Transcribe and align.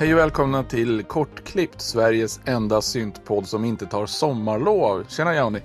Hej 0.00 0.12
och 0.14 0.18
välkomna 0.18 0.62
till 0.62 1.04
Kortklippt, 1.04 1.80
Sveriges 1.80 2.40
enda 2.44 2.82
syntpodd 2.82 3.48
som 3.48 3.64
inte 3.64 3.86
tar 3.86 4.06
sommarlov. 4.06 5.04
Tjena 5.08 5.36
Johnny! 5.36 5.60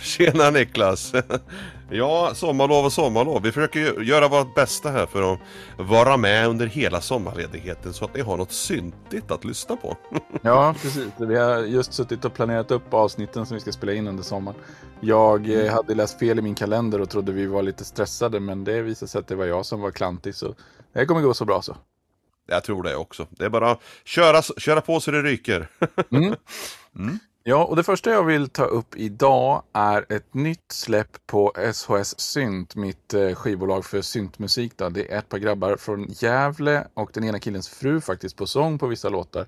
Tjena 0.00 0.50
Niklas! 0.50 1.12
Ja, 1.90 2.30
sommarlov 2.34 2.84
och 2.84 2.92
sommarlov. 2.92 3.42
Vi 3.42 3.52
försöker 3.52 4.00
göra 4.00 4.28
vårt 4.28 4.54
bästa 4.54 4.90
här 4.90 5.06
för 5.06 5.32
att 5.32 5.38
vara 5.78 6.16
med 6.16 6.48
under 6.48 6.66
hela 6.66 7.00
sommarledigheten 7.00 7.92
så 7.92 8.04
att 8.04 8.14
ni 8.14 8.20
har 8.20 8.36
något 8.36 8.52
syntigt 8.52 9.30
att 9.30 9.44
lyssna 9.44 9.76
på. 9.76 9.96
Ja, 10.42 10.74
precis. 10.82 11.08
Vi 11.16 11.36
har 11.36 11.58
just 11.58 11.92
suttit 11.92 12.24
och 12.24 12.34
planerat 12.34 12.70
upp 12.70 12.94
avsnitten 12.94 13.46
som 13.46 13.54
vi 13.54 13.60
ska 13.60 13.72
spela 13.72 13.92
in 13.92 14.08
under 14.08 14.22
sommaren. 14.22 14.58
Jag 15.00 15.50
eh, 15.50 15.72
hade 15.72 15.94
läst 15.94 16.18
fel 16.18 16.38
i 16.38 16.42
min 16.42 16.54
kalender 16.54 17.00
och 17.00 17.10
trodde 17.10 17.32
vi 17.32 17.46
var 17.46 17.62
lite 17.62 17.84
stressade, 17.84 18.40
men 18.40 18.64
det 18.64 18.82
visade 18.82 19.08
sig 19.08 19.18
att 19.18 19.28
det 19.28 19.34
var 19.34 19.44
jag 19.44 19.66
som 19.66 19.80
var 19.80 19.90
klantig, 19.90 20.34
så 20.34 20.54
det 20.92 21.06
kommer 21.06 21.20
gå 21.20 21.34
så 21.34 21.44
bra 21.44 21.62
så. 21.62 21.76
Jag 22.46 22.64
tror 22.64 22.82
det 22.82 22.96
också. 22.96 23.26
Det 23.30 23.44
är 23.44 23.48
bara 23.48 23.78
köra, 24.04 24.42
köra 24.42 24.80
på 24.80 25.00
så 25.00 25.10
det 25.10 25.22
ryker. 25.22 25.68
Mm. 26.12 27.18
Ja, 27.48 27.64
och 27.64 27.76
det 27.76 27.82
första 27.82 28.10
jag 28.10 28.24
vill 28.24 28.48
ta 28.48 28.64
upp 28.64 28.96
idag 28.96 29.62
är 29.72 30.12
ett 30.12 30.34
nytt 30.34 30.72
släpp 30.72 31.26
på 31.26 31.52
SHS 31.72 32.20
Synt, 32.20 32.76
mitt 32.76 33.14
eh, 33.14 33.34
skivbolag 33.34 33.84
för 33.84 34.02
syntmusik. 34.02 34.72
Då. 34.76 34.88
Det 34.88 35.12
är 35.12 35.18
ett 35.18 35.28
par 35.28 35.38
grabbar 35.38 35.76
från 35.76 36.06
Gävle 36.08 36.86
och 36.94 37.10
den 37.12 37.24
ena 37.24 37.38
killens 37.38 37.68
fru 37.68 38.00
faktiskt 38.00 38.36
på 38.36 38.46
sång 38.46 38.78
på 38.78 38.86
vissa 38.86 39.08
låtar. 39.08 39.46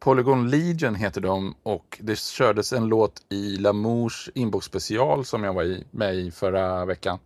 Polygon 0.00 0.50
Legion 0.50 0.94
heter 0.94 1.20
de 1.20 1.54
och 1.62 1.98
det 2.02 2.18
kördes 2.18 2.72
en 2.72 2.88
låt 2.88 3.22
i 3.28 3.56
Lamours 3.56 4.30
inbox-special 4.34 5.24
som 5.24 5.44
jag 5.44 5.52
var 5.52 5.62
i, 5.62 5.84
med 5.90 6.14
i 6.14 6.30
förra 6.30 6.84
veckan. 6.84 7.18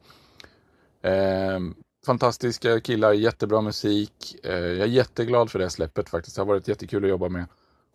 Eh, 1.03 1.61
fantastiska 2.07 2.81
killar, 2.81 3.13
jättebra 3.13 3.61
musik. 3.61 4.37
Eh, 4.45 4.53
jag 4.53 4.81
är 4.81 4.87
jätteglad 4.87 5.51
för 5.51 5.59
det 5.59 5.65
här 5.65 5.71
släppet 5.71 6.09
faktiskt. 6.09 6.37
Det 6.37 6.43
har 6.43 6.47
varit 6.47 6.69
jättekul 6.69 7.05
att 7.05 7.11
jobba 7.11 7.29
med. 7.29 7.47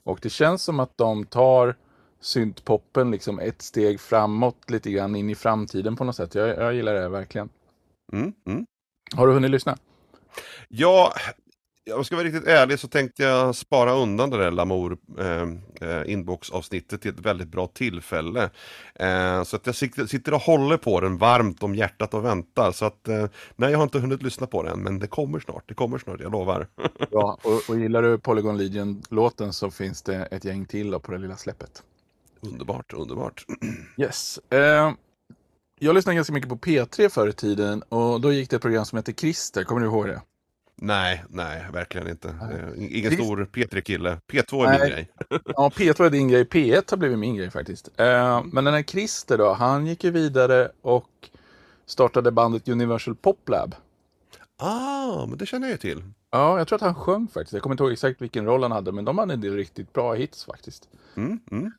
Och 0.04 0.20
det 0.22 0.30
känns 0.30 0.64
som 0.64 0.80
att 0.80 0.98
de 0.98 1.26
tar 1.26 1.76
syntpoppen 2.22 3.12
liksom 3.12 3.40
ett 3.40 3.62
steg 3.62 4.00
framåt 4.00 4.70
lite 4.70 4.92
grann 4.92 5.16
in 5.16 5.30
i 5.30 5.36
framtiden 5.36 5.96
på 5.96 6.04
något 6.04 6.16
sätt. 6.16 6.36
Jag, 6.36 6.50
jag 6.50 6.74
gillar 6.74 6.94
det 6.94 7.10
verkligen. 7.10 7.50
Mm, 8.14 8.34
mm. 8.48 8.66
Har 9.16 9.28
du 9.28 9.34
hunnit 9.34 9.52
lyssna? 9.52 9.78
Ja, 10.68 11.14
jag 11.88 12.06
ska 12.06 12.16
vara 12.16 12.26
riktigt 12.26 12.48
ärlig 12.48 12.80
så 12.80 12.88
tänkte 12.88 13.24
jag 13.24 13.56
spara 13.56 13.94
undan 13.94 14.30
det 14.30 14.38
där 14.38 14.52
Lamour 14.52 14.98
eh, 15.20 15.42
eh, 15.82 16.12
inbox-avsnittet 16.12 17.02
till 17.02 17.12
ett 17.12 17.20
väldigt 17.20 17.48
bra 17.48 17.68
tillfälle. 17.68 18.50
Eh, 18.96 19.44
så 19.44 19.56
att 19.56 19.66
jag 19.66 19.76
sitter 19.76 20.34
och 20.34 20.42
håller 20.42 20.78
på 20.78 21.02
den 21.02 21.18
varmt 21.18 21.64
om 21.64 21.76
hjärtat 21.76 22.14
och 22.14 22.26
väntar. 22.26 22.72
Så 22.72 22.86
att 22.86 23.08
eh, 23.08 23.26
nej, 23.56 23.72
jag 23.72 23.78
har 23.78 23.84
inte 23.84 24.00
hunnit 24.00 24.24
lyssna 24.24 24.48
på 24.48 24.64
den, 24.64 24.80
men 24.80 25.00
det 25.00 25.08
kommer 25.08 25.40
snart. 25.40 25.64
Det 25.68 25.74
kommer 25.74 25.98
snart, 25.98 26.20
jag 26.20 26.32
lovar. 26.32 26.68
ja, 27.12 27.38
och, 27.44 27.70
och 27.70 27.80
gillar 27.80 28.02
du 28.02 28.18
Polygon 28.18 28.58
Legion-låten 28.58 29.54
så 29.54 29.72
finns 29.72 30.02
det 30.02 30.26
ett 30.26 30.46
gäng 30.46 30.66
till 30.66 31.00
på 31.00 31.12
det 31.12 31.18
lilla 31.18 31.38
släppet. 31.38 31.84
Underbart, 32.42 32.94
underbart. 32.94 33.46
Yes. 33.98 34.40
Eh, 34.50 34.92
jag 35.80 35.96
lyssnade 35.96 36.16
ganska 36.16 36.34
mycket 36.34 36.50
på 36.50 36.58
P3 36.58 37.10
förr 37.10 37.28
i 37.28 37.34
tiden 37.34 37.82
och 37.82 38.22
då 38.22 38.34
gick 38.34 38.50
det 38.50 38.56
ett 38.56 38.62
program 38.62 38.86
som 38.86 38.98
hette 38.98 39.14
Christer, 39.14 39.64
kommer 39.64 39.82
du 39.82 39.88
ihåg 39.88 40.08
det? 40.08 40.22
Nej, 40.82 41.24
nej, 41.30 41.66
verkligen 41.74 42.08
inte. 42.08 42.36
Nej. 42.42 42.98
Ingen 43.00 43.12
stor 43.12 43.48
P3-kille. 43.54 44.18
P2 44.28 44.64
är 44.64 44.70
nej. 44.70 44.80
min 44.80 44.90
grej. 44.90 45.10
ja, 45.46 45.72
P2 45.76 46.06
är 46.06 46.10
din 46.10 46.28
grej. 46.28 46.44
P1 46.44 46.84
har 46.90 46.98
blivit 46.98 47.20
min 47.20 47.36
grej 47.36 47.52
faktiskt. 47.52 47.90
Eh, 48.00 48.44
men 48.46 48.66
den 48.66 48.74
här 48.74 48.84
Christer 48.84 49.38
då, 49.38 49.54
han 49.54 49.88
gick 49.88 50.04
ju 50.04 50.12
vidare 50.12 50.72
och 50.82 51.30
startade 51.86 52.32
bandet 52.32 52.68
Universal 52.68 53.16
Pop 53.16 53.50
Lab. 53.50 53.76
Ah, 54.58 55.26
men 55.26 55.38
det 55.38 55.46
känner 55.46 55.68
jag 55.68 55.72
ju 55.72 55.78
till. 55.78 56.04
Ja, 56.32 56.58
jag 56.58 56.68
tror 56.68 56.76
att 56.76 56.82
han 56.82 56.96
sjöng 56.96 57.28
faktiskt. 57.28 57.54
Jag 57.54 57.62
kommer 57.62 57.74
inte 57.74 57.84
ihåg 57.84 57.92
exakt 57.92 58.22
vilken 58.22 58.46
roll 58.46 58.62
han 58.62 58.72
hade, 58.72 58.92
men 58.92 59.06
de 59.06 59.18
hade 59.18 59.34
en 59.34 59.42
del 59.42 59.56
riktigt 59.56 59.94
bra 59.94 60.14
hits 60.14 60.46
faktiskt. 60.46 60.90
Mm, 61.16 61.40
mm. 61.52 61.72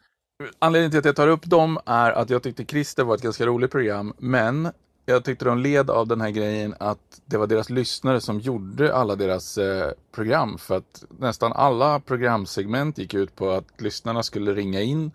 Anledningen 0.59 0.91
till 0.91 0.99
att 0.99 1.05
jag 1.05 1.17
tar 1.17 1.29
upp 1.29 1.45
dem 1.45 1.79
är 1.87 2.13
att 2.13 2.31
jag 2.31 2.43
tyckte 2.43 2.65
Christer 2.65 3.05
var 3.05 3.15
ett 3.15 3.23
ganska 3.23 3.47
roligt 3.47 3.71
program, 3.71 4.13
men 4.19 4.69
jag 5.09 5.25
tyckte 5.25 5.45
de 5.45 5.59
led 5.59 5.91
av 5.91 6.07
den 6.07 6.21
här 6.21 6.31
grejen 6.31 6.75
att 6.81 7.21
det 7.25 7.37
var 7.37 7.47
deras 7.47 7.71
lyssnare 7.71 8.21
som 8.21 8.41
gjorde 8.41 8.95
alla 8.95 9.17
deras 9.17 9.59
eh, 9.59 9.93
program. 10.13 10.59
För 10.59 10.77
att 10.77 11.05
nästan 11.19 11.53
alla 11.53 12.01
programsegment 12.01 12.99
gick 12.99 13.15
ut 13.15 13.37
på 13.37 13.51
att 13.51 13.81
lyssnarna 13.81 14.23
skulle 14.23 14.55
ringa 14.55 14.81
in 14.81 15.11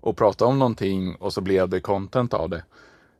och 0.00 0.16
prata 0.16 0.44
om 0.46 0.58
någonting 0.58 1.14
och 1.14 1.32
så 1.32 1.40
blev 1.40 1.68
det 1.68 1.80
content 1.80 2.34
av 2.34 2.50
det. 2.50 2.64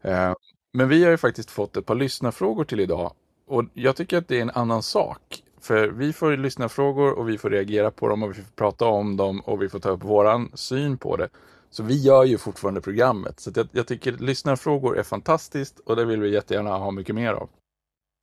Eh, 0.03 0.35
men 0.73 0.89
vi 0.89 1.05
har 1.05 1.11
ju 1.11 1.17
faktiskt 1.17 1.51
fått 1.51 1.77
ett 1.77 1.87
par 1.87 1.95
lyssnarfrågor 1.95 2.65
till 2.65 2.81
idag 2.81 3.13
och 3.47 3.65
jag 3.75 3.97
tycker 3.97 4.19
att 4.19 4.29
det 4.29 4.39
är 4.39 4.43
en 4.43 4.51
annan 4.51 4.83
sak. 4.83 5.43
För 5.61 5.89
vi 5.89 6.13
får 6.13 6.37
lyssna 6.37 6.69
frågor 6.69 7.19
och 7.19 7.29
vi 7.29 7.39
får 7.39 7.51
reagera 7.51 7.91
på 7.91 8.09
dem 8.09 8.23
och 8.23 8.31
vi 8.31 8.35
får 8.35 8.53
prata 8.57 8.85
om 8.85 9.17
dem 9.17 9.41
och 9.41 9.63
vi 9.63 9.69
får 9.69 9.79
ta 9.79 9.91
upp 9.91 10.05
våran 10.05 10.51
syn 10.55 10.99
på 10.99 11.17
det. 11.17 11.29
Så 11.73 11.83
vi 11.83 12.01
gör 12.01 12.25
ju 12.25 12.39
fortfarande 12.39 12.81
programmet. 12.81 13.41
Så 13.41 13.51
jag, 13.55 13.69
jag 13.73 13.87
tycker 13.87 14.13
lyssnarfrågor 14.13 14.99
är 14.99 15.03
fantastiskt 15.03 15.79
och 15.79 15.97
det 15.97 16.05
vill 16.05 16.21
vi 16.21 16.33
jättegärna 16.33 16.71
ha 16.71 16.91
mycket 16.91 17.15
mer 17.15 17.33
av. 17.33 17.49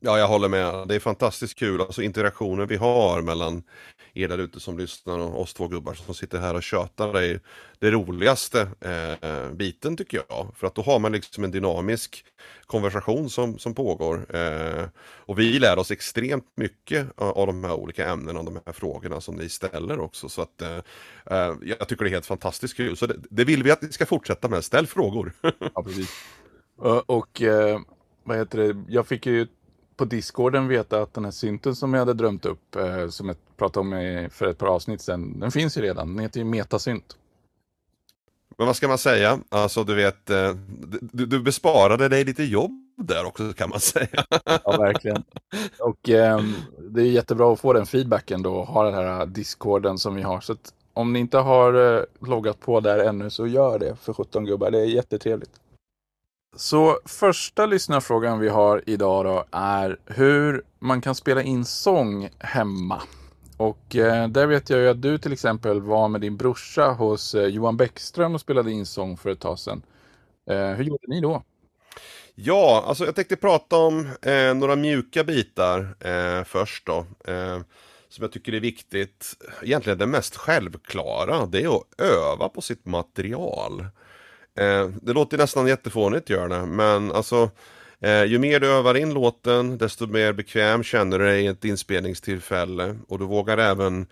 Ja, 0.01 0.19
jag 0.19 0.27
håller 0.27 0.49
med. 0.49 0.87
Det 0.87 0.95
är 0.95 0.99
fantastiskt 0.99 1.59
kul, 1.59 1.81
alltså 1.81 2.01
interaktionen 2.01 2.67
vi 2.67 2.75
har 2.75 3.21
mellan 3.21 3.63
er 4.13 4.27
där 4.27 4.37
ute 4.37 4.59
som 4.59 4.77
lyssnar 4.77 5.19
och 5.19 5.41
oss 5.41 5.53
två 5.53 5.67
gubbar 5.67 5.93
som 5.93 6.13
sitter 6.13 6.39
här 6.39 6.53
och 6.53 6.63
tjötar. 6.63 7.13
Det 7.13 7.25
är 7.25 7.39
det 7.79 7.91
roligaste 7.91 8.67
eh, 8.79 9.51
biten 9.51 9.97
tycker 9.97 10.17
jag. 10.29 10.51
För 10.55 10.67
att 10.67 10.75
då 10.75 10.81
har 10.81 10.99
man 10.99 11.11
liksom 11.11 11.43
en 11.43 11.51
dynamisk 11.51 12.25
konversation 12.65 13.29
som, 13.29 13.57
som 13.57 13.73
pågår. 13.73 14.35
Eh, 14.35 14.85
och 15.01 15.39
vi 15.39 15.59
lär 15.59 15.79
oss 15.79 15.91
extremt 15.91 16.47
mycket 16.55 17.07
av 17.15 17.47
de 17.47 17.63
här 17.63 17.73
olika 17.73 18.09
ämnena 18.09 18.39
och 18.39 18.45
de 18.45 18.59
här 18.65 18.73
frågorna 18.73 19.21
som 19.21 19.35
ni 19.35 19.49
ställer 19.49 19.99
också. 19.99 20.29
Så 20.29 20.41
att 20.41 20.61
eh, 20.61 20.77
eh, 21.25 21.53
jag 21.63 21.87
tycker 21.87 22.03
det 22.03 22.09
är 22.09 22.13
helt 22.13 22.25
fantastiskt 22.25 22.77
kul. 22.77 22.97
Så 22.97 23.05
det, 23.05 23.15
det 23.29 23.43
vill 23.43 23.63
vi 23.63 23.71
att 23.71 23.81
ni 23.81 23.91
ska 23.91 24.05
fortsätta 24.05 24.47
med. 24.47 24.63
Ställ 24.63 24.87
frågor. 24.87 25.33
ja, 25.75 25.83
precis. 25.83 26.09
Eh, 26.83 26.85
och, 26.85 27.09
och 27.09 27.41
vad 28.23 28.37
heter 28.37 28.57
det, 28.57 28.83
jag 28.87 29.07
fick 29.07 29.25
ju 29.25 29.47
på 29.99 30.05
discorden 30.05 30.67
veta 30.67 31.01
att 31.01 31.13
den 31.13 31.25
här 31.25 31.31
synten 31.31 31.75
som 31.75 31.93
jag 31.93 32.01
hade 32.01 32.13
drömt 32.13 32.45
upp, 32.45 32.75
eh, 32.75 33.07
som 33.07 33.27
jag 33.27 33.37
pratade 33.57 33.79
om 33.79 34.29
för 34.31 34.45
ett 34.45 34.57
par 34.57 34.67
avsnitt 34.67 35.01
sedan, 35.01 35.39
den 35.39 35.51
finns 35.51 35.77
ju 35.77 35.81
redan. 35.81 36.07
Den 36.15 36.19
heter 36.19 36.39
ju 36.39 36.45
Metasynt. 36.45 37.17
Men 38.57 38.67
vad 38.67 38.75
ska 38.75 38.87
man 38.87 38.97
säga? 38.97 39.39
Alltså 39.49 39.83
du 39.83 39.95
vet, 39.95 40.29
eh, 40.29 40.55
du, 40.99 41.25
du 41.25 41.39
besparade 41.39 42.09
dig 42.09 42.25
lite 42.25 42.43
jobb 42.43 42.71
där 42.97 43.25
också 43.25 43.53
kan 43.53 43.69
man 43.69 43.79
säga. 43.79 44.25
Ja, 44.63 44.77
verkligen. 44.77 45.23
Och 45.79 46.09
eh, 46.09 46.41
det 46.77 47.01
är 47.01 47.05
jättebra 47.05 47.53
att 47.53 47.59
få 47.59 47.73
den 47.73 47.85
feedbacken 47.85 48.41
då, 48.41 48.63
ha 48.63 48.83
den 48.83 48.93
här 48.93 49.25
discorden 49.25 49.97
som 49.97 50.15
vi 50.15 50.21
har. 50.21 50.41
Så 50.41 50.55
om 50.93 51.13
ni 51.13 51.19
inte 51.19 51.37
har 51.37 51.97
eh, 51.97 52.03
loggat 52.19 52.59
på 52.59 52.79
där 52.79 52.99
ännu 52.99 53.29
så 53.29 53.47
gör 53.47 53.79
det 53.79 53.95
för 53.95 54.13
17 54.13 54.45
gubbar. 54.45 54.71
Det 54.71 54.79
är 54.79 54.85
jättetrevligt. 54.85 55.51
Så 56.55 56.99
första 57.05 57.65
lyssnarfrågan 57.65 58.39
vi 58.39 58.49
har 58.49 58.83
idag 58.85 59.25
då 59.25 59.45
är 59.51 59.99
hur 60.05 60.63
man 60.79 61.01
kan 61.01 61.15
spela 61.15 61.43
in 61.43 61.65
sång 61.65 62.29
hemma. 62.39 63.01
Och 63.57 63.95
eh, 63.95 64.27
där 64.27 64.47
vet 64.47 64.69
jag 64.69 64.79
ju 64.79 64.89
att 64.89 65.01
du 65.01 65.17
till 65.17 65.33
exempel 65.33 65.81
var 65.81 66.07
med 66.07 66.21
din 66.21 66.37
brorsa 66.37 66.87
hos 66.91 67.35
eh, 67.35 67.45
Johan 67.47 67.77
Bäckström 67.77 68.35
och 68.35 68.41
spelade 68.41 68.71
in 68.71 68.85
sång 68.85 69.17
för 69.17 69.29
ett 69.29 69.39
tag 69.39 69.59
sedan. 69.59 69.81
Eh, 70.49 70.69
hur 70.69 70.83
gjorde 70.83 71.07
ni 71.07 71.21
då? 71.21 71.43
Ja, 72.35 72.83
alltså 72.87 73.05
jag 73.05 73.15
tänkte 73.15 73.35
prata 73.35 73.75
om 73.75 74.09
eh, 74.21 74.53
några 74.53 74.75
mjuka 74.75 75.23
bitar 75.23 75.95
eh, 75.99 76.43
först 76.43 76.85
då. 76.85 77.05
Eh, 77.27 77.59
som 78.09 78.21
jag 78.21 78.31
tycker 78.31 78.53
är 78.53 78.59
viktigt. 78.59 79.33
Egentligen 79.61 79.99
det 79.99 80.07
mest 80.07 80.35
självklara, 80.35 81.45
det 81.45 81.63
är 81.63 81.77
att 81.77 82.01
öva 82.01 82.49
på 82.49 82.61
sitt 82.61 82.85
material. 82.85 83.85
Eh, 84.59 84.89
det 85.01 85.13
låter 85.13 85.37
nästan 85.37 85.67
jättefånigt 85.67 86.29
gör 86.29 86.49
det, 86.49 86.65
men 86.65 87.11
alltså 87.11 87.51
eh, 88.01 88.23
ju 88.23 88.39
mer 88.39 88.59
du 88.59 88.67
övar 88.67 88.97
in 88.97 89.13
låten, 89.13 89.77
desto 89.77 90.07
mer 90.07 90.33
bekväm 90.33 90.83
känner 90.83 91.19
du 91.19 91.25
dig 91.25 91.43
i 91.43 91.47
ett 91.47 91.65
inspelningstillfälle. 91.65 92.95
Och 93.07 93.19
du 93.19 93.25
vågar 93.25 93.57
även 93.57 94.07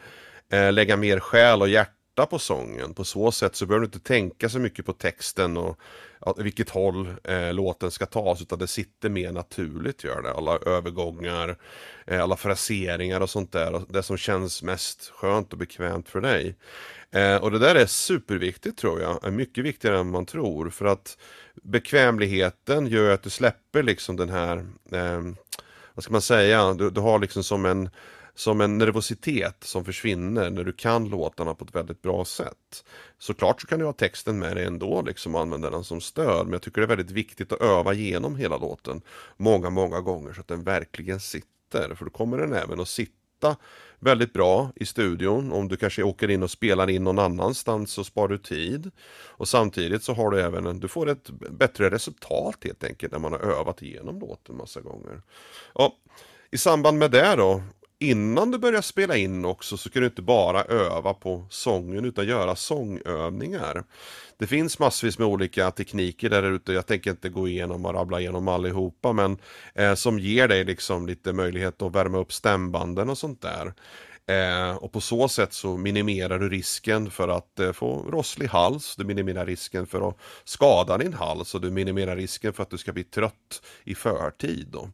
eh, 0.51 0.71
lägga 0.71 0.97
mer 0.97 1.19
själ 1.19 1.61
och 1.61 1.69
hjärta 1.69 1.96
på 2.25 2.39
sången. 2.39 2.93
På 2.93 3.03
så 3.03 3.31
sätt 3.31 3.55
så 3.55 3.65
behöver 3.65 3.81
du 3.81 3.85
inte 3.85 4.07
tänka 4.07 4.49
så 4.49 4.59
mycket 4.59 4.85
på 4.85 4.93
texten 4.93 5.57
och 5.57 5.79
vilket 6.37 6.69
håll 6.69 7.15
eh, 7.23 7.53
låten 7.53 7.91
ska 7.91 8.05
tas 8.05 8.41
utan 8.41 8.59
det 8.59 8.67
sitter 8.67 9.09
mer 9.09 9.31
naturligt 9.31 10.03
gör 10.03 10.21
det. 10.21 10.31
Alla 10.31 10.57
övergångar, 10.57 11.57
eh, 12.07 12.23
alla 12.23 12.35
fraseringar 12.37 13.21
och 13.21 13.29
sånt 13.29 13.51
där. 13.51 13.81
Det 13.89 14.03
som 14.03 14.17
känns 14.17 14.63
mest 14.63 15.11
skönt 15.15 15.53
och 15.53 15.59
bekvämt 15.59 16.09
för 16.09 16.21
dig. 16.21 16.55
Eh, 17.11 17.35
och 17.35 17.51
det 17.51 17.59
där 17.59 17.75
är 17.75 17.85
superviktigt 17.85 18.77
tror 18.77 19.01
jag, 19.01 19.33
mycket 19.33 19.63
viktigare 19.63 19.99
än 19.99 20.11
man 20.11 20.25
tror. 20.25 20.69
För 20.69 20.85
att 20.85 21.17
bekvämligheten 21.63 22.87
gör 22.87 23.13
att 23.13 23.23
du 23.23 23.29
släpper 23.29 23.83
liksom 23.83 24.15
den 24.15 24.29
här, 24.29 24.57
eh, 24.91 25.21
vad 25.93 26.03
ska 26.03 26.11
man 26.11 26.21
säga, 26.21 26.73
du, 26.73 26.89
du 26.89 27.01
har 27.01 27.19
liksom 27.19 27.43
som 27.43 27.65
en 27.65 27.89
som 28.37 28.61
en 28.61 28.77
nervositet 28.77 29.63
som 29.63 29.85
försvinner 29.85 30.49
när 30.49 30.63
du 30.63 30.73
kan 30.73 31.09
låtarna 31.09 31.53
på 31.53 31.65
ett 31.65 31.75
väldigt 31.75 32.01
bra 32.01 32.25
sätt. 32.25 32.85
Såklart 33.19 33.61
så 33.61 33.67
kan 33.67 33.79
du 33.79 33.85
ha 33.85 33.93
texten 33.93 34.39
med 34.39 34.55
dig 34.55 34.65
ändå 34.65 35.01
liksom 35.01 35.35
och 35.35 35.41
använda 35.41 35.69
den 35.69 35.83
som 35.83 36.01
stöd 36.01 36.45
men 36.45 36.53
jag 36.53 36.61
tycker 36.61 36.81
det 36.81 36.85
är 36.85 36.95
väldigt 36.95 37.11
viktigt 37.11 37.51
att 37.51 37.61
öva 37.61 37.93
igenom 37.93 38.35
hela 38.35 38.57
låten 38.57 39.01
många, 39.37 39.69
många 39.69 40.01
gånger 40.01 40.33
så 40.33 40.41
att 40.41 40.47
den 40.47 40.63
verkligen 40.63 41.19
sitter 41.19 41.95
för 41.95 42.05
då 42.05 42.11
kommer 42.11 42.37
den 42.37 42.53
även 42.53 42.79
att 42.79 42.87
sitta 42.87 43.55
väldigt 43.99 44.33
bra 44.33 44.71
i 44.75 44.85
studion. 44.85 45.51
Om 45.51 45.67
du 45.67 45.77
kanske 45.77 46.03
åker 46.03 46.29
in 46.29 46.43
och 46.43 46.51
spelar 46.51 46.89
in 46.89 47.03
någon 47.03 47.19
annanstans 47.19 47.91
så 47.91 48.03
sparar 48.03 48.27
du 48.27 48.37
tid. 48.37 48.91
Och 49.27 49.47
samtidigt 49.47 50.03
så 50.03 50.13
har 50.13 50.31
du 50.31 50.41
även 50.41 50.65
en, 50.65 50.79
du 50.79 50.87
får 50.87 51.09
ett 51.09 51.29
bättre 51.51 51.89
resultat 51.89 52.57
helt 52.63 52.83
enkelt 52.83 53.11
när 53.11 53.19
man 53.19 53.31
har 53.31 53.39
övat 53.39 53.81
igenom 53.81 54.19
låten 54.19 54.57
massa 54.57 54.81
gånger. 54.81 55.21
Ja, 55.73 55.95
I 56.51 56.57
samband 56.57 56.97
med 56.97 57.11
det 57.11 57.35
då, 57.35 57.63
innan 57.99 58.51
du 58.51 58.57
börjar 58.57 58.81
spela 58.81 59.17
in 59.17 59.45
också 59.45 59.77
så 59.77 59.89
kan 59.89 60.01
du 60.01 60.05
inte 60.05 60.21
bara 60.21 60.63
öva 60.63 61.13
på 61.13 61.45
sången 61.49 62.05
utan 62.05 62.27
göra 62.27 62.55
sångövningar. 62.55 63.83
Det 64.37 64.47
finns 64.47 64.79
massvis 64.79 65.19
med 65.19 65.27
olika 65.27 65.71
tekniker 65.71 66.29
där 66.29 66.43
ute, 66.43 66.73
jag 66.73 66.85
tänker 66.85 67.11
inte 67.11 67.29
gå 67.29 67.47
igenom 67.47 67.85
och 67.85 67.93
rabbla 67.93 68.19
igenom 68.19 68.47
allihopa 68.47 69.13
men 69.13 69.37
eh, 69.75 69.93
som 69.93 70.19
ger 70.19 70.47
dig 70.47 70.63
liksom 70.63 71.07
lite 71.07 71.33
möjlighet 71.33 71.81
att 71.81 71.95
värma 71.95 72.17
upp 72.17 72.33
stämbanden 72.33 73.09
och 73.09 73.17
sånt 73.17 73.41
där. 73.41 73.73
Eh, 74.29 74.75
och 74.75 74.91
på 74.91 75.01
så 75.01 75.27
sätt 75.27 75.53
så 75.53 75.77
minimerar 75.77 76.39
du 76.39 76.49
risken 76.49 77.11
för 77.11 77.27
att 77.27 77.59
eh, 77.59 77.71
få 77.71 78.05
rosslig 78.11 78.47
hals, 78.47 78.95
du 78.95 79.05
minimerar 79.05 79.45
risken 79.45 79.87
för 79.87 80.09
att 80.09 80.17
skada 80.43 80.97
din 80.97 81.13
hals 81.13 81.55
och 81.55 81.61
du 81.61 81.71
minimerar 81.71 82.15
risken 82.15 82.53
för 82.53 82.63
att 82.63 82.69
du 82.69 82.77
ska 82.77 82.93
bli 82.93 83.03
trött 83.03 83.61
i 83.83 83.95
förtid. 83.95 84.67
Då. 84.71 84.89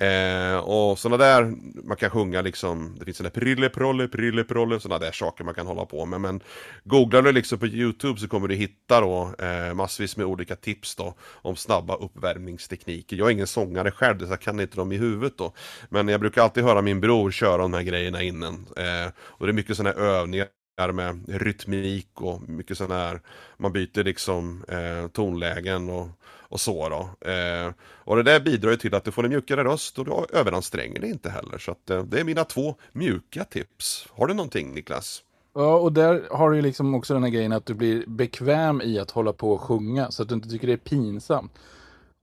Eh, 0.00 0.56
och 0.58 0.98
sådana 0.98 1.24
där, 1.24 1.52
man 1.84 1.96
kan 1.96 2.10
sjunga 2.10 2.42
liksom, 2.42 2.96
det 2.98 3.04
finns 3.04 3.16
sådana 3.16 3.30
prille 3.30 3.68
prolle, 3.68 4.08
prille 4.08 4.44
prolle, 4.44 4.80
sådana 4.80 4.98
där 4.98 5.12
saker 5.12 5.44
man 5.44 5.54
kan 5.54 5.66
hålla 5.66 5.86
på 5.86 6.06
med. 6.06 6.20
Men 6.20 6.40
googlar 6.84 7.22
du 7.22 7.32
liksom 7.32 7.58
på 7.58 7.66
YouTube 7.66 8.20
så 8.20 8.28
kommer 8.28 8.48
du 8.48 8.54
hitta 8.54 9.00
då 9.00 9.34
eh, 9.38 9.74
massvis 9.74 10.16
med 10.16 10.26
olika 10.26 10.56
tips 10.56 10.96
då 10.96 11.14
om 11.22 11.56
snabba 11.56 11.96
uppvärmningstekniker. 11.96 13.16
Jag 13.16 13.26
är 13.26 13.32
ingen 13.32 13.46
sångare 13.46 13.90
själv, 13.90 14.18
så 14.18 14.32
jag 14.32 14.40
kan 14.40 14.60
inte 14.60 14.76
dem 14.76 14.92
i 14.92 14.96
huvudet 14.96 15.38
då. 15.38 15.52
Men 15.88 16.08
jag 16.08 16.20
brukar 16.20 16.42
alltid 16.42 16.64
höra 16.64 16.82
min 16.82 17.00
bror 17.00 17.30
köra 17.30 17.62
de 17.62 17.74
här 17.74 17.82
grejerna 17.82 18.22
innan. 18.22 18.54
Eh, 18.54 19.12
och 19.18 19.46
det 19.46 19.50
är 19.50 19.54
mycket 19.54 19.76
sådana 19.76 20.00
här 20.00 20.06
övningar 20.06 20.46
med 20.86 21.24
rytmik 21.28 22.08
och 22.14 22.48
mycket 22.48 22.78
sån 22.78 22.90
här, 22.90 23.20
man 23.56 23.72
byter 23.72 24.04
liksom 24.04 24.64
eh, 24.68 25.08
tonlägen 25.08 25.90
och, 25.90 26.08
och 26.24 26.60
så 26.60 26.88
då. 26.88 27.28
Eh, 27.30 27.72
och 27.80 28.16
det 28.16 28.22
där 28.22 28.40
bidrar 28.40 28.70
ju 28.70 28.76
till 28.76 28.94
att 28.94 29.04
du 29.04 29.10
får 29.10 29.24
en 29.24 29.30
mjukare 29.30 29.64
röst 29.64 29.98
och 29.98 30.04
du 30.04 30.38
överanstränger 30.38 31.00
dig 31.00 31.10
inte 31.10 31.30
heller. 31.30 31.58
Så 31.58 31.70
att, 31.70 31.90
eh, 31.90 32.02
det 32.02 32.20
är 32.20 32.24
mina 32.24 32.44
två 32.44 32.74
mjuka 32.92 33.44
tips. 33.44 34.08
Har 34.10 34.26
du 34.26 34.34
någonting 34.34 34.74
Niklas? 34.74 35.22
Ja, 35.54 35.76
och 35.76 35.92
där 35.92 36.28
har 36.30 36.50
du 36.50 36.56
ju 36.56 36.62
liksom 36.62 36.94
också 36.94 37.14
den 37.14 37.22
här 37.22 37.30
grejen 37.30 37.52
att 37.52 37.66
du 37.66 37.74
blir 37.74 38.04
bekväm 38.06 38.80
i 38.82 38.98
att 38.98 39.10
hålla 39.10 39.32
på 39.32 39.52
och 39.52 39.60
sjunga 39.60 40.10
så 40.10 40.22
att 40.22 40.28
du 40.28 40.34
inte 40.34 40.48
tycker 40.48 40.66
det 40.66 40.72
är 40.72 40.76
pinsamt. 40.76 41.52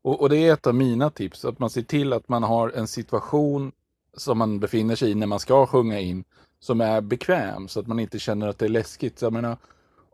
Och, 0.01 0.21
och 0.21 0.29
det 0.29 0.37
är 0.37 0.53
ett 0.53 0.67
av 0.67 0.75
mina 0.75 1.09
tips, 1.09 1.45
att 1.45 1.59
man 1.59 1.69
ser 1.69 1.81
till 1.81 2.13
att 2.13 2.29
man 2.29 2.43
har 2.43 2.69
en 2.69 2.87
situation 2.87 3.71
som 4.17 4.37
man 4.37 4.59
befinner 4.59 4.95
sig 4.95 5.11
i 5.11 5.15
när 5.15 5.27
man 5.27 5.39
ska 5.39 5.67
sjunga 5.67 5.99
in 5.99 6.23
som 6.65 6.81
är 6.81 7.01
bekväm 7.01 7.67
så 7.67 7.79
att 7.79 7.87
man 7.87 7.99
inte 7.99 8.19
känner 8.19 8.47
att 8.47 8.59
det 8.59 8.65
är 8.65 8.69
läskigt. 8.69 9.19
Så 9.19 9.25
jag 9.25 9.33
menar, 9.33 9.57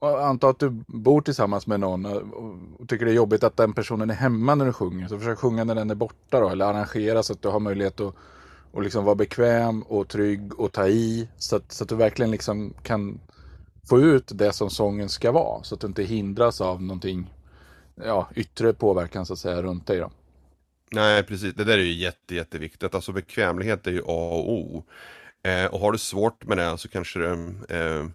anta 0.02 0.50
att 0.50 0.60
du 0.60 0.70
bor 0.88 1.22
tillsammans 1.22 1.68
med 1.68 1.80
någon 1.80 2.06
och 2.80 2.90
tycker 2.90 3.06
det 3.06 3.12
är 3.12 3.16
jobbigt 3.16 3.44
att 3.44 3.58
den 3.58 3.74
personen 3.74 4.10
är 4.10 4.14
hemma 4.14 4.56
när 4.56 4.66
du 4.66 4.74
sjunger. 4.74 5.08
Så 5.08 5.20
försök 5.20 5.40
sjunga 5.40 5.64
när 5.64 5.76
den 5.76 5.90
är 5.90 5.96
borta 5.96 6.40
då, 6.40 6.50
eller 6.50 6.66
arrangera 6.66 7.24
så 7.24 7.34
att 7.34 7.42
du 7.42 7.48
har 7.48 7.60
möjlighet 7.60 8.00
att 8.00 8.16
och 8.72 8.82
liksom 8.82 9.06
vara 9.06 9.16
bekväm 9.16 9.82
och 9.82 10.08
trygg 10.08 10.60
och 10.60 10.72
ta 10.72 10.88
i. 10.88 11.30
Så 11.38 11.56
att, 11.56 11.72
så 11.72 11.84
att 11.84 11.90
du 11.90 11.96
verkligen 11.96 12.32
liksom 12.32 12.74
kan 12.84 13.20
få 13.90 14.00
ut 14.00 14.32
det 14.34 14.54
som 14.54 14.70
sången 14.70 15.10
ska 15.10 15.32
vara. 15.32 15.64
Så 15.64 15.76
att 15.76 15.82
du 15.82 15.88
inte 15.88 16.04
hindras 16.04 16.62
av 16.62 16.82
någonting 16.82 17.34
ja, 17.96 18.30
yttre 18.36 18.74
påverkan 18.74 19.26
så 19.26 19.34
att 19.34 19.40
säga 19.40 19.62
runt 19.62 19.88
dig. 19.88 20.00
Då. 20.00 20.12
Nej, 20.92 21.24
precis. 21.24 21.54
Det 21.54 21.64
där 21.64 21.78
är 21.78 21.84
ju 21.84 21.94
jätte, 21.94 22.36
jätteviktigt. 22.36 22.96
Alltså 22.96 23.12
bekvämlighet 23.12 23.88
är 23.88 23.92
ju 23.92 24.02
A 24.02 24.30
och 24.34 24.52
O. 24.52 24.84
Eh, 25.44 25.66
och 25.66 25.80
har 25.80 25.92
du 25.92 25.98
svårt 25.98 26.46
med 26.46 26.58
det 26.58 26.78
så 26.78 26.88
kanske 26.88 27.20
det 27.20 27.30
eh, 27.70 28.06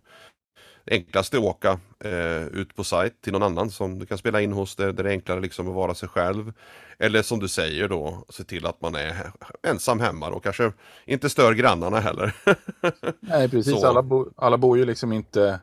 det 0.85 0.95
enklaste 0.95 1.37
är 1.37 1.39
att 1.39 1.45
åka 1.45 1.79
eh, 2.05 2.47
ut 2.47 2.75
på 2.77 2.85
sajt 2.85 3.21
till 3.21 3.33
någon 3.33 3.43
annan 3.43 3.71
som 3.71 3.99
du 3.99 4.07
kan 4.07 4.19
spela 4.19 4.41
in 4.41 4.53
hos 4.53 4.77
där, 4.77 4.93
där 4.93 5.05
det 5.05 5.11
är 5.11 5.13
enklare 5.13 5.41
liksom 5.41 5.69
att 5.69 5.75
vara 5.75 5.95
sig 5.95 6.09
själv. 6.09 6.53
Eller 6.99 7.23
som 7.23 7.39
du 7.39 7.49
säger 7.49 7.89
då, 7.89 8.25
se 8.29 8.45
till 8.45 8.67
att 8.67 8.81
man 8.81 8.95
är 8.95 9.33
ensam 9.63 10.01
hemma 10.01 10.29
och 10.29 10.43
kanske 10.43 10.73
inte 11.05 11.31
stör 11.31 11.55
grannarna 11.55 12.01
heller. 12.01 12.37
Nej 13.21 13.49
precis, 13.49 13.85
alla, 13.85 14.03
bo, 14.03 14.27
alla 14.37 14.59
bor 14.59 14.79
ju 14.79 14.85
liksom 14.85 15.13
inte 15.13 15.61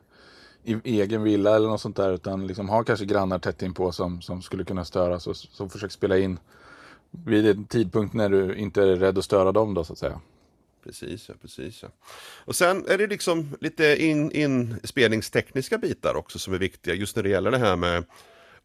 i 0.64 1.00
egen 1.00 1.22
villa 1.22 1.56
eller 1.56 1.68
något 1.68 1.80
sånt 1.80 1.96
där 1.96 2.12
utan 2.12 2.46
liksom 2.46 2.68
har 2.68 2.84
kanske 2.84 3.04
grannar 3.04 3.38
tätt 3.38 3.62
inpå 3.62 3.92
som, 3.92 4.22
som 4.22 4.42
skulle 4.42 4.64
kunna 4.64 4.84
störa 4.84 5.20
så, 5.20 5.34
så 5.34 5.68
försök 5.68 5.92
spela 5.92 6.18
in 6.18 6.38
vid 7.10 7.46
en 7.46 7.64
tidpunkt 7.64 8.14
när 8.14 8.28
du 8.28 8.54
inte 8.54 8.82
är 8.82 8.96
rädd 8.96 9.18
att 9.18 9.24
störa 9.24 9.52
dem 9.52 9.74
då 9.74 9.84
så 9.84 9.92
att 9.92 9.98
säga. 9.98 10.20
Precis, 10.84 11.28
ja, 11.28 11.34
precis. 11.42 11.82
Ja. 11.82 11.88
Och 12.44 12.56
sen 12.56 12.86
är 12.88 12.98
det 12.98 13.06
liksom 13.06 13.56
lite 13.60 14.02
in, 14.02 14.32
inspelningstekniska 14.32 15.78
bitar 15.78 16.14
också 16.14 16.38
som 16.38 16.54
är 16.54 16.58
viktiga 16.58 16.94
just 16.94 17.16
när 17.16 17.22
det 17.22 17.28
gäller 17.28 17.50
det 17.50 17.58
här 17.58 17.76
med 17.76 18.04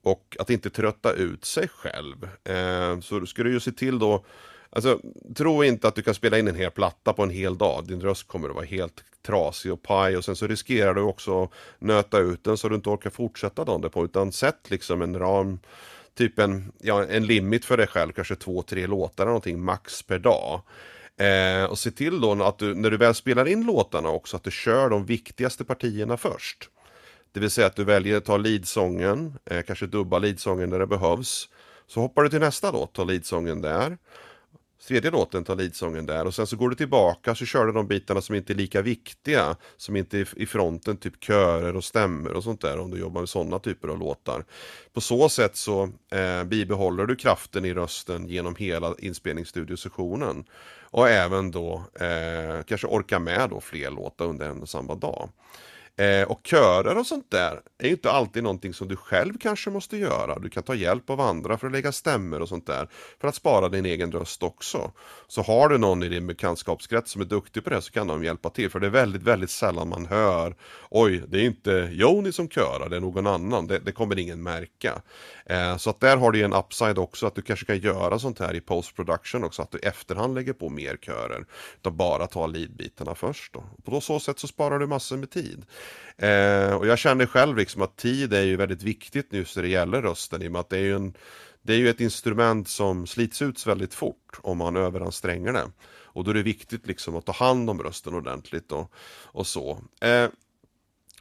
och 0.02 0.38
att 0.40 0.50
inte 0.50 0.70
trötta 0.70 1.14
ut 1.14 1.46
sig 1.46 1.68
själv. 1.68 2.30
Eh, 2.44 3.00
så 3.00 3.26
ska 3.26 3.44
du 3.44 3.52
ju 3.52 3.60
se 3.60 3.72
till 3.72 4.00
då 4.00 4.26
Alltså, 4.72 5.00
tro 5.36 5.64
inte 5.64 5.88
att 5.88 5.96
du 5.96 6.02
kan 6.02 6.14
spela 6.14 6.40
in 6.40 6.48
en 6.48 6.56
hel 6.56 6.72
platta 6.72 7.14
på 7.14 7.24
en 7.24 7.30
hel 7.30 7.58
dag. 7.58 7.88
Din 7.88 8.02
röst 8.02 8.28
kommer 8.28 8.50
att 8.50 8.56
vara 8.56 8.66
helt 8.66 9.04
trasig 9.26 9.74
och 9.74 9.84
paj 9.84 10.18
och 10.18 10.26
sen 10.26 10.36
så 10.36 10.48
riskerar 10.48 10.94
du 10.94 11.02
också 11.02 11.44
att 11.44 11.52
nöta 11.80 12.20
ut 12.20 12.44
den 12.44 12.58
så 12.58 12.70
du 12.70 12.76
inte 12.76 12.90
orkar 12.90 13.10
fortsätta 13.10 13.66
dagen 13.66 13.82
därpå. 13.82 14.06
Utan 14.06 14.32
sätt 14.32 14.70
liksom 14.70 15.02
en 15.02 15.20
ram, 15.20 15.60
typ 16.18 16.40
en, 16.40 16.72
ja, 16.82 17.06
en 17.06 17.26
limit 17.26 17.66
för 17.66 17.78
dig 17.78 17.88
själv, 17.88 18.12
kanske 18.12 18.36
två, 18.36 18.62
tre 18.62 18.88
låtar 18.88 19.24
eller 19.24 19.30
någonting 19.30 19.62
max 19.62 20.04
per 20.04 20.20
dag. 20.20 20.62
Eh, 21.20 21.64
och 21.64 21.80
se 21.80 21.92
till 21.92 22.22
då 22.22 22.44
att 22.44 22.58
du, 22.58 22.76
när 22.76 22.92
du 22.92 22.98
väl 22.98 23.16
spelar 23.16 23.48
in 23.48 23.66
låtarna 23.66 24.10
också, 24.10 24.38
att 24.38 24.44
du 24.44 24.52
kör 24.52 24.90
de 24.90 25.06
viktigaste 25.06 25.66
partierna 25.66 26.18
först. 26.18 26.70
Det 27.32 27.40
vill 27.40 27.50
säga 27.50 27.68
att 27.68 27.76
du 27.76 27.84
väljer 27.84 28.18
att 28.18 28.26
ta 28.26 28.38
leadsången, 28.38 29.34
eh, 29.46 29.62
kanske 29.62 29.88
dubba 29.88 30.20
leadsången 30.20 30.70
när 30.70 30.80
det 30.80 30.88
behövs. 30.88 31.50
Så 31.88 32.02
hoppar 32.02 32.24
du 32.24 32.30
till 32.30 32.40
nästa 32.40 32.72
låt, 32.72 32.94
tar 32.94 33.06
leadsången 33.06 33.62
där. 33.62 33.98
Tredje 34.88 35.12
låten 35.12 35.44
tar 35.44 35.56
leadsången 35.56 36.06
där 36.06 36.26
och 36.26 36.36
sen 36.36 36.48
så 36.48 36.56
går 36.56 36.70
du 36.70 36.76
tillbaka 36.76 37.36
så 37.36 37.46
kör 37.46 37.66
du 37.66 37.72
de 37.72 37.88
bitarna 37.88 38.22
som 38.22 38.36
inte 38.36 38.54
är 38.54 38.56
lika 38.56 38.82
viktiga. 38.82 39.56
Som 39.78 39.96
inte 39.96 40.20
är 40.20 40.28
i 40.36 40.46
fronten, 40.46 40.98
typ 40.98 41.24
körer 41.24 41.76
och 41.76 41.84
stämmer 41.84 42.34
och 42.34 42.44
sånt 42.44 42.62
där 42.62 42.80
om 42.80 42.92
du 42.92 43.00
jobbar 43.00 43.22
med 43.22 43.30
sådana 43.30 43.60
typer 43.60 43.88
av 43.88 44.00
låtar. 44.00 44.46
På 44.94 45.02
så 45.02 45.30
sätt 45.30 45.56
så 45.56 45.90
eh, 46.12 46.44
bibehåller 46.44 47.06
du 47.06 47.16
kraften 47.16 47.66
i 47.66 47.74
rösten 47.74 48.28
genom 48.28 48.56
hela 48.56 48.96
inspelningsstudiosessionen. 49.00 50.44
Och 50.92 51.10
även 51.10 51.52
då 51.52 51.84
eh, 52.00 52.64
kanske 52.66 52.88
orka 52.88 53.20
med 53.20 53.50
då 53.50 53.62
fler 53.62 53.92
låtar 53.92 54.26
under 54.26 54.50
en 54.50 54.62
och 54.62 54.70
samma 54.70 54.96
dag. 54.96 55.30
Eh, 56.00 56.24
och 56.24 56.40
körer 56.44 56.98
och 56.98 57.06
sånt 57.06 57.32
där 57.32 57.62
är 57.78 57.86
ju 57.86 57.92
inte 57.92 58.12
alltid 58.12 58.44
någonting 58.44 58.74
som 58.74 58.88
du 58.88 58.96
själv 58.96 59.34
kanske 59.40 59.70
måste 59.70 59.98
göra. 59.98 60.40
Du 60.40 60.50
kan 60.50 60.64
ta 60.64 60.76
hjälp 60.76 61.10
av 61.10 61.22
andra 61.22 61.58
för 61.58 61.68
att 61.68 61.74
lägga 61.74 61.92
stämmer 61.92 62.42
och 62.42 62.50
sånt 62.50 62.68
där. 62.68 62.90
För 63.22 63.28
att 63.28 63.36
spara 63.36 63.70
din 63.70 63.86
egen 63.86 64.12
röst 64.12 64.44
också. 64.44 64.92
Så 65.28 65.42
har 65.42 65.70
du 65.70 65.78
någon 65.78 66.04
i 66.04 66.10
din 66.10 66.28
bekantskapskrets 66.28 67.12
som 67.12 67.22
är 67.22 67.26
duktig 67.26 67.64
på 67.64 67.70
det 67.70 67.82
så 67.82 67.92
kan 67.92 68.08
de 68.08 68.24
hjälpa 68.24 68.50
till. 68.50 68.70
För 68.70 68.80
det 68.80 68.88
är 68.88 68.92
väldigt, 68.92 69.24
väldigt 69.24 69.50
sällan 69.50 69.90
man 69.90 70.06
hör 70.06 70.56
Oj, 70.92 71.24
det 71.28 71.38
är 71.40 71.46
inte 71.46 71.90
Joni 71.92 72.32
som 72.32 72.50
körar, 72.50 72.90
det 72.90 72.96
är 72.96 73.00
någon 73.00 73.28
annan. 73.28 73.68
Det, 73.68 73.80
det 73.80 73.92
kommer 73.92 74.20
ingen 74.20 74.44
märka. 74.44 75.02
Eh, 75.46 75.78
så 75.78 75.90
att 75.90 76.00
där 76.00 76.18
har 76.18 76.32
du 76.32 76.42
en 76.42 76.54
upside 76.54 76.98
också 76.98 77.28
att 77.28 77.36
du 77.36 77.42
kanske 77.42 77.66
kan 77.66 77.80
göra 77.80 78.20
sånt 78.20 78.40
här 78.40 78.56
i 78.56 78.62
post 78.62 78.96
production 78.96 79.44
också. 79.44 79.62
Att 79.62 79.72
du 79.72 79.78
i 79.78 79.82
efterhand 79.82 80.36
lägger 80.36 80.54
på 80.54 80.70
mer 80.70 80.98
körer. 80.98 81.46
Utan 81.78 81.98
bara 81.98 82.28
ta 82.28 82.48
leadbitarna 82.48 83.16
först 83.16 83.54
då. 83.54 83.64
På 83.84 84.02
så 84.02 84.20
sätt 84.20 84.40
så 84.40 84.48
sparar 84.48 84.80
du 84.80 84.88
massor 84.88 85.18
med 85.18 85.32
tid. 85.32 85.66
Eh, 86.18 86.74
och 86.74 86.88
jag 86.88 87.00
känner 87.00 87.26
själv 87.26 87.58
liksom 87.58 87.82
att 87.82 87.98
tid 87.98 88.34
är 88.34 88.42
ju 88.42 88.56
väldigt 88.56 88.84
viktigt 88.84 89.34
just 89.34 89.56
när 89.56 89.64
det 89.64 89.70
gäller 89.70 90.02
rösten 90.02 90.42
i 90.42 90.48
och 90.48 90.52
med 90.52 90.60
att 90.60 90.70
det 90.70 90.78
är 90.78 90.82
ju 90.82 90.96
en 90.96 91.14
det 91.62 91.74
är 91.74 91.78
ju 91.78 91.90
ett 91.90 92.02
instrument 92.02 92.70
som 92.70 93.08
slits 93.08 93.42
ut 93.42 93.68
väldigt 93.68 93.94
fort 93.94 94.40
om 94.42 94.58
man 94.58 94.76
överanstränger 94.76 95.54
det. 95.54 95.72
Och 96.04 96.24
då 96.24 96.32
är 96.32 96.36
det 96.36 96.44
viktigt 96.44 96.88
liksom 96.88 97.16
att 97.16 97.26
ta 97.26 97.32
hand 97.32 97.70
om 97.70 97.84
rösten 97.84 98.14
ordentligt 98.14 98.72
och, 98.72 98.92
och 99.26 99.48
så. 99.48 99.82
Eh, 100.02 100.28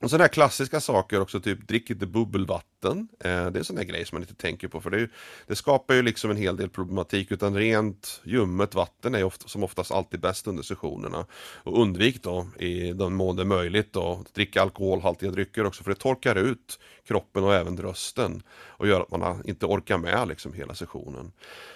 och 0.01 0.11
sådana 0.11 0.25
här 0.25 0.29
klassiska 0.29 0.81
saker 0.81 1.21
också, 1.21 1.41
typ 1.41 1.69
drick 1.69 1.91
inte 1.91 2.07
bubbelvatten. 2.07 3.09
Eh, 3.21 3.31
det 3.31 3.31
är 3.31 3.57
en 3.57 3.65
sån 3.65 3.77
där 3.77 3.85
grej 3.85 4.05
som 4.05 4.17
man 4.17 4.23
inte 4.23 4.35
tänker 4.35 4.69
på 4.69 4.81
för 4.81 4.91
det, 4.91 4.99
ju, 4.99 5.09
det, 5.47 5.57
skapar 5.57 5.95
ju 5.95 6.03
liksom 6.03 6.31
en 6.31 6.37
hel 6.37 6.57
del 6.57 6.69
problematik. 6.69 7.33
Utan 7.33 7.55
rent 7.55 8.21
ljummet 8.25 8.75
vatten 8.75 9.15
är 9.15 9.25
ofta, 9.25 9.49
som 9.49 9.65
oftast 9.65 9.93
alltid 9.93 10.21
bäst 10.21 10.47
under 10.47 10.63
sessionerna. 10.63 11.27
Och 11.63 11.83
undvik 11.83 12.23
då 12.23 12.47
i 12.59 12.93
den 12.93 13.15
mån 13.15 13.37
det 13.37 13.43
är 13.43 13.45
möjligt 13.45 13.93
då, 13.93 14.25
dricka 14.35 14.63
alkoholhaltiga 14.63 15.31
drycker 15.31 15.67
också 15.67 15.83
för 15.85 15.91
det 15.91 16.01
torkar 16.01 16.37
ut 16.37 16.79
kroppen 17.09 17.45
och 17.45 17.55
även 17.55 17.77
rösten. 17.77 18.43
Och 18.67 18.89
gör 18.89 19.01
att 19.01 19.11
man 19.11 19.43
inte 19.45 19.67
orkar 19.67 19.99
med 19.99 20.29
liksom 20.29 20.53
hela 20.53 20.75
sessionen. 20.75 21.33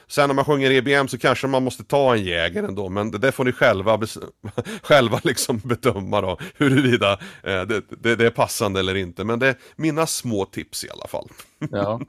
Sen 0.06 0.28
när 0.28 0.34
man 0.34 0.44
sjunger 0.44 0.70
EBM 0.70 1.08
så 1.08 1.18
kanske 1.18 1.46
man 1.46 1.64
måste 1.64 1.84
ta 1.84 2.14
en 2.14 2.24
jäger 2.24 2.62
ändå, 2.62 2.88
men 2.88 3.10
det, 3.10 3.18
det 3.18 3.32
får 3.32 3.44
ni 3.44 3.52
själva, 3.52 4.00
själva 4.82 5.20
liksom 5.24 5.58
bedöma 5.64 6.20
då, 6.20 6.38
huruvida 6.54 7.12
eh, 7.42 7.62
det, 7.62 7.82
det, 7.88 8.16
det, 8.16 8.26
är 8.26 8.30
passande 8.30 8.80
eller 8.80 8.94
inte. 8.94 9.24
Men 9.24 9.38
det 9.38 9.48
är 9.48 9.56
mina 9.76 10.06
små 10.06 10.44
tips 10.44 10.84
i 10.84 10.90
alla 10.90 11.06
fall. 11.06 11.28
Ja, 11.70 12.00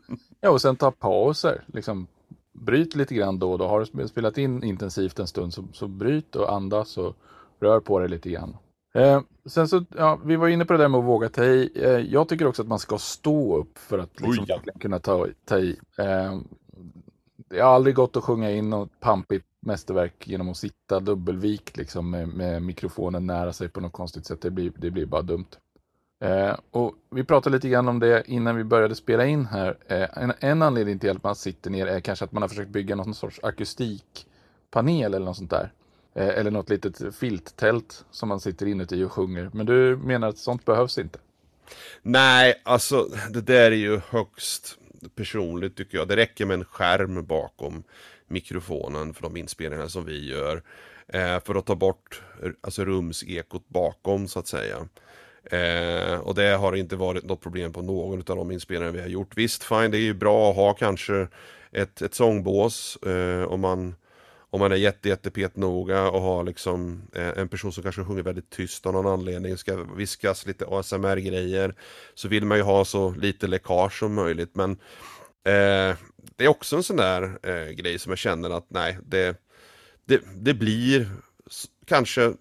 ja 0.42 0.50
och 0.50 0.62
sen 0.62 0.76
ta 0.76 0.92
pauser, 0.92 1.64
liksom 1.68 2.08
bryt 2.54 2.96
lite 2.96 3.16
grann 3.16 3.40
då 3.40 3.52
och 3.52 3.58
då. 3.58 3.68
Har 3.68 3.88
du 3.96 4.08
spelat 4.08 4.38
in 4.38 4.64
intensivt 4.64 5.20
en 5.20 5.28
stund 5.28 5.54
så, 5.54 5.66
så 5.74 5.88
bryt 5.88 6.36
och 6.36 6.54
andas 6.54 6.98
och 6.98 7.16
rör 7.60 7.80
på 7.80 8.00
dig 8.00 8.10
lite 8.10 8.30
grann. 8.30 8.58
Eh, 8.94 9.22
sen 9.46 9.68
så, 9.68 9.86
ja, 9.98 10.20
vi 10.26 10.36
var 10.36 10.48
inne 10.48 10.66
på 10.66 10.74
det 10.74 10.80
där 10.80 10.88
med 10.88 11.00
att 11.00 11.06
våga 11.06 11.30
ta 11.30 11.44
i. 11.44 11.72
Eh, 11.76 11.90
jag 11.90 12.30
tycker 12.30 12.48
också 12.48 12.62
att 12.62 12.68
man 12.68 12.80
ska 12.80 12.98
stå 12.98 13.58
upp 13.58 13.78
för 13.78 14.00
att 14.00 14.22
liksom, 14.22 14.46
ja. 14.48 14.60
kunna 14.80 15.00
ta, 15.00 15.28
ta 15.46 15.60
i. 15.60 15.80
Eh, 15.98 16.40
det 17.50 17.60
har 17.60 17.76
aldrig 17.76 17.96
gått 17.96 18.18
att 18.18 18.24
sjunga 18.24 18.52
in 18.52 18.70
något 18.70 19.00
pampigt 19.00 19.46
mästerverk 19.60 20.28
genom 20.28 20.50
att 20.50 20.58
sitta 20.58 21.00
dubbelvikt 21.00 21.78
liksom, 21.78 22.10
med, 22.10 22.28
med, 22.28 22.62
mikrofonen 22.62 23.26
nära 23.26 23.54
sig 23.54 23.70
på 23.70 23.82
något 23.82 23.92
konstigt 23.92 24.26
sätt. 24.26 24.42
Det 24.42 24.52
blir, 24.52 24.72
det 24.76 24.92
blir 24.92 25.06
bara 25.06 25.22
dumt. 25.22 25.48
Eh, 26.24 26.56
och 26.72 26.96
vi 27.10 27.24
pratade 27.24 27.56
lite 27.56 27.70
grann 27.70 27.88
om 27.88 28.00
det 28.00 28.24
innan 28.28 28.56
vi 28.56 28.64
började 28.64 28.96
spela 28.96 29.26
in 29.26 29.46
här. 29.46 29.78
Eh, 29.88 30.24
en, 30.24 30.34
en, 30.40 30.62
anledning 30.62 31.00
till 31.00 31.10
att 31.10 31.24
man 31.24 31.36
sitter 31.36 31.72
ner 31.72 31.88
är 31.88 32.00
kanske 32.00 32.26
att 32.26 32.32
man 32.32 32.44
har 32.44 32.50
försökt 32.50 32.70
bygga 32.70 32.96
någon 32.96 33.14
sorts 33.14 33.40
akustikpanel 33.44 35.14
eller 35.14 35.26
något 35.26 35.38
sånt 35.38 35.50
där. 35.50 35.72
Eh, 36.16 36.28
eller 36.28 36.52
något 36.52 36.70
litet 36.70 37.16
filttält 37.16 38.06
som 38.12 38.30
man 38.30 38.40
sitter 38.40 38.66
inuti 38.66 39.04
och 39.04 39.12
sjunger. 39.12 39.50
Men 39.54 39.66
du 39.66 39.98
menar 39.98 40.28
att 40.28 40.38
sånt 40.38 40.66
behövs 40.66 40.98
inte? 40.98 41.20
Nej, 42.02 42.62
alltså 42.64 43.08
det 43.30 43.42
där 43.42 43.72
är 43.72 43.76
ju 43.76 44.02
högst 44.10 44.78
personligt 45.16 45.78
tycker 45.78 45.98
jag. 45.98 46.08
Det 46.08 46.16
räcker 46.16 46.46
med 46.46 46.54
en 46.54 46.66
skärm 46.66 47.26
bakom 47.26 47.84
mikrofonen 48.28 49.14
för 49.14 49.22
de 49.22 49.38
inspelningar 49.38 49.88
som 49.88 50.06
vi 50.06 50.30
gör. 50.30 50.64
Eh, 51.08 51.40
för 51.40 51.56
att 51.56 51.66
ta 51.66 51.76
bort 51.76 52.22
alltså, 52.62 52.86
rumsekot 52.86 53.70
bakom 53.70 54.28
så 54.28 54.40
att 54.40 54.48
säga. 54.48 54.88
Eh, 55.44 56.20
och 56.20 56.36
det 56.36 56.56
har 56.56 56.76
inte 56.76 56.96
varit 56.96 57.24
något 57.24 57.42
problem 57.42 57.74
på 57.74 57.82
någon 57.82 58.20
av 58.20 58.36
de 58.36 58.52
inspelningar 58.52 58.92
vi 58.92 59.02
har 59.02 59.08
gjort. 59.08 59.38
Visst, 59.38 59.64
fine, 59.64 59.92
det 59.92 59.98
är 59.98 60.02
ju 60.02 60.14
bra 60.14 60.50
att 60.50 60.56
ha 60.56 60.74
kanske 60.74 61.28
ett, 61.72 62.02
ett 62.02 62.14
sångbås 62.14 62.98
eh, 62.98 63.44
om 63.44 63.62
man 63.62 63.96
om 64.54 64.60
man 64.60 64.72
är 64.72 64.76
jätte, 64.76 65.10
jätte 65.10 65.32
petnoga 65.32 66.10
och 66.10 66.22
har 66.22 66.44
liksom 66.44 67.02
eh, 67.16 67.30
en 67.38 67.48
person 67.48 67.72
som 67.72 67.84
kanske 67.84 68.04
sjunger 68.04 68.24
väldigt 68.24 68.50
tyst 68.50 68.86
av 68.86 68.94
någon 68.94 69.08
anledning, 69.08 69.58
ska 69.58 69.76
viskas 69.76 70.46
lite 70.46 70.66
ASMR-grejer, 70.66 71.76
så 72.14 72.28
vill 72.28 72.46
man 72.46 72.58
ju 72.58 72.64
ha 72.64 72.86
så 72.86 73.12
lite 73.12 73.48
läckage 73.48 74.00
som 74.00 74.14
möjligt. 74.14 74.56
Men 74.56 74.72
eh, 75.44 75.98
det 76.36 76.46
är 76.46 76.48
också 76.48 76.76
en 76.76 76.84
sån 76.84 76.98
där 76.98 77.40
eh, 77.44 77.72
grej 77.72 78.00
som 78.00 78.10
jag 78.10 78.20
känner 78.20 78.50
att 78.50 78.66
nej, 78.70 78.98
det, 79.06 79.42
det, 80.06 80.22
det 80.36 80.54
blir 80.54 81.10
kanske 81.86 82.34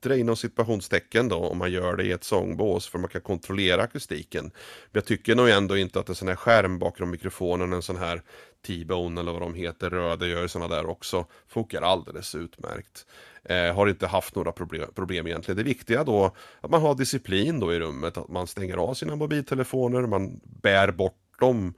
bättre 0.00 0.18
inom 0.18 0.36
situationstecken 0.36 1.28
då 1.28 1.36
om 1.36 1.58
man 1.58 1.72
gör 1.72 1.96
det 1.96 2.04
i 2.04 2.12
ett 2.12 2.24
sångbås 2.24 2.88
för 2.88 2.98
man 2.98 3.10
kan 3.10 3.20
kontrollera 3.20 3.82
akustiken. 3.82 4.44
Men 4.44 4.52
jag 4.92 5.04
tycker 5.04 5.34
nog 5.34 5.48
ändå 5.48 5.76
inte 5.76 6.00
att 6.00 6.08
en 6.08 6.14
sån 6.14 6.28
här 6.28 6.36
skärm 6.36 6.78
bakom 6.78 7.10
mikrofonen, 7.10 7.72
en 7.72 7.82
sån 7.82 7.96
här 7.96 8.22
T-Bone 8.66 9.20
eller 9.20 9.32
vad 9.32 9.42
de 9.42 9.54
heter, 9.54 9.90
röda 9.90 10.26
gör 10.26 10.42
ju 10.42 10.48
sådana 10.48 10.76
där 10.76 10.86
också, 10.86 11.26
funkar 11.48 11.82
alldeles 11.82 12.34
utmärkt. 12.34 13.06
Eh, 13.44 13.74
har 13.74 13.88
inte 13.88 14.06
haft 14.06 14.34
några 14.34 14.52
problem, 14.52 14.90
problem 14.94 15.26
egentligen. 15.26 15.56
Det 15.56 15.62
viktiga 15.62 16.04
då 16.04 16.36
att 16.60 16.70
man 16.70 16.82
har 16.82 16.94
disciplin 16.94 17.60
då 17.60 17.74
i 17.74 17.78
rummet, 17.78 18.16
att 18.16 18.28
man 18.28 18.46
stänger 18.46 18.76
av 18.76 18.94
sina 18.94 19.16
mobiltelefoner, 19.16 20.06
man 20.06 20.40
bär 20.44 20.90
bort 20.92 21.40
dem 21.40 21.74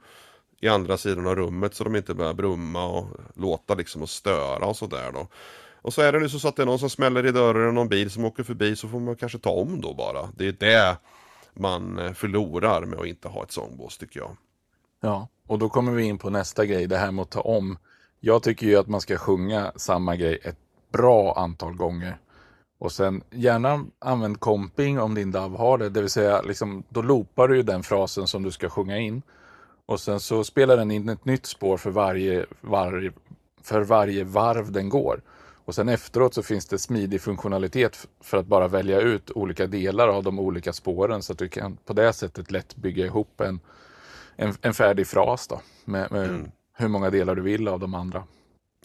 i 0.61 0.67
andra 0.67 0.97
sidan 0.97 1.27
av 1.27 1.35
rummet 1.35 1.75
så 1.75 1.83
de 1.83 1.95
inte 1.95 2.13
börjar 2.13 2.33
brumma 2.33 2.85
och 2.87 3.07
låta 3.35 3.75
liksom 3.75 4.01
och 4.01 4.09
störa 4.09 4.65
och 4.65 4.77
sådär 4.77 5.11
då. 5.13 5.27
Och 5.81 5.93
så 5.93 6.01
är 6.01 6.11
det 6.11 6.19
nu 6.19 6.29
så 6.29 6.47
att 6.47 6.55
det 6.55 6.61
är 6.61 6.65
någon 6.65 6.79
som 6.79 6.89
smäller 6.89 7.25
i 7.25 7.31
dörren, 7.31 7.67
och 7.67 7.73
någon 7.73 7.89
bil 7.89 8.11
som 8.11 8.25
åker 8.25 8.43
förbi 8.43 8.75
så 8.75 8.87
får 8.87 8.99
man 8.99 9.15
kanske 9.15 9.39
ta 9.39 9.49
om 9.49 9.81
då 9.81 9.93
bara. 9.93 10.29
Det 10.37 10.47
är 10.47 10.55
det 10.59 10.97
man 11.53 11.99
eh, 11.99 12.13
förlorar 12.13 12.85
med 12.85 12.99
att 12.99 13.05
inte 13.05 13.27
ha 13.27 13.43
ett 13.43 13.51
sångbås 13.51 13.97
tycker 13.97 14.19
jag. 14.19 14.37
Ja, 15.01 15.27
och 15.47 15.59
då 15.59 15.69
kommer 15.69 15.91
vi 15.91 16.03
in 16.03 16.17
på 16.17 16.29
nästa 16.29 16.65
grej, 16.65 16.87
det 16.87 16.97
här 16.97 17.11
med 17.11 17.23
att 17.23 17.29
ta 17.29 17.41
om. 17.41 17.77
Jag 18.19 18.43
tycker 18.43 18.67
ju 18.67 18.75
att 18.75 18.87
man 18.87 19.01
ska 19.01 19.17
sjunga 19.17 19.71
samma 19.75 20.15
grej 20.15 20.39
ett 20.43 20.57
bra 20.91 21.33
antal 21.37 21.73
gånger. 21.73 22.17
Och 22.79 22.91
sen 22.91 23.23
gärna 23.29 23.85
använd 23.99 24.39
komping 24.39 24.99
om 24.99 25.15
din 25.15 25.31
DAV 25.31 25.57
har 25.57 25.77
det, 25.77 25.89
det 25.89 26.01
vill 26.01 26.09
säga 26.09 26.41
liksom, 26.41 26.83
då 26.89 27.01
loopar 27.01 27.47
du 27.47 27.55
ju 27.55 27.63
den 27.63 27.83
frasen 27.83 28.27
som 28.27 28.43
du 28.43 28.51
ska 28.51 28.69
sjunga 28.69 28.97
in. 28.97 29.21
Och 29.85 29.99
sen 29.99 30.19
så 30.19 30.43
spelar 30.43 30.77
den 30.77 30.91
in 30.91 31.09
ett 31.09 31.25
nytt 31.25 31.45
spår 31.45 31.77
för 31.77 31.91
varje, 31.91 32.45
varje, 32.61 33.11
för 33.63 33.81
varje 33.81 34.23
varv 34.23 34.71
den 34.71 34.89
går. 34.89 35.21
Och 35.65 35.75
sen 35.75 35.89
efteråt 35.89 36.33
så 36.33 36.43
finns 36.43 36.65
det 36.65 36.79
smidig 36.79 37.21
funktionalitet 37.21 38.07
för 38.19 38.37
att 38.37 38.45
bara 38.45 38.67
välja 38.67 38.99
ut 38.99 39.31
olika 39.31 39.67
delar 39.67 40.07
av 40.07 40.23
de 40.23 40.39
olika 40.39 40.73
spåren 40.73 41.23
så 41.23 41.33
att 41.33 41.39
du 41.39 41.49
kan 41.49 41.77
på 41.85 41.93
det 41.93 42.13
sättet 42.13 42.51
lätt 42.51 42.75
bygga 42.75 43.05
ihop 43.05 43.41
en, 43.41 43.59
en, 44.35 44.53
en 44.61 44.73
färdig 44.73 45.07
fras 45.07 45.47
då, 45.47 45.61
med, 45.85 46.11
med 46.11 46.29
mm. 46.29 46.51
hur 46.73 46.87
många 46.87 47.09
delar 47.09 47.35
du 47.35 47.41
vill 47.41 47.67
av 47.67 47.79
de 47.79 47.93
andra. 47.93 48.23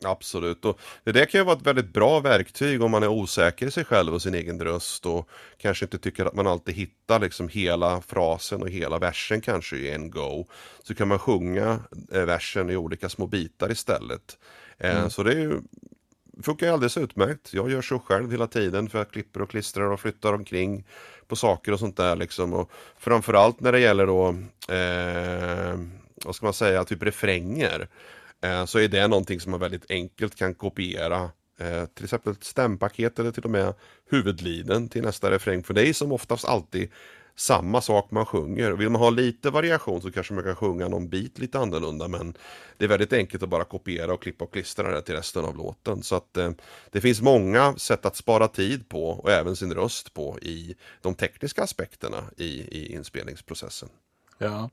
Absolut, 0.04 0.64
och 0.64 0.80
det 1.04 1.12
där 1.12 1.24
kan 1.24 1.40
ju 1.40 1.44
vara 1.44 1.56
ett 1.56 1.66
väldigt 1.66 1.92
bra 1.92 2.20
verktyg 2.20 2.82
om 2.82 2.90
man 2.90 3.02
är 3.02 3.08
osäker 3.08 3.66
i 3.66 3.70
sig 3.70 3.84
själv 3.84 4.14
och 4.14 4.22
sin 4.22 4.34
egen 4.34 4.60
röst 4.60 5.06
och 5.06 5.28
kanske 5.58 5.84
inte 5.84 5.98
tycker 5.98 6.24
att 6.24 6.34
man 6.34 6.46
alltid 6.46 6.74
hittar 6.74 7.20
liksom 7.20 7.48
hela 7.48 8.00
frasen 8.00 8.62
och 8.62 8.68
hela 8.68 8.98
versen 8.98 9.40
kanske 9.40 9.76
i 9.76 9.90
en 9.90 10.10
go. 10.10 10.46
Så 10.82 10.94
kan 10.94 11.08
man 11.08 11.18
sjunga 11.18 11.80
eh, 12.12 12.22
versen 12.22 12.70
i 12.70 12.76
olika 12.76 13.08
små 13.08 13.26
bitar 13.26 13.70
istället. 13.72 14.38
Eh, 14.78 14.98
mm. 14.98 15.10
Så 15.10 15.22
det 15.22 15.32
är 15.32 15.38
ju 15.38 15.60
funkar 16.42 16.72
alldeles 16.72 16.96
utmärkt. 16.96 17.54
Jag 17.54 17.70
gör 17.70 17.82
så 17.82 17.98
själv 17.98 18.30
hela 18.30 18.46
tiden 18.46 18.88
för 18.88 18.98
jag 18.98 19.10
klipper 19.10 19.42
och 19.42 19.50
klistrar 19.50 19.84
och 19.84 20.00
flyttar 20.00 20.32
omkring 20.32 20.84
på 21.26 21.36
saker 21.36 21.72
och 21.72 21.78
sånt 21.78 21.96
där 21.96 22.16
liksom. 22.16 22.52
Och 22.52 22.70
framförallt 22.98 23.60
när 23.60 23.72
det 23.72 23.80
gäller 23.80 24.06
då, 24.06 24.28
eh, 24.74 25.78
vad 26.24 26.34
ska 26.34 26.46
man 26.46 26.52
säga, 26.52 26.84
typ 26.84 27.02
refränger. 27.02 27.88
Eh, 28.42 28.64
så 28.64 28.78
är 28.78 28.88
det 28.88 29.08
någonting 29.08 29.40
som 29.40 29.50
man 29.50 29.60
väldigt 29.60 29.90
enkelt 29.90 30.36
kan 30.36 30.54
kopiera. 30.54 31.30
Eh, 31.60 31.84
till 31.84 32.04
exempel 32.04 32.32
ett 32.32 32.44
stämpaket 32.44 33.18
eller 33.18 33.30
till 33.32 33.44
och 33.44 33.50
med 33.50 33.74
huvudliden 34.10 34.88
till 34.88 35.02
nästa 35.02 35.30
refräng. 35.30 35.62
För 35.62 35.74
det 35.74 35.88
är 35.88 35.92
som 35.92 36.12
oftast 36.12 36.44
alltid 36.44 36.90
samma 37.36 37.80
sak 37.80 38.10
man 38.10 38.26
sjunger. 38.26 38.72
Vill 38.72 38.90
man 38.90 39.00
ha 39.00 39.10
lite 39.10 39.50
variation 39.50 40.00
så 40.00 40.12
kanske 40.12 40.34
man 40.34 40.44
kan 40.44 40.56
sjunga 40.56 40.88
någon 40.88 41.08
bit 41.08 41.38
lite 41.38 41.58
annorlunda 41.58 42.08
men 42.08 42.36
det 42.76 42.84
är 42.84 42.88
väldigt 42.88 43.12
enkelt 43.12 43.42
att 43.42 43.48
bara 43.48 43.64
kopiera 43.64 44.14
och 44.14 44.22
klippa 44.22 44.44
och 44.44 44.52
klistra 44.52 44.90
det 44.90 45.02
till 45.02 45.14
resten 45.14 45.44
av 45.44 45.56
låten. 45.56 46.02
Så 46.02 46.16
att 46.16 46.36
eh, 46.36 46.50
det 46.90 47.00
finns 47.00 47.20
många 47.20 47.76
sätt 47.76 48.06
att 48.06 48.16
spara 48.16 48.48
tid 48.48 48.88
på 48.88 49.08
och 49.08 49.30
även 49.30 49.56
sin 49.56 49.74
röst 49.74 50.14
på 50.14 50.38
i 50.38 50.74
de 51.02 51.14
tekniska 51.14 51.62
aspekterna 51.62 52.24
i, 52.36 52.46
i 52.46 52.92
inspelningsprocessen. 52.92 53.88
Ja, 54.38 54.70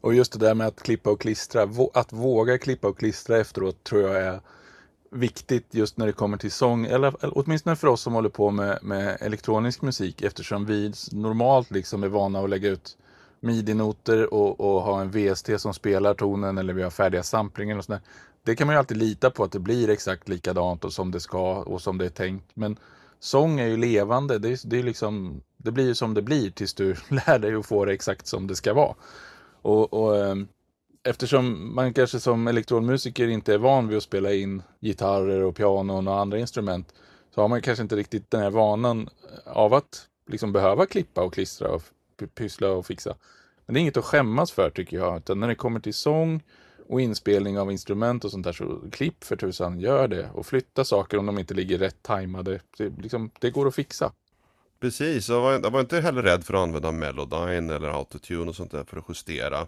och 0.00 0.14
just 0.14 0.32
det 0.32 0.38
där 0.38 0.54
med 0.54 0.66
att 0.66 0.82
klippa 0.82 1.10
och 1.10 1.20
klistra, 1.20 1.68
att 1.94 2.12
våga 2.12 2.58
klippa 2.58 2.88
och 2.88 2.98
klistra 2.98 3.38
efteråt 3.38 3.84
tror 3.84 4.02
jag 4.02 4.16
är 4.16 4.40
viktigt 5.10 5.66
just 5.70 5.96
när 5.96 6.06
det 6.06 6.12
kommer 6.12 6.36
till 6.36 6.52
sång, 6.52 6.86
eller, 6.86 7.24
eller 7.24 7.38
åtminstone 7.38 7.76
för 7.76 7.88
oss 7.88 8.00
som 8.00 8.12
håller 8.12 8.28
på 8.28 8.50
med, 8.50 8.78
med 8.82 9.16
elektronisk 9.20 9.82
musik 9.82 10.22
eftersom 10.22 10.66
vi 10.66 10.92
normalt 11.12 11.70
liksom 11.70 12.02
är 12.02 12.08
vana 12.08 12.40
att 12.40 12.50
lägga 12.50 12.68
ut 12.68 12.96
midinoter 13.40 14.34
och, 14.34 14.60
och, 14.60 14.82
ha 14.82 15.00
en 15.00 15.10
VST 15.10 15.50
som 15.60 15.74
spelar 15.74 16.14
tonen 16.14 16.58
eller 16.58 16.74
vi 16.74 16.82
har 16.82 16.90
färdiga 16.90 17.22
samplingar 17.22 17.78
och 17.78 17.84
sådär. 17.84 18.00
Det 18.42 18.56
kan 18.56 18.66
man 18.66 18.74
ju 18.74 18.78
alltid 18.78 18.96
lita 18.96 19.30
på 19.30 19.44
att 19.44 19.52
det 19.52 19.58
blir 19.58 19.90
exakt 19.90 20.28
likadant 20.28 20.84
och 20.84 20.92
som 20.92 21.10
det 21.10 21.20
ska 21.20 21.54
och 21.54 21.82
som 21.82 21.98
det 21.98 22.04
är 22.04 22.10
tänkt. 22.10 22.50
Men 22.54 22.78
sång 23.20 23.60
är 23.60 23.66
ju 23.66 23.76
levande. 23.76 24.38
Det, 24.38 24.60
det, 24.64 24.78
är 24.78 24.82
liksom, 24.82 25.42
det 25.56 25.72
blir 25.72 25.86
ju 25.86 25.94
som 25.94 26.14
det 26.14 26.22
blir 26.22 26.50
tills 26.50 26.74
du 26.74 26.96
lär 27.08 27.38
dig 27.38 27.54
att 27.54 27.66
få 27.66 27.84
det 27.84 27.92
exakt 27.92 28.26
som 28.26 28.46
det 28.46 28.56
ska 28.56 28.74
vara. 28.74 28.94
Och, 29.62 29.92
och 29.92 30.16
ehm, 30.16 30.48
eftersom 31.04 31.74
man 31.74 31.94
kanske 31.94 32.20
som 32.20 32.48
elektronmusiker 32.48 33.28
inte 33.28 33.54
är 33.54 33.58
van 33.58 33.88
vid 33.88 33.96
att 33.96 34.02
spela 34.02 34.32
in 34.32 34.62
gitarrer 34.80 35.40
och 35.42 35.56
pianon 35.56 36.08
och 36.08 36.18
andra 36.18 36.38
instrument 36.38 36.94
så 37.34 37.40
har 37.40 37.48
man 37.48 37.62
kanske 37.62 37.82
inte 37.82 37.96
riktigt 37.96 38.30
den 38.30 38.40
här 38.40 38.50
vanan 38.50 39.08
eh, 39.46 39.52
av 39.52 39.74
att 39.74 40.08
liksom 40.30 40.52
behöva 40.52 40.86
klippa 40.86 41.22
och 41.22 41.34
klistra 41.34 41.68
och 41.68 41.82
pyssla 42.34 42.68
och 42.70 42.86
fixa. 42.86 43.16
Men 43.66 43.74
det 43.74 43.78
är 43.78 43.82
inget 43.82 43.96
att 43.96 44.04
skämmas 44.04 44.52
för 44.52 44.70
tycker 44.70 44.96
jag, 44.96 45.16
utan 45.16 45.40
när 45.40 45.48
det 45.48 45.54
kommer 45.54 45.80
till 45.80 45.94
sång 45.94 46.42
och 46.88 47.00
inspelning 47.00 47.58
av 47.58 47.72
instrument 47.72 48.24
och 48.24 48.30
sånt 48.30 48.44
där 48.44 48.52
så 48.52 48.80
klipp 48.92 49.24
för 49.24 49.36
tusan, 49.36 49.80
gör 49.80 50.08
det 50.08 50.30
och 50.34 50.46
flytta 50.46 50.84
saker 50.84 51.18
om 51.18 51.26
de 51.26 51.38
inte 51.38 51.54
ligger 51.54 51.78
rätt 51.78 52.02
tajmade. 52.02 52.60
Det, 52.78 52.88
liksom, 52.88 53.30
det 53.40 53.50
går 53.50 53.68
att 53.68 53.74
fixa. 53.74 54.12
Precis, 54.80 55.28
jag 55.28 55.40
var, 55.40 55.52
jag 55.52 55.70
var 55.70 55.80
inte 55.80 56.00
heller 56.00 56.22
rädd 56.22 56.44
för 56.44 56.54
att 56.54 56.60
använda 56.60 56.92
Melodyne 56.92 57.74
eller 57.74 57.88
Autotune 57.88 58.48
och 58.48 58.56
sånt 58.56 58.70
där 58.70 58.84
för 58.84 58.96
att 58.96 59.04
justera 59.08 59.66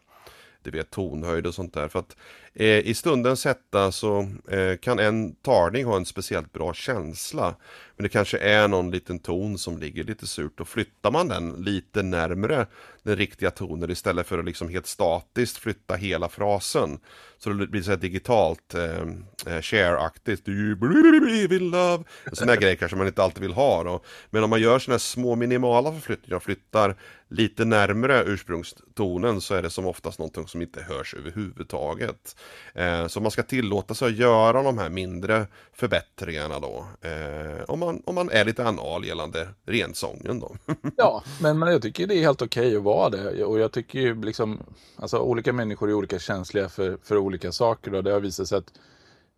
vet 0.71 0.91
tonhöjd 0.91 1.47
och 1.47 1.55
sånt 1.55 1.75
där. 1.75 1.89
För 1.89 1.99
att 1.99 2.17
Eh, 2.59 2.79
i 2.79 2.95
stundens 2.95 3.45
hetta 3.45 3.93
så 3.93 4.29
eh, 4.51 4.77
kan 4.77 4.99
en 4.99 5.35
tagning 5.35 5.85
ha 5.85 5.97
en 5.97 6.07
speciellt 6.07 6.53
bra 6.53 6.75
känsla. 6.75 7.55
Men 7.97 8.03
det 8.03 8.09
kanske 8.09 8.39
är 8.39 8.69
någon 8.69 8.91
liten 8.91 9.19
ton 9.19 9.59
som 9.59 9.79
ligger 9.79 10.05
lite 10.05 10.27
surt 10.27 10.61
och 10.61 10.69
flyttar 10.69 11.11
man 11.11 11.29
den 11.29 11.53
lite 11.53 12.03
närmre 12.03 12.67
den 13.07 13.17
riktiga 13.17 13.51
tonen 13.51 13.91
istället 13.91 14.27
för 14.27 14.39
att 14.39 14.45
liksom 14.45 14.69
helt 14.69 14.87
statiskt 14.87 15.57
flytta 15.57 15.95
hela 15.95 16.29
frasen. 16.29 16.99
Så 17.39 17.51
det 17.51 17.67
blir 17.67 17.83
så 17.83 17.91
här 17.91 17.99
digitalt 17.99 18.75
eh, 18.75 19.01
eh 19.47 19.61
share-aktigt. 19.61 20.45
Do 20.45 20.53
you 20.53 20.77
believe 20.77 21.57
in 21.57 21.71
love? 21.71 22.05
Sådana 22.33 22.53
här 22.53 22.61
grejer 22.61 22.77
kanske 22.77 22.97
man 22.97 23.07
inte 23.07 23.23
alltid 23.23 23.43
vill 23.43 23.53
ha 23.53 23.85
då. 23.85 24.01
Men 24.31 24.45
om 24.45 24.51
man 24.51 24.61
gör 24.61 24.79
sådana 24.79 24.95
här 24.95 24.99
små 24.99 25.35
minimala 25.35 25.93
förflyttningar 25.93 26.37
och 26.37 26.43
flyttar 26.43 26.97
lite 27.29 27.65
närmre 27.65 28.25
ursprungstonen 28.25 29.41
så 29.41 29.55
är 29.55 29.63
det 29.63 29.71
som 29.71 29.87
oftast 29.87 30.19
någonting 30.19 30.49
som 30.49 30.63
inte 30.63 30.83
hörs 30.83 31.15
överhuvudtaget. 31.15 32.37
Eh, 32.75 33.07
så 33.07 33.21
man 33.21 33.31
ska 33.31 33.43
tillåta 33.43 33.95
sig 33.95 34.09
att 34.09 34.17
göra 34.17 34.63
de 34.63 34.79
här 34.79 34.89
mindre 34.89 35.47
förbättringarna 35.73 36.61
då. 36.61 36.87
Eh, 37.01 37.65
om, 37.69 37.81
man, 37.81 38.03
om 38.05 38.15
man 38.15 38.31
är 38.31 38.45
lite 38.45 38.65
anal 38.65 39.05
gällande 39.05 39.49
rensången 39.67 40.41
då. 40.41 40.57
ja, 40.97 41.23
men, 41.41 41.59
men 41.59 41.73
jag 41.73 41.83
tycker 41.83 42.07
det 42.07 42.15
är 42.15 42.23
helt 42.23 42.43
okej 42.43 42.67
okay 42.67 42.77
att 42.77 42.83
vara 42.83 43.11
det. 43.11 43.45
Och 43.45 43.59
jag 43.59 43.73
tycker 43.73 43.99
ju 43.99 44.23
liksom, 44.23 44.59
alltså 44.97 45.19
olika 45.19 45.53
människor 45.53 45.89
är 45.91 45.95
olika 45.95 46.19
känsliga 46.19 46.69
för, 46.69 46.99
för 47.03 47.17
olika 47.17 47.53
saker. 47.53 47.95
Och 47.95 48.05
det 48.05 48.13
har 48.13 48.21
visat 48.21 48.49
sig 48.49 48.59
att 48.59 48.73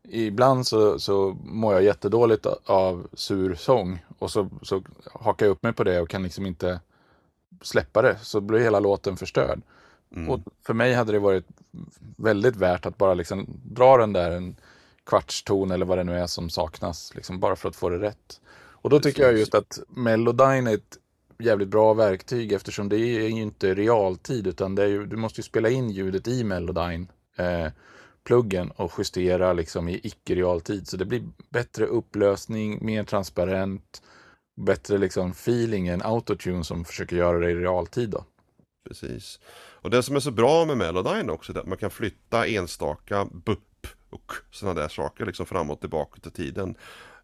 ibland 0.09 0.67
så, 0.67 0.99
så 0.99 1.37
mår 1.45 1.75
jag 1.75 1.83
jättedåligt 1.83 2.47
av 2.67 3.09
sur 3.13 3.55
sång. 3.55 4.05
Och 4.19 4.31
så, 4.31 4.51
så 4.63 4.83
hakar 5.13 5.47
jag 5.47 5.53
upp 5.53 5.63
mig 5.63 5.73
på 5.73 5.85
det 5.85 6.01
och 6.01 6.09
kan 6.09 6.23
liksom 6.23 6.47
inte 6.47 6.81
släppa 7.63 8.03
det 8.03 8.19
så 8.23 8.41
blir 8.41 8.61
hela 8.61 8.81
låten 8.81 9.17
förstörd. 9.17 9.61
Mm. 10.17 10.31
Och 10.31 10.41
för 10.67 10.75
mig 10.75 10.95
hade 10.95 11.13
det 11.13 11.19
varit 11.19 11.47
väldigt 12.17 12.57
värt 12.57 12.87
att 12.87 12.99
bara 12.99 13.15
liksom 13.15 13.47
dra 13.65 13.97
den 13.97 14.13
där 14.13 14.31
en 14.31 14.57
kvartston 15.07 15.71
eller 15.71 15.87
vad 15.87 15.99
det 15.99 16.05
nu 16.05 16.19
är 16.19 16.27
som 16.27 16.51
saknas, 16.51 17.15
liksom 17.15 17.41
bara 17.41 17.57
för 17.57 17.69
att 17.69 17.77
få 17.77 17.89
det 17.89 17.99
rätt. 17.99 18.41
Och 18.57 18.91
då 18.91 19.01
tycker 19.01 19.23
jag 19.23 19.39
just 19.39 19.55
att 19.55 19.79
Melodyne 19.89 20.71
är 20.71 20.75
ett 20.75 20.99
jävligt 21.39 21.69
bra 21.69 21.95
verktyg 21.95 22.53
eftersom 22.53 22.89
det 22.89 22.97
är 22.97 23.29
ju 23.29 23.29
inte 23.29 23.75
realtid 23.75 24.47
utan 24.47 24.75
det 24.75 24.83
är 24.83 24.87
ju, 24.87 25.07
du 25.07 25.17
måste 25.17 25.41
ju 25.41 25.43
spela 25.43 25.69
in 25.69 25.91
ljudet 25.91 26.29
i 26.29 26.45
Melodyne 26.45 27.07
eh, 27.37 27.73
pluggen 28.25 28.71
och 28.71 28.93
justera 28.99 29.53
liksom 29.53 29.89
i 29.89 30.01
icke-realtid. 30.03 30.89
Så 30.89 30.97
det 30.97 31.05
blir 31.05 31.23
bättre 31.49 31.87
upplösning, 31.87 32.79
mer 32.87 33.05
transparent 33.05 34.03
bättre 34.59 34.99
liksom 34.99 35.31
feeling 35.31 35.89
än 35.89 36.03
autotune 36.03 36.65
som 36.65 36.85
försöker 36.85 37.17
göra 37.17 37.39
det 37.39 37.51
i 37.51 37.55
realtid. 37.55 38.11
Då. 38.11 38.25
Precis. 38.89 39.41
Och 39.89 39.93
det 39.93 40.03
som 40.03 40.17
är 40.17 40.21
så 40.21 40.31
bra 40.31 40.65
med 40.65 40.77
Melodyne 40.77 41.33
också 41.33 41.53
är 41.53 41.59
att 41.59 41.67
man 41.67 41.79
kan 41.79 41.91
flytta 41.91 42.47
enstaka 42.47 43.25
bupp 43.25 43.87
och 44.11 44.33
sådana 44.51 44.81
där 44.81 44.89
saker 44.89 45.27
liksom 45.27 45.47
fram 45.47 45.71
och 45.71 45.81
tillbaka 45.81 46.21
till 46.21 46.33
tiden. 46.33 46.75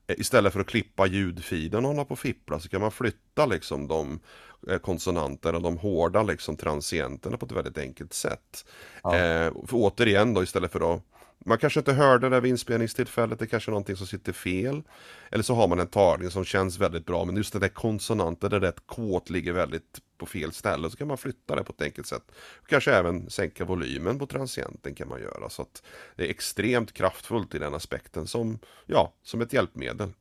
Eh, 0.07 0.21
istället 0.21 0.53
för 0.53 0.61
att 0.61 0.67
klippa 0.67 1.07
ljudfilen 1.07 1.85
och 1.85 1.91
hålla 1.91 2.05
på 2.05 2.13
och 2.13 2.19
fippla 2.19 2.61
så 2.61 2.69
kan 2.69 2.81
man 2.81 2.91
flytta 2.91 3.47
liksom 3.47 3.89
de 3.89 4.21
eh, 4.69 4.79
konsonanterna, 4.79 5.59
de 5.59 5.79
hårda 5.79 6.23
liksom 6.23 6.57
transienterna 6.57 7.37
på 7.37 7.47
ett 7.47 7.53
väldigt 7.53 7.79
enkelt 7.79 8.13
sätt. 8.13 8.67
Ja. 9.03 9.17
Eh, 9.17 9.53
för 9.67 9.77
återigen 9.77 10.35
då 10.35 10.43
istället 10.43 10.73
för 10.73 10.95
att 10.95 11.03
man 11.47 11.59
kanske 11.59 11.81
inte 11.81 11.93
hörde 11.93 12.29
det 12.29 12.41
vid 12.41 12.51
inspelningstillfället, 12.51 13.39
det 13.39 13.45
är 13.45 13.47
kanske 13.47 13.71
är 13.71 13.73
någonting 13.73 13.97
som 13.97 14.07
sitter 14.07 14.33
fel. 14.33 14.83
Eller 15.31 15.45
så 15.45 15.55
har 15.55 15.69
man 15.69 15.81
en 15.81 15.87
tagning 15.87 16.31
som 16.31 16.45
känns 16.45 16.79
väldigt 16.79 17.07
bra, 17.07 17.25
men 17.25 17.37
just 17.37 17.53
den 17.53 17.63
där 17.63 17.69
konsonanten, 17.69 18.51
där 18.51 18.61
rätt 18.61 18.87
kåt 18.87 19.31
ligger 19.31 19.53
väldigt 19.53 20.01
på 20.19 20.27
fel 20.27 20.53
ställe, 20.53 20.91
så 20.91 20.97
kan 20.97 21.09
man 21.09 21.19
flytta 21.19 21.57
det 21.57 21.65
på 21.65 21.73
ett 21.73 21.83
enkelt 21.83 22.07
sätt. 22.07 22.33
Kanske 22.67 22.93
även 22.93 23.31
sänka 23.31 23.65
volymen 23.65 24.19
på 24.19 24.27
transienten 24.27 24.95
kan 24.95 25.09
man 25.09 25.21
göra, 25.21 25.49
så 25.49 25.63
att 25.63 25.83
det 26.17 26.27
är 26.27 26.31
extremt 26.31 26.93
kraftfullt 26.93 27.55
i 27.55 27.59
den 27.59 27.75
aspekten 27.75 28.27
som, 28.27 28.59
ja, 28.87 29.13
som 29.23 29.41
ett 29.41 29.53
hjälpmedel. 29.53 30.13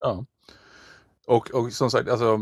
Ja, 0.00 0.24
och, 1.26 1.50
och 1.50 1.72
som 1.72 1.90
sagt, 1.90 2.08
alltså 2.08 2.40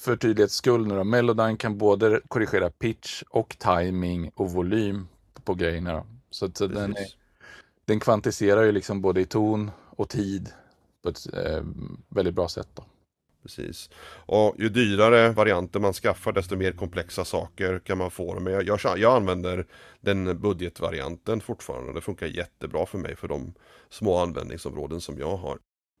för 0.00 0.16
tydlighets 0.16 0.54
skull 0.54 0.86
nu 0.86 0.94
då, 0.96 1.04
Melodyne 1.04 1.56
kan 1.56 1.78
både 1.78 2.20
korrigera 2.28 2.70
pitch 2.70 3.22
och 3.30 3.56
timing 3.58 4.30
och 4.34 4.50
volym 4.50 5.08
på 5.44 5.54
grejerna. 5.54 5.92
Då. 5.92 6.06
Så, 6.30 6.50
så 6.54 6.66
den 6.66 6.96
är 6.96 7.22
den 7.84 8.00
kvantiserar 8.00 8.62
ju 8.62 8.72
liksom 8.72 9.02
både 9.02 9.20
i 9.20 9.24
ton 9.24 9.70
och 9.96 10.08
tid 10.08 10.52
på 11.02 11.08
ett 11.08 11.34
eh, 11.34 11.62
väldigt 12.08 12.34
bra 12.34 12.48
sätt. 12.48 12.68
Då. 12.74 12.84
Precis. 13.42 13.90
Och 14.26 14.54
ju 14.58 14.68
dyrare 14.68 15.28
varianter 15.28 15.80
man 15.80 15.92
skaffar 15.92 16.32
desto 16.32 16.56
mer 16.56 16.72
komplexa 16.72 17.24
saker 17.24 17.78
kan 17.78 17.98
man 17.98 18.10
få. 18.10 18.40
Men 18.40 18.52
jag, 18.52 18.62
jag, 18.62 18.98
jag 18.98 19.16
använder 19.16 19.66
den 20.00 20.40
budgetvarianten 20.40 21.40
fortfarande. 21.40 21.92
Det 21.92 22.00
funkar 22.00 22.26
jättebra 22.26 22.86
för 22.86 22.98
mig 22.98 23.16
för 23.16 23.28
de 23.28 23.54
små 23.90 24.18
användningsområden 24.18 25.00
som 25.00 25.18
jag 25.18 25.36
har. 25.36 25.58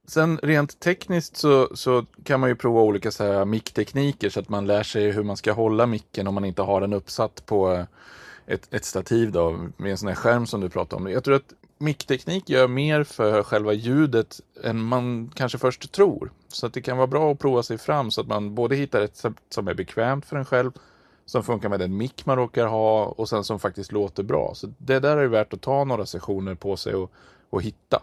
Sen 0.08 0.38
rent 0.42 0.80
tekniskt 0.80 1.36
så, 1.36 1.76
så 1.76 2.06
kan 2.24 2.40
man 2.40 2.48
ju 2.48 2.56
prova 2.56 2.80
olika 2.80 3.10
så 3.10 3.24
här 3.24 3.44
micktekniker 3.44 4.30
så 4.30 4.40
att 4.40 4.48
man 4.48 4.66
lär 4.66 4.82
sig 4.82 5.10
hur 5.10 5.22
man 5.22 5.36
ska 5.36 5.52
hålla 5.52 5.86
micken 5.86 6.26
om 6.26 6.34
man 6.34 6.44
inte 6.44 6.62
har 6.62 6.80
den 6.80 6.92
uppsatt 6.92 7.46
på 7.46 7.86
ett, 8.46 8.74
ett 8.74 8.84
stativ 8.84 9.32
då, 9.32 9.68
med 9.76 9.90
en 9.90 9.98
sån 9.98 10.08
här 10.08 10.14
skärm 10.14 10.46
som 10.46 10.60
du 10.60 10.68
pratade 10.68 11.02
om. 11.02 11.10
Jag 11.10 11.24
tror 11.24 11.34
att 11.34 11.54
mickteknik 11.82 12.50
gör 12.50 12.68
mer 12.68 13.04
för 13.04 13.42
själva 13.42 13.72
ljudet 13.72 14.40
än 14.64 14.82
man 14.82 15.32
kanske 15.34 15.58
först 15.58 15.92
tror. 15.92 16.32
Så 16.48 16.66
att 16.66 16.74
det 16.74 16.80
kan 16.80 16.96
vara 16.96 17.06
bra 17.06 17.32
att 17.32 17.38
prova 17.38 17.62
sig 17.62 17.78
fram 17.78 18.10
så 18.10 18.20
att 18.20 18.26
man 18.26 18.54
både 18.54 18.76
hittar 18.76 19.00
ett 19.00 19.16
sätt 19.16 19.32
som 19.48 19.68
är 19.68 19.74
bekvämt 19.74 20.26
för 20.26 20.36
en 20.36 20.44
själv, 20.44 20.72
som 21.26 21.42
funkar 21.44 21.68
med 21.68 21.80
den 21.80 21.96
mick 21.96 22.26
man 22.26 22.36
råkar 22.36 22.66
ha 22.66 23.04
och 23.04 23.28
sen 23.28 23.44
som 23.44 23.58
faktiskt 23.58 23.92
låter 23.92 24.22
bra. 24.22 24.52
Så 24.54 24.72
det 24.78 24.98
där 24.98 25.16
är 25.16 25.26
värt 25.26 25.52
att 25.52 25.60
ta 25.60 25.84
några 25.84 26.06
sessioner 26.06 26.54
på 26.54 26.76
sig 26.76 26.94
och, 26.94 27.12
och 27.50 27.62
hitta. 27.62 28.02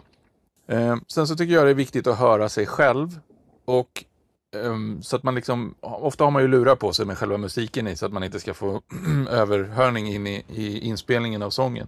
Eh, 0.68 0.96
sen 1.08 1.28
så 1.28 1.36
tycker 1.36 1.54
jag 1.54 1.66
det 1.66 1.70
är 1.70 1.74
viktigt 1.76 2.08
att 2.08 2.18
höra 2.18 2.50
sig 2.50 2.66
själv 2.66 3.20
och 3.66 4.06
um, 4.56 5.02
så 5.04 5.16
att 5.16 5.24
man 5.24 5.36
liksom, 5.36 5.76
ofta 5.82 6.24
har 6.24 6.32
man 6.32 6.42
ju 6.42 6.48
lurar 6.48 6.76
på 6.76 6.94
sig 6.94 7.06
med 7.06 7.18
själva 7.18 7.38
musiken 7.38 7.88
i 7.88 7.96
så 7.96 8.06
att 8.06 8.14
man 8.14 8.24
inte 8.24 8.40
ska 8.40 8.54
få 8.54 8.82
överhörning 9.30 10.08
in 10.08 10.28
i, 10.28 10.44
i 10.48 10.80
inspelningen 10.80 11.42
av 11.42 11.50
sången. 11.50 11.88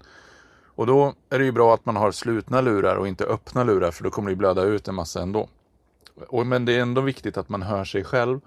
Och 0.82 0.88
då 0.88 1.14
är 1.30 1.40
det 1.40 1.46
ju 1.46 1.52
bra 1.52 1.74
att 1.74 1.86
man 1.86 1.96
har 1.96 2.12
slutna 2.12 2.62
lurar 2.62 2.96
och 2.96 3.08
inte 3.08 3.26
öppna 3.26 3.64
lurar 3.64 3.92
för 3.92 4.04
då 4.04 4.10
kommer 4.10 4.30
det 4.30 4.36
blöda 4.36 4.64
ut 4.64 4.88
en 4.88 4.96
massa 4.96 5.22
ändå. 5.22 5.50
Och, 6.28 6.48
men 6.48 6.66
det 6.66 6.76
är 6.76 6.82
ändå 6.82 7.02
viktigt 7.02 7.38
att 7.38 7.50
man 7.50 7.62
hör 7.62 7.86
sig 7.86 8.04
själv. 8.04 8.42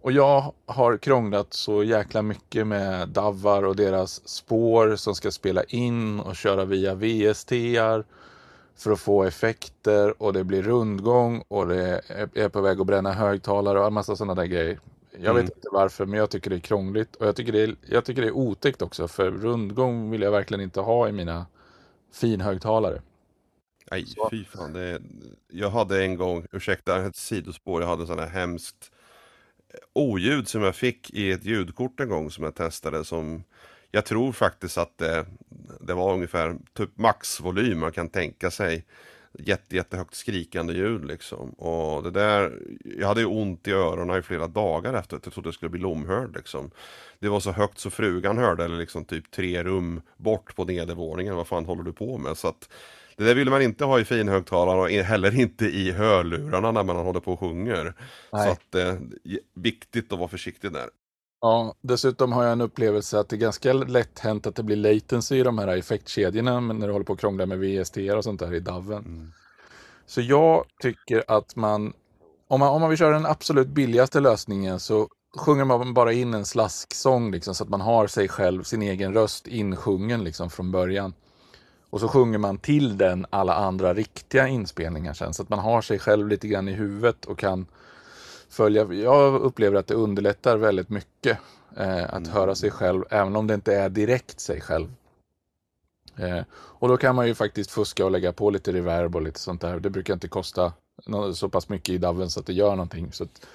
Och 0.00 0.12
jag 0.12 0.54
har 0.66 0.96
krånglat 0.96 1.54
så 1.54 1.84
jäkla 1.84 2.22
mycket 2.22 2.66
med 2.66 3.08
Davar 3.08 3.62
och 3.62 3.76
deras 3.76 4.28
spår 4.28 4.96
som 4.96 5.14
ska 5.14 5.30
spela 5.30 5.62
in 5.62 6.20
och 6.20 6.36
köra 6.36 6.64
via 6.64 6.94
VSTR 6.94 8.04
för 8.76 8.90
att 8.92 9.00
få 9.00 9.24
effekter 9.24 10.22
och 10.22 10.32
det 10.32 10.44
blir 10.44 10.62
rundgång 10.62 11.44
och 11.48 11.66
det 11.68 12.00
är 12.34 12.48
på 12.48 12.60
väg 12.60 12.80
att 12.80 12.86
bränna 12.86 13.12
högtalare 13.12 13.80
och 13.80 13.86
en 13.86 13.92
massa 13.92 14.16
sådana 14.16 14.34
där 14.34 14.46
grejer. 14.46 14.80
Jag 15.10 15.30
mm. 15.30 15.36
vet 15.36 15.56
inte 15.56 15.68
varför, 15.72 16.06
men 16.06 16.18
jag 16.18 16.30
tycker 16.30 16.50
det 16.50 16.56
är 16.56 16.60
krångligt 16.60 17.16
och 17.16 17.26
jag 17.26 17.36
tycker 17.36 17.52
det 17.52 17.62
är, 17.62 17.76
jag 17.86 18.04
tycker 18.04 18.22
det 18.22 18.28
är 18.28 18.36
otäckt 18.36 18.82
också 18.82 19.08
för 19.08 19.30
rundgång 19.30 20.10
vill 20.10 20.22
jag 20.22 20.30
verkligen 20.30 20.60
inte 20.60 20.80
ha 20.80 21.08
i 21.08 21.12
mina 21.12 21.46
finhögtalare. 22.12 23.02
Nej, 23.90 24.06
fy 24.30 24.44
fan. 24.44 24.72
Det, 24.72 25.02
jag 25.48 25.70
hade 25.70 26.04
en 26.04 26.16
gång, 26.16 26.46
ursäkta 26.52 27.06
ett 27.06 27.16
sidospår, 27.16 27.82
jag 27.82 27.88
hade 27.88 28.06
här 28.20 28.28
hemskt 28.28 28.92
eh, 29.74 29.78
oljud 29.92 30.48
som 30.48 30.62
jag 30.62 30.76
fick 30.76 31.10
i 31.10 31.32
ett 31.32 31.44
ljudkort 31.44 32.00
en 32.00 32.08
gång 32.08 32.30
som 32.30 32.44
jag 32.44 32.54
testade 32.54 33.04
som 33.04 33.44
jag 33.94 34.04
tror 34.04 34.32
faktiskt 34.32 34.78
att 34.78 34.98
det, 34.98 35.26
det 35.80 35.94
var 35.94 36.14
ungefär 36.14 36.56
typ 36.72 36.98
maxvolym 36.98 37.80
man 37.80 37.92
kan 37.92 38.08
tänka 38.08 38.50
sig. 38.50 38.84
Jätte, 39.38 39.76
jättehögt 39.76 40.14
skrikande 40.14 40.72
ljud 40.72 41.04
liksom. 41.04 41.50
Och 41.50 42.02
det 42.02 42.10
där, 42.10 42.58
jag 42.98 43.08
hade 43.08 43.20
ju 43.20 43.26
ont 43.26 43.68
i 43.68 43.72
öronen 43.72 44.18
i 44.18 44.22
flera 44.22 44.46
dagar 44.46 44.94
efter 44.94 45.16
att 45.16 45.26
jag 45.26 45.34
trodde 45.34 45.48
det 45.48 45.52
skulle 45.52 45.70
bli 45.70 45.80
lomhörd 45.80 46.36
liksom. 46.36 46.70
Det 47.18 47.28
var 47.28 47.40
så 47.40 47.52
högt 47.52 47.78
så 47.78 47.90
frugan 47.90 48.38
hörde, 48.38 48.64
eller 48.64 48.76
liksom 48.76 49.04
typ 49.04 49.30
tre 49.30 49.64
rum 49.64 50.02
bort 50.16 50.56
på 50.56 50.64
nedervåningen. 50.64 51.36
Vad 51.36 51.46
fan 51.46 51.64
håller 51.64 51.82
du 51.82 51.92
på 51.92 52.18
med? 52.18 52.36
Så 52.36 52.48
att 52.48 52.68
det 53.16 53.24
där 53.24 53.34
vill 53.34 53.50
man 53.50 53.62
inte 53.62 53.84
ha 53.84 54.00
i 54.00 54.04
finhögtalare 54.04 54.80
och 54.80 54.90
heller 54.90 55.40
inte 55.40 55.66
i 55.66 55.92
hörlurarna 55.92 56.72
när 56.72 56.82
man 56.82 56.96
håller 56.96 57.20
på 57.20 57.32
och 57.32 57.40
sjunger. 57.40 57.94
Nej. 58.32 58.46
Så 58.46 58.52
att 58.52 58.74
eh, 58.74 58.94
viktigt 59.54 60.12
att 60.12 60.18
vara 60.18 60.28
försiktig 60.28 60.72
där. 60.72 60.88
Ja, 61.44 61.74
dessutom 61.80 62.32
har 62.32 62.42
jag 62.42 62.52
en 62.52 62.60
upplevelse 62.60 63.18
att 63.18 63.28
det 63.28 63.36
är 63.36 63.38
ganska 63.38 63.72
lätt 63.72 64.18
hänt 64.18 64.46
att 64.46 64.54
det 64.54 64.62
blir 64.62 64.76
latency 64.76 65.36
i 65.36 65.42
de 65.42 65.58
här 65.58 65.68
effektkedjorna 65.68 66.60
när 66.60 66.86
du 66.86 66.92
håller 66.92 67.04
på 67.04 67.12
att 67.12 67.20
krångla 67.20 67.46
med 67.46 67.58
VST 67.58 67.96
och 68.16 68.24
sånt 68.24 68.40
där 68.40 68.54
i 68.54 68.60
DAVen. 68.60 69.04
Mm. 69.04 69.32
Så 70.06 70.20
jag 70.20 70.64
tycker 70.82 71.24
att 71.28 71.56
man 71.56 71.92
om, 72.48 72.60
man, 72.60 72.68
om 72.68 72.80
man 72.80 72.90
vill 72.90 72.98
köra 72.98 73.14
den 73.14 73.26
absolut 73.26 73.68
billigaste 73.68 74.20
lösningen 74.20 74.80
så 74.80 75.08
sjunger 75.36 75.64
man 75.64 75.94
bara 75.94 76.12
in 76.12 76.34
en 76.34 76.44
slasksång 76.44 77.30
liksom, 77.30 77.54
så 77.54 77.64
att 77.64 77.70
man 77.70 77.80
har 77.80 78.06
sig 78.06 78.28
själv, 78.28 78.62
sin 78.62 78.82
egen 78.82 79.14
röst 79.14 79.46
insjungen 79.46 80.24
liksom, 80.24 80.50
från 80.50 80.70
början. 80.72 81.14
Och 81.90 82.00
så 82.00 82.08
sjunger 82.08 82.38
man 82.38 82.58
till 82.58 82.98
den 82.98 83.26
alla 83.30 83.54
andra 83.54 83.94
riktiga 83.94 84.48
inspelningar 84.48 85.14
sen 85.14 85.34
så 85.34 85.42
att 85.42 85.48
man 85.48 85.58
har 85.58 85.82
sig 85.82 85.98
själv 85.98 86.28
lite 86.28 86.48
grann 86.48 86.68
i 86.68 86.72
huvudet 86.72 87.24
och 87.24 87.38
kan 87.38 87.66
följa. 88.52 88.92
Jag 88.92 89.34
upplever 89.34 89.78
att 89.78 89.86
det 89.86 89.94
underlättar 89.94 90.56
väldigt 90.56 90.88
mycket 90.88 91.38
eh, 91.76 92.04
att 92.04 92.12
mm. 92.12 92.30
höra 92.30 92.54
sig 92.54 92.70
själv, 92.70 93.04
även 93.10 93.36
om 93.36 93.46
det 93.46 93.54
inte 93.54 93.74
är 93.74 93.88
direkt 93.88 94.40
sig 94.40 94.60
själv. 94.60 94.88
Eh, 96.16 96.40
och 96.54 96.88
då 96.88 96.96
kan 96.96 97.14
man 97.14 97.26
ju 97.26 97.34
faktiskt 97.34 97.70
fuska 97.70 98.04
och 98.04 98.10
lägga 98.10 98.32
på 98.32 98.50
lite 98.50 98.72
reverb 98.72 99.16
och 99.16 99.22
lite 99.22 99.40
sånt 99.40 99.60
där. 99.60 99.80
Det 99.80 99.90
brukar 99.90 100.14
inte 100.14 100.28
kosta 100.28 100.72
så 101.34 101.48
pass 101.48 101.68
mycket 101.68 101.88
i 101.88 101.98
DAVen 101.98 102.30
så 102.30 102.40
att 102.40 102.46
det 102.46 102.52
gör 102.52 102.70
någonting. 102.70 103.12
Så 103.12 103.24
att, 103.24 103.46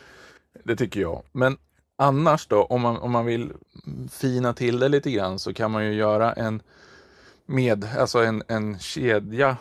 det 0.63 0.75
tycker 0.75 1.01
jag. 1.01 1.23
Men 1.31 1.57
annars 1.95 2.47
då, 2.47 2.63
om 2.63 2.81
man, 2.81 2.97
om 2.97 3.11
man 3.11 3.25
vill 3.25 3.53
fina 4.11 4.53
till 4.53 4.79
det 4.79 4.89
lite 4.89 5.11
grann 5.11 5.39
så 5.39 5.53
kan 5.53 5.71
man 5.71 5.85
ju 5.85 5.93
göra 5.93 6.33
en 6.33 6.61
med, 7.45 7.87
alltså 7.97 8.19
en, 8.19 8.43
en 8.47 8.79
kedja 8.79 9.57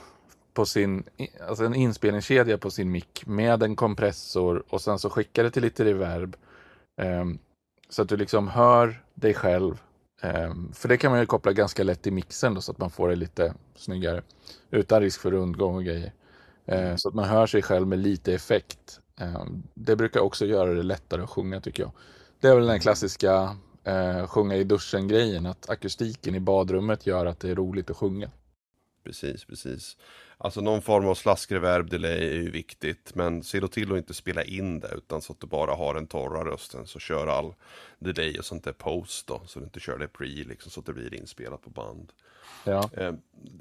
på 0.56 0.66
sin, 0.66 1.04
alltså 1.48 1.64
en 1.64 1.74
inspelningskedja 1.74 2.58
på 2.58 2.70
sin 2.70 2.90
mick 2.90 3.26
med 3.26 3.62
en 3.62 3.76
kompressor 3.76 4.64
och 4.68 4.80
sen 4.80 4.98
så 4.98 5.10
skickar 5.10 5.44
det 5.44 5.50
till 5.50 5.62
lite 5.62 5.84
reverb. 5.84 6.36
Um, 7.02 7.38
så 7.88 8.02
att 8.02 8.08
du 8.08 8.16
liksom 8.16 8.48
hör 8.48 9.02
dig 9.14 9.34
själv. 9.34 9.82
Um, 10.22 10.72
för 10.72 10.88
det 10.88 10.96
kan 10.96 11.10
man 11.10 11.20
ju 11.20 11.26
koppla 11.26 11.52
ganska 11.52 11.84
lätt 11.84 12.02
till 12.02 12.12
mixen 12.12 12.54
då, 12.54 12.60
så 12.60 12.72
att 12.72 12.78
man 12.78 12.90
får 12.90 13.08
det 13.08 13.16
lite 13.16 13.54
snyggare. 13.74 14.22
Utan 14.70 15.00
risk 15.00 15.20
för 15.20 15.30
rundgång 15.30 15.76
och 15.76 15.84
grejer. 15.84 16.12
Uh, 16.72 16.96
så 16.96 17.08
att 17.08 17.14
man 17.14 17.24
hör 17.24 17.46
sig 17.46 17.62
själv 17.62 17.86
med 17.86 17.98
lite 17.98 18.34
effekt. 18.34 19.00
Um, 19.20 19.62
det 19.74 19.96
brukar 19.96 20.20
också 20.20 20.46
göra 20.46 20.74
det 20.74 20.82
lättare 20.82 21.22
att 21.22 21.30
sjunga 21.30 21.60
tycker 21.60 21.82
jag. 21.82 21.92
Det 22.40 22.48
är 22.48 22.54
väl 22.54 22.66
den 22.66 22.80
klassiska 22.80 23.56
uh, 23.88 24.26
sjunga 24.26 24.56
i 24.56 24.64
duschen-grejen. 24.64 25.46
Att 25.46 25.70
akustiken 25.70 26.34
i 26.34 26.40
badrummet 26.40 27.06
gör 27.06 27.26
att 27.26 27.40
det 27.40 27.50
är 27.50 27.54
roligt 27.54 27.90
att 27.90 27.96
sjunga. 27.96 28.30
Precis, 29.06 29.44
precis. 29.44 29.96
Alltså 30.38 30.60
någon 30.60 30.82
form 30.82 31.06
av 31.06 31.14
slaskreverb 31.14 31.90
delay 31.90 32.28
är 32.28 32.34
ju 32.34 32.50
viktigt. 32.50 33.14
Men 33.14 33.42
se 33.42 33.60
då 33.60 33.68
till 33.68 33.92
att 33.92 33.98
inte 33.98 34.14
spela 34.14 34.44
in 34.44 34.80
det 34.80 34.94
utan 34.96 35.22
så 35.22 35.32
att 35.32 35.40
du 35.40 35.46
bara 35.46 35.74
har 35.74 35.94
den 35.94 36.06
torra 36.06 36.44
rösten. 36.44 36.86
Så 36.86 36.98
kör 36.98 37.26
all 37.26 37.54
delay 37.98 38.38
och 38.38 38.44
sånt 38.44 38.64
där 38.64 38.72
post 38.72 39.26
då. 39.26 39.42
Så 39.46 39.58
du 39.58 39.64
inte 39.64 39.80
kör 39.80 39.98
det 39.98 40.08
pre 40.08 40.26
liksom 40.26 40.70
så 40.70 40.80
att 40.80 40.86
det 40.86 40.92
blir 40.92 41.14
inspelat 41.14 41.62
på 41.62 41.70
band. 41.70 42.12
Ja. 42.64 42.90
Eh, 42.92 43.12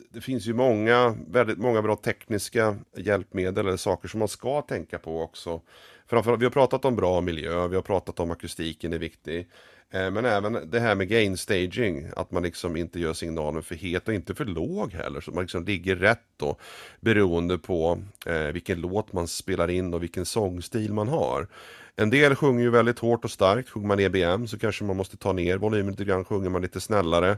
det 0.09 0.21
finns 0.21 0.45
ju 0.45 0.53
många, 0.53 1.17
väldigt 1.27 1.57
många 1.57 1.81
bra 1.81 1.95
tekniska 1.95 2.77
hjälpmedel 2.97 3.67
eller 3.67 3.77
saker 3.77 4.07
som 4.07 4.19
man 4.19 4.27
ska 4.27 4.61
tänka 4.61 4.99
på 4.99 5.21
också. 5.21 5.61
Framförallt, 6.07 6.41
vi 6.41 6.45
har 6.45 6.51
pratat 6.51 6.85
om 6.85 6.95
bra 6.95 7.21
miljö, 7.21 7.67
vi 7.67 7.75
har 7.75 7.83
pratat 7.83 8.19
om 8.19 8.31
akustiken 8.31 8.93
är 8.93 8.99
viktig. 8.99 9.49
Eh, 9.93 10.11
men 10.11 10.25
även 10.25 10.69
det 10.69 10.79
här 10.79 10.95
med 10.95 11.07
gain 11.07 11.37
staging, 11.37 12.07
att 12.15 12.31
man 12.31 12.43
liksom 12.43 12.75
inte 12.75 12.99
gör 12.99 13.13
signalen 13.13 13.63
för 13.63 13.75
het 13.75 14.07
och 14.07 14.13
inte 14.13 14.35
för 14.35 14.45
låg 14.45 14.93
heller. 14.93 15.21
Så 15.21 15.31
man 15.31 15.43
liksom 15.43 15.65
ligger 15.65 15.95
rätt 15.95 16.27
då, 16.37 16.57
beroende 16.99 17.57
på 17.57 17.99
eh, 18.25 18.47
vilken 18.47 18.81
låt 18.81 19.13
man 19.13 19.27
spelar 19.27 19.69
in 19.69 19.93
och 19.93 20.03
vilken 20.03 20.25
sångstil 20.25 20.93
man 20.93 21.07
har. 21.07 21.47
En 21.97 22.09
del 22.09 22.35
sjunger 22.35 22.63
ju 22.63 22.69
väldigt 22.69 22.99
hårt 22.99 23.25
och 23.25 23.31
starkt, 23.31 23.69
sjunger 23.69 23.87
man 23.87 23.99
EBM 23.99 24.47
så 24.47 24.59
kanske 24.59 24.83
man 24.83 24.97
måste 24.97 25.17
ta 25.17 25.33
ner 25.33 25.57
volymen 25.57 25.91
lite 25.91 26.05
grann, 26.05 26.25
sjunger 26.25 26.49
man 26.49 26.61
lite 26.61 26.81
snällare, 26.81 27.37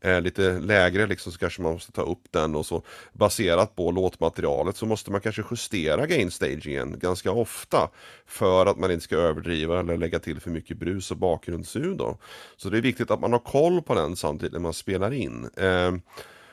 eh, 0.00 0.20
lite 0.20 0.58
lägre 0.58 1.06
liksom 1.06 1.32
så 1.32 1.38
kanske 1.38 1.62
man 1.62 1.72
måste 1.72 1.92
ta 1.92 2.02
upp 2.02 2.22
den 2.30 2.54
och 2.54 2.66
så 2.66 2.82
baserat 3.12 3.76
på 3.76 3.90
låtmaterialet 3.90 4.76
så 4.76 4.86
måste 4.86 5.10
man 5.10 5.20
kanske 5.20 5.42
justera 5.50 6.06
gainstagingen 6.06 6.98
ganska 6.98 7.30
ofta 7.30 7.90
för 8.26 8.66
att 8.66 8.78
man 8.78 8.90
inte 8.90 9.04
ska 9.04 9.16
överdriva 9.16 9.80
eller 9.80 9.96
lägga 9.96 10.18
till 10.18 10.40
för 10.40 10.50
mycket 10.50 10.78
brus 10.78 11.10
och 11.10 11.16
bakgrundsljud 11.16 11.96
då. 11.96 12.18
Så 12.56 12.70
det 12.70 12.78
är 12.78 12.82
viktigt 12.82 13.10
att 13.10 13.20
man 13.20 13.32
har 13.32 13.38
koll 13.38 13.82
på 13.82 13.94
den 13.94 14.16
samtidigt 14.16 14.52
när 14.52 14.60
man 14.60 14.74
spelar 14.74 15.12
in. 15.12 15.50
Eh, 15.56 15.92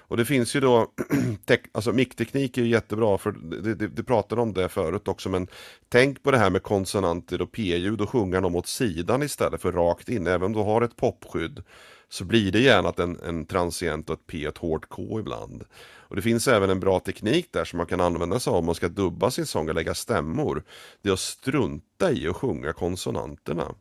och 0.08 0.18
det 0.18 0.26
finns 0.26 0.56
ju 0.56 0.60
då, 0.60 0.92
alltså 1.72 1.92
mickteknik 1.92 2.58
är 2.58 2.62
ju 2.62 2.68
jättebra 2.68 3.18
för 3.18 3.32
det, 3.32 3.76
det, 3.76 3.88
det 3.88 4.04
pratade 4.04 4.42
om 4.42 4.54
det 4.54 4.70
förut 4.70 5.08
också 5.08 5.30
men 5.30 5.48
tänk 5.90 6.24
på 6.24 6.32
det 6.32 6.38
här 6.38 6.50
med 6.50 6.64
konsonanter 6.64 7.42
och 7.42 7.52
p-ljud 7.52 8.02
och 8.02 8.10
sjunga 8.10 8.42
dem 8.42 8.56
åt 8.56 8.68
sidan 8.68 9.24
istället 9.24 9.62
för 9.62 9.72
rakt 9.72 10.10
in. 10.10 10.28
Även 10.28 10.44
om 10.44 10.54
du 10.54 10.60
har 10.60 10.82
ett 10.82 10.96
popskydd 10.96 11.64
så 12.10 12.26
blir 12.26 12.52
det 12.52 12.60
gärna 12.60 12.94
en, 12.98 13.20
en 13.20 13.46
transient 13.46 14.10
och 14.10 14.20
ett 14.20 14.28
P 14.28 14.48
och 14.48 14.54
ett 14.54 14.58
hårt 14.58 14.90
K 14.90 15.20
ibland. 15.20 15.64
Och 16.08 16.16
det 16.16 16.22
finns 16.22 16.48
även 16.48 16.70
en 16.70 16.80
bra 16.80 17.00
teknik 17.00 17.48
där 17.52 17.66
som 17.66 17.78
man 17.78 17.86
kan 17.86 18.02
använda 18.02 18.40
sig 18.40 18.52
av 18.52 18.58
om 18.58 18.66
man 18.66 18.76
ska 18.76 18.88
dubba 18.88 19.32
sin 19.32 19.46
sång 19.46 19.70
och 19.70 19.76
lägga 19.76 19.94
stämmor. 19.94 20.64
Det 21.02 21.10
är 21.10 21.14
att 21.14 21.20
strunta 21.20 22.12
i 22.12 22.28
att 22.28 22.36
sjunga 22.36 22.74
konsonanterna. 22.74 23.76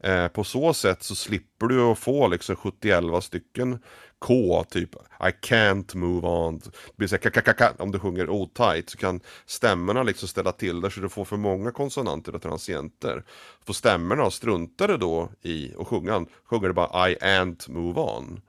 Eh, 0.00 0.28
på 0.28 0.44
så 0.44 0.74
sätt 0.74 1.02
så 1.02 1.14
slipper 1.14 1.66
du 1.66 1.80
att 1.80 1.98
få 1.98 2.28
liksom 2.28 2.56
70 2.56 3.20
stycken 3.20 3.78
K, 4.18 4.64
typ 4.70 4.94
I 5.20 5.46
can't 5.46 5.96
move 5.96 6.28
on. 6.28 6.58
Det 6.58 6.96
blir 6.96 7.08
så 7.08 7.16
här, 7.22 7.82
om 7.82 7.90
du 7.90 7.98
sjunger 7.98 8.30
otajt 8.30 8.90
så 8.90 8.98
kan 8.98 9.20
stämmorna 9.46 10.02
liksom 10.02 10.28
ställa 10.28 10.52
till 10.52 10.80
det 10.80 10.90
så 10.90 11.00
du 11.00 11.08
får 11.08 11.24
för 11.24 11.36
många 11.36 11.70
konsonanter 11.70 12.34
och 12.34 12.42
transienter. 12.42 13.24
Får 13.66 13.74
stämmorna 13.74 14.30
struntar 14.30 14.88
du 14.88 14.96
då 14.96 15.28
i 15.42 15.74
att 15.78 15.86
sjunga, 15.86 16.26
sjunger 16.44 16.68
du 16.68 16.74
bara 16.74 17.10
I 17.10 17.14
can't 17.14 17.70
move 17.70 18.00
on. 18.00 18.40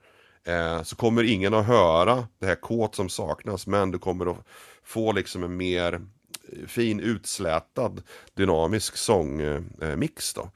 Eh, 0.44 0.82
så 0.82 0.96
kommer 0.96 1.24
ingen 1.24 1.54
att 1.54 1.66
höra 1.66 2.28
det 2.38 2.46
här 2.46 2.54
K 2.54 2.88
som 2.92 3.08
saknas 3.08 3.66
men 3.66 3.90
du 3.90 3.98
kommer 3.98 4.30
att 4.30 4.46
få 4.84 5.12
liksom 5.12 5.44
en 5.44 5.56
mer 5.56 5.92
eh, 5.92 6.66
fin 6.66 7.00
utslätad 7.00 8.02
dynamisk 8.34 8.96
sångmix 8.96 10.36
eh, 10.36 10.42
då. 10.42 10.50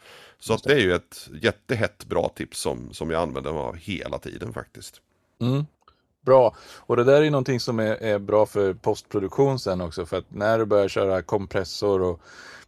Så 0.46 0.54
att 0.54 0.62
det 0.62 0.72
är 0.72 0.78
ju 0.78 0.94
ett 0.94 1.28
jättehett 1.42 2.04
bra 2.04 2.28
tips 2.28 2.61
som, 2.61 2.92
som 2.92 3.11
jag 3.11 3.22
använder 3.22 3.52
mig 3.52 3.61
av 3.61 3.76
hela 3.76 4.18
tiden 4.18 4.52
faktiskt. 4.52 5.00
Mm. 5.40 5.66
Bra, 6.20 6.57
och 6.76 6.96
det 6.96 7.04
där 7.04 7.22
är 7.22 7.30
någonting 7.30 7.61
som 7.61 7.78
är, 7.78 7.96
är, 8.02 8.18
bra 8.18 8.46
för 8.46 8.74
postproduktion 8.74 9.59
sen 9.59 9.80
också 9.80 10.07
för 10.07 10.18
att 10.18 10.30
när 10.30 10.59
du 10.59 10.64
börjar 10.64 10.88
köra 10.88 11.22
kompressor 11.22 12.02
och 12.02 12.20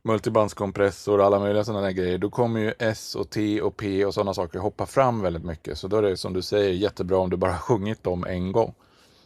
multibandskompressor 0.03 1.19
och 1.19 1.27
alla 1.27 1.39
möjliga 1.39 1.65
sådana 1.65 1.83
där 1.83 1.91
grejer 1.91 2.19
då 2.19 2.31
kommer 2.31 2.61
ju 2.61 2.75
S 2.79 3.15
och 3.15 3.31
T 3.31 3.61
och 3.61 3.77
P 3.77 4.05
och 4.05 4.15
sådana 4.15 4.35
saker 4.35 4.59
hoppa 4.59 4.87
fram 4.87 5.21
väldigt 5.21 5.45
mycket 5.45 5.79
så 5.79 5.89
då 5.89 5.97
är 5.97 6.03
det 6.03 6.17
som 6.17 6.33
du 6.33 6.43
säger 6.43 6.73
jättebra 6.73 7.19
om 7.19 7.31
du 7.31 7.37
bara 7.37 7.59
sjungit 7.59 8.03
dem 8.03 8.25
en 8.25 8.53
gång. 8.53 8.75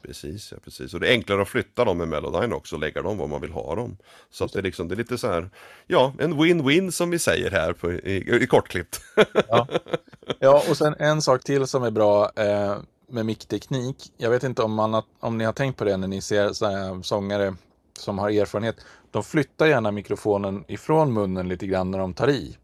Precis, 0.02 0.52
ja, 0.52 0.58
precis. 0.64 0.94
Och 0.94 1.00
det 1.00 1.08
är 1.08 1.12
enklare 1.12 1.42
att 1.42 1.48
flytta 1.48 1.84
dem 1.84 1.98
med 1.98 2.08
Melodyne 2.08 2.54
också 2.54 2.76
och 2.76 2.80
lägga 2.80 3.02
dem 3.02 3.18
var 3.18 3.26
man 3.26 3.40
vill 3.40 3.52
ha 3.52 3.74
dem. 3.74 3.96
Så 4.30 4.44
att 4.44 4.52
det, 4.52 4.58
är 4.58 4.62
liksom, 4.62 4.88
det 4.88 4.94
är 4.94 4.96
lite 4.96 5.18
så 5.18 5.26
här, 5.26 5.50
ja, 5.86 6.12
en 6.18 6.34
win-win 6.34 6.90
som 6.90 7.10
vi 7.10 7.18
säger 7.18 7.50
här 7.50 7.72
på, 7.72 7.92
i, 7.92 8.42
i 8.42 8.46
kortklippt. 8.46 9.00
ja. 9.48 9.66
ja, 10.38 10.62
och 10.70 10.76
sen 10.76 10.94
en 10.98 11.22
sak 11.22 11.44
till 11.44 11.66
som 11.66 11.82
är 11.82 11.90
bra 11.90 12.30
eh, 12.36 12.76
med 13.08 13.26
mickteknik. 13.26 13.96
Jag 14.16 14.30
vet 14.30 14.42
inte 14.42 14.62
om, 14.62 14.74
man 14.74 15.02
om 15.20 15.38
ni 15.38 15.44
har 15.44 15.52
tänkt 15.52 15.76
på 15.76 15.84
det 15.84 15.96
när 15.96 16.08
ni 16.08 16.20
ser 16.20 16.52
så 16.52 17.00
sångare 17.02 17.54
som 17.98 18.18
har 18.18 18.30
erfarenhet. 18.30 18.76
De 19.10 19.24
flyttar 19.24 19.66
gärna 19.66 19.90
mikrofonen 19.90 20.64
ifrån 20.68 21.12
munnen 21.12 21.48
lite 21.48 21.66
grann 21.66 21.90
när 21.90 21.98
de 21.98 22.14
tar 22.14 22.30
i. 22.30 22.56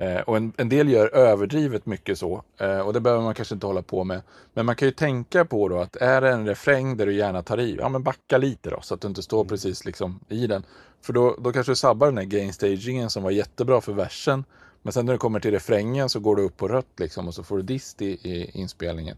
Eh, 0.00 0.20
och 0.20 0.36
en, 0.36 0.52
en, 0.56 0.68
del 0.68 0.88
gör 0.88 1.14
överdrivet 1.14 1.86
mycket 1.86 2.18
så. 2.18 2.42
Eh, 2.56 2.78
och 2.78 2.92
det 2.92 3.00
behöver 3.00 3.22
man 3.22 3.34
kanske 3.34 3.54
inte 3.54 3.66
hålla 3.66 3.82
på 3.82 4.04
med. 4.04 4.22
Men 4.54 4.66
man 4.66 4.76
kan 4.76 4.88
ju 4.88 4.92
tänka 4.92 5.44
på 5.44 5.68
då 5.68 5.78
att 5.78 5.96
är 5.96 6.20
det 6.20 6.30
en 6.30 6.46
refräng 6.46 6.96
där 6.96 7.06
du 7.06 7.14
gärna 7.14 7.42
tar 7.42 7.60
i, 7.60 7.76
ja 7.76 7.88
men 7.88 8.02
backa 8.02 8.38
lite 8.38 8.70
då 8.70 8.80
så 8.82 8.94
att 8.94 9.00
du 9.00 9.08
inte 9.08 9.22
står 9.22 9.40
mm. 9.40 9.48
precis 9.48 9.84
liksom 9.84 10.20
i 10.28 10.46
den. 10.46 10.64
För 11.02 11.12
då, 11.12 11.36
då 11.38 11.52
kanske 11.52 11.72
du 11.72 11.76
sabbar 11.76 12.06
den 12.06 12.18
här 12.18 12.24
gainstagingen 12.24 13.10
som 13.10 13.22
var 13.22 13.30
jättebra 13.30 13.80
för 13.80 13.92
versen. 13.92 14.44
Men 14.82 14.92
sen 14.92 15.06
när 15.06 15.12
du 15.12 15.18
kommer 15.18 15.40
till 15.40 15.50
refrängen 15.50 16.08
så 16.08 16.20
går 16.20 16.36
du 16.36 16.42
upp 16.42 16.56
på 16.56 16.68
rött 16.68 17.00
liksom 17.00 17.28
och 17.28 17.34
så 17.34 17.42
får 17.42 17.56
du 17.56 17.62
dist 17.62 18.02
i, 18.02 18.10
i 18.10 18.50
inspelningen. 18.54 19.16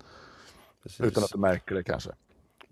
Precis. 0.82 1.00
Utan 1.00 1.24
att 1.24 1.30
du 1.32 1.38
märker 1.38 1.74
det 1.74 1.82
kanske. 1.82 2.10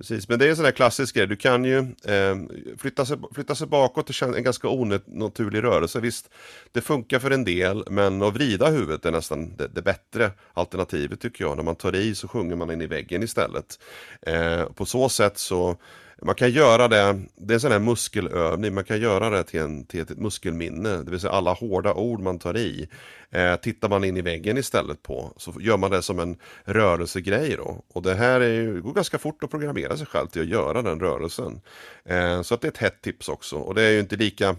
Precis, 0.01 0.29
men 0.29 0.39
det 0.39 0.47
är 0.47 0.51
en 0.51 0.57
sån 0.57 0.65
där 0.65 0.73
klassisk 0.73 1.15
grej. 1.15 1.27
Du 1.27 1.37
kan 1.37 1.65
ju 1.65 1.79
eh, 2.05 2.37
flytta, 2.79 3.07
sig, 3.07 3.19
flytta 3.35 3.55
sig 3.55 3.67
bakåt, 3.67 4.07
det 4.07 4.13
känns 4.13 4.37
en 4.37 4.43
ganska 4.43 4.69
onaturlig 4.69 5.63
rörelse. 5.63 6.01
Visst, 6.01 6.31
det 6.73 6.81
funkar 6.81 7.19
för 7.19 7.31
en 7.31 7.45
del, 7.45 7.85
men 7.91 8.23
att 8.23 8.35
vrida 8.35 8.71
huvudet 8.71 9.05
är 9.05 9.11
nästan 9.11 9.57
det, 9.57 9.69
det 9.69 9.83
bättre 9.83 10.31
alternativet 10.53 11.21
tycker 11.21 11.45
jag. 11.45 11.57
När 11.57 11.65
man 11.65 11.77
tar 11.77 11.97
i 11.97 12.15
så 12.15 12.29
sjunger 12.29 12.57
man 12.57 12.71
in 12.71 12.81
i 12.81 12.87
väggen 12.87 13.23
istället. 13.23 13.79
Eh, 14.23 14.65
på 14.65 14.87
så 14.87 15.09
sätt 15.09 15.39
så 15.39 15.77
man 16.23 16.35
kan 16.35 16.51
göra 16.51 16.89
det, 16.89 17.21
det 17.37 17.53
är 17.53 17.55
en 17.55 17.61
sån 17.61 17.73
här 17.73 17.79
muskelövning, 17.79 18.75
man 18.75 18.85
kan 18.85 19.01
göra 19.01 19.31
det 19.31 19.45
till, 19.45 19.61
en, 19.61 19.85
till 19.85 20.01
ett 20.01 20.19
muskelminne, 20.19 21.03
det 21.03 21.11
vill 21.11 21.21
säga 21.21 21.33
alla 21.33 21.53
hårda 21.53 21.95
ord 21.95 22.21
man 22.21 22.39
tar 22.39 22.57
i. 22.57 22.89
Eh, 23.31 23.57
tittar 23.57 23.89
man 23.89 24.05
in 24.05 24.17
i 24.17 24.23
väggen 24.23 24.59
istället 24.59 25.03
på, 25.03 25.33
så 25.37 25.53
gör 25.61 25.77
man 25.77 25.91
det 25.91 26.03
som 26.03 26.19
en 26.19 26.37
rörelsegrej 26.65 27.57
då. 27.57 27.85
Och 27.93 28.03
det 28.03 28.15
här 28.15 28.41
är 28.41 28.53
ju, 28.53 28.75
det 28.75 28.81
går 28.81 28.93
ganska 28.93 29.19
fort 29.19 29.45
att 29.45 29.51
programmera 29.51 29.97
sig 29.97 30.07
själv 30.07 30.27
till 30.27 30.43
att 30.43 30.49
göra 30.49 30.83
den 30.83 31.01
rörelsen. 31.01 31.61
Eh, 32.05 32.43
så 32.43 32.55
att 32.55 32.61
det 32.61 32.67
är 32.67 32.73
ett 32.73 32.79
hett 32.79 33.03
tips 33.03 33.29
också, 33.29 33.57
och 33.57 33.75
det 33.75 33.83
är 33.83 33.91
ju 33.91 34.01
inte 34.01 34.17
lika, 34.17 34.57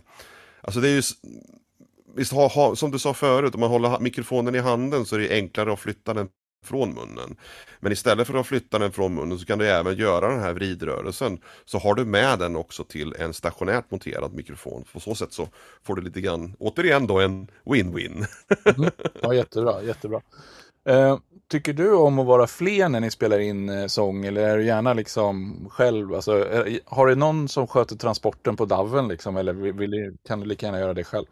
alltså 0.62 0.80
det 0.80 0.90
är 0.90 0.96
ju 0.96 1.02
Visst, 2.16 2.34
ha, 2.34 2.48
ha, 2.48 2.76
som 2.76 2.92
du 2.92 3.00
sa 3.00 3.14
förut, 3.14 3.54
om 3.54 3.60
man 3.60 3.70
håller 3.70 4.00
mikrofonen 4.00 4.56
i 4.56 4.60
handen 4.60 5.06
så 5.06 5.16
är 5.16 5.20
det 5.20 5.32
enklare 5.32 5.74
att 5.74 5.80
flytta 5.80 6.14
den 6.14 6.30
från 6.64 6.94
munnen. 6.94 7.36
Men 7.80 7.92
istället 7.92 8.28
för 8.28 8.34
att 8.34 8.48
flytta 8.48 8.80
den 8.80 8.92
från 8.92 9.14
munnen 9.14 9.40
så 9.40 9.46
kan 9.46 9.60
du 9.60 9.68
även 9.68 9.96
göra 9.96 10.30
den 10.30 10.40
här 10.40 10.54
vridrörelsen. 10.54 11.42
Så 11.66 11.78
har 11.78 11.96
du 11.96 12.06
med 12.06 12.40
den 12.40 12.56
också 12.56 12.84
till 12.84 13.16
en 13.20 13.34
stationärt 13.34 13.92
monterad 13.92 14.34
mikrofon. 14.34 14.84
På 14.94 15.00
så 15.00 15.16
sätt 15.16 15.34
så 15.34 15.48
får 15.84 15.96
du 15.96 16.02
lite 16.02 16.22
grann, 16.22 16.56
återigen 16.60 17.08
då 17.08 17.20
en 17.20 17.48
win-win. 17.66 18.26
mm. 18.78 18.92
Ja, 19.22 19.34
jättebra, 19.34 19.84
jättebra. 19.84 20.22
Eh, 20.86 21.18
tycker 21.48 21.74
du 21.74 21.94
om 21.94 22.20
att 22.20 22.26
vara 22.26 22.48
fler 22.48 22.90
när 22.90 23.00
ni 23.00 23.12
spelar 23.12 23.40
in 23.40 23.70
eh, 23.70 23.88
sång 23.88 24.26
eller 24.26 24.50
är 24.50 24.58
du 24.58 24.66
gärna 24.66 24.94
liksom 24.94 25.58
själv? 25.72 26.14
Alltså, 26.14 26.32
är, 26.32 26.80
har 26.86 27.08
du 27.08 27.16
någon 27.16 27.48
som 27.48 27.68
sköter 27.68 27.96
transporten 27.96 28.56
på 28.56 28.66
daven 28.66 29.08
liksom 29.08 29.38
eller 29.38 29.54
vill, 29.54 29.74
vill, 29.74 30.18
kan 30.28 30.40
du 30.40 30.46
lika 30.46 30.66
gärna 30.66 30.80
göra 30.80 30.94
det 30.94 31.04
själv? 31.04 31.26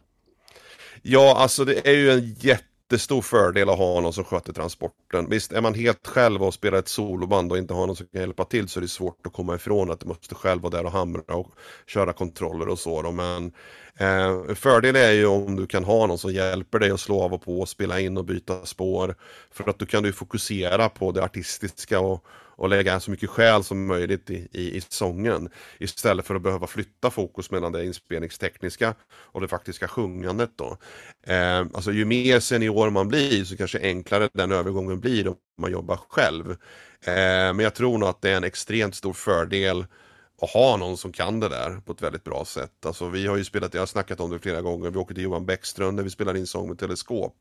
Ja, 1.01 1.35
alltså 1.37 1.65
det 1.65 1.87
är 1.87 1.93
ju 1.95 2.11
en 2.11 2.33
jätte 2.33 2.68
jättestor 2.89 3.21
fördel 3.21 3.69
att 3.69 3.77
ha 3.77 4.01
någon 4.01 4.13
som 4.13 4.23
sköter 4.23 4.53
transporten. 4.53 5.29
Visst, 5.29 5.51
är 5.51 5.61
man 5.61 5.73
helt 5.73 6.07
själv 6.07 6.43
och 6.43 6.53
spelar 6.53 6.77
ett 6.77 6.87
soloband 6.87 7.51
och 7.51 7.57
inte 7.57 7.73
har 7.73 7.87
någon 7.87 7.95
som 7.95 8.07
kan 8.07 8.21
hjälpa 8.21 8.45
till 8.45 8.67
så 8.67 8.79
är 8.79 8.81
det 8.81 8.87
svårt 8.87 9.25
att 9.25 9.33
komma 9.33 9.55
ifrån 9.55 9.91
att 9.91 9.99
du 9.99 10.07
måste 10.07 10.35
själv 10.35 10.61
vara 10.61 10.71
där 10.71 10.85
och 10.85 10.91
hamra 10.91 11.35
och 11.35 11.51
köra 11.87 12.13
kontroller 12.13 12.69
och 12.69 12.79
så. 12.79 13.01
Då. 13.01 13.11
Men 13.11 13.51
eh, 13.97 14.55
fördel 14.55 14.95
är 14.95 15.11
ju 15.11 15.25
om 15.25 15.55
du 15.55 15.67
kan 15.67 15.83
ha 15.83 16.07
någon 16.07 16.17
som 16.17 16.33
hjälper 16.33 16.79
dig 16.79 16.91
att 16.91 16.99
slå 16.99 17.21
av 17.21 17.33
och 17.33 17.41
på, 17.41 17.65
spela 17.65 17.99
in 17.99 18.17
och 18.17 18.25
byta 18.25 18.65
spår. 18.65 19.15
För 19.51 19.69
att 19.69 19.79
då 19.79 19.85
kan 19.85 20.03
du 20.03 20.13
fokusera 20.13 20.89
på 20.89 21.11
det 21.11 21.23
artistiska 21.23 21.99
och, 21.99 22.25
och 22.59 22.69
lägga 22.69 22.99
så 22.99 23.11
mycket 23.11 23.29
själ 23.29 23.63
som 23.63 23.85
möjligt 23.85 24.29
i, 24.29 24.47
i, 24.51 24.77
i 24.77 24.81
sången. 24.89 25.49
Istället 25.77 26.25
för 26.25 26.35
att 26.35 26.41
behöva 26.41 26.67
flytta 26.67 27.09
fokus 27.11 27.51
mellan 27.51 27.71
det 27.71 27.85
inspelningstekniska 27.85 28.95
och 29.11 29.41
det 29.41 29.47
faktiska 29.47 29.87
sjungandet 29.87 30.49
då. 30.55 30.77
Eh, 31.27 31.59
alltså 31.59 31.91
ju 31.91 32.05
mer 32.05 32.39
senior 32.39 32.89
man 32.89 33.07
blir 33.07 33.43
så 33.43 33.57
kanske 33.57 33.79
enklare 33.79 34.29
den 34.33 34.51
övergången 34.51 34.99
blir 34.99 35.27
om 35.27 35.35
man 35.57 35.71
jobbar 35.71 35.99
själv. 36.09 36.51
Eh, 37.01 37.53
men 37.53 37.59
jag 37.59 37.75
tror 37.75 37.97
nog 37.97 38.09
att 38.09 38.21
det 38.21 38.29
är 38.29 38.37
en 38.37 38.43
extremt 38.43 38.95
stor 38.95 39.13
fördel 39.13 39.85
att 40.41 40.49
ha 40.49 40.77
någon 40.77 40.97
som 40.97 41.11
kan 41.11 41.39
det 41.39 41.49
där 41.49 41.81
på 41.85 41.91
ett 41.91 42.01
väldigt 42.01 42.23
bra 42.23 42.45
sätt. 42.45 42.85
Alltså 42.85 43.09
vi 43.09 43.27
har 43.27 43.37
ju 43.37 43.43
spelat, 43.43 43.73
jag 43.73 43.81
har 43.81 43.87
snackat 43.87 44.19
om 44.19 44.29
det 44.29 44.39
flera 44.39 44.61
gånger, 44.61 44.89
vi 44.89 44.97
åker 44.97 45.13
till 45.13 45.23
Johan 45.23 45.45
Bäckström 45.45 45.95
när 45.95 46.03
vi 46.03 46.09
spelar 46.09 46.37
in 46.37 46.47
sång 46.47 46.67
med 46.67 46.79
teleskop. 46.79 47.35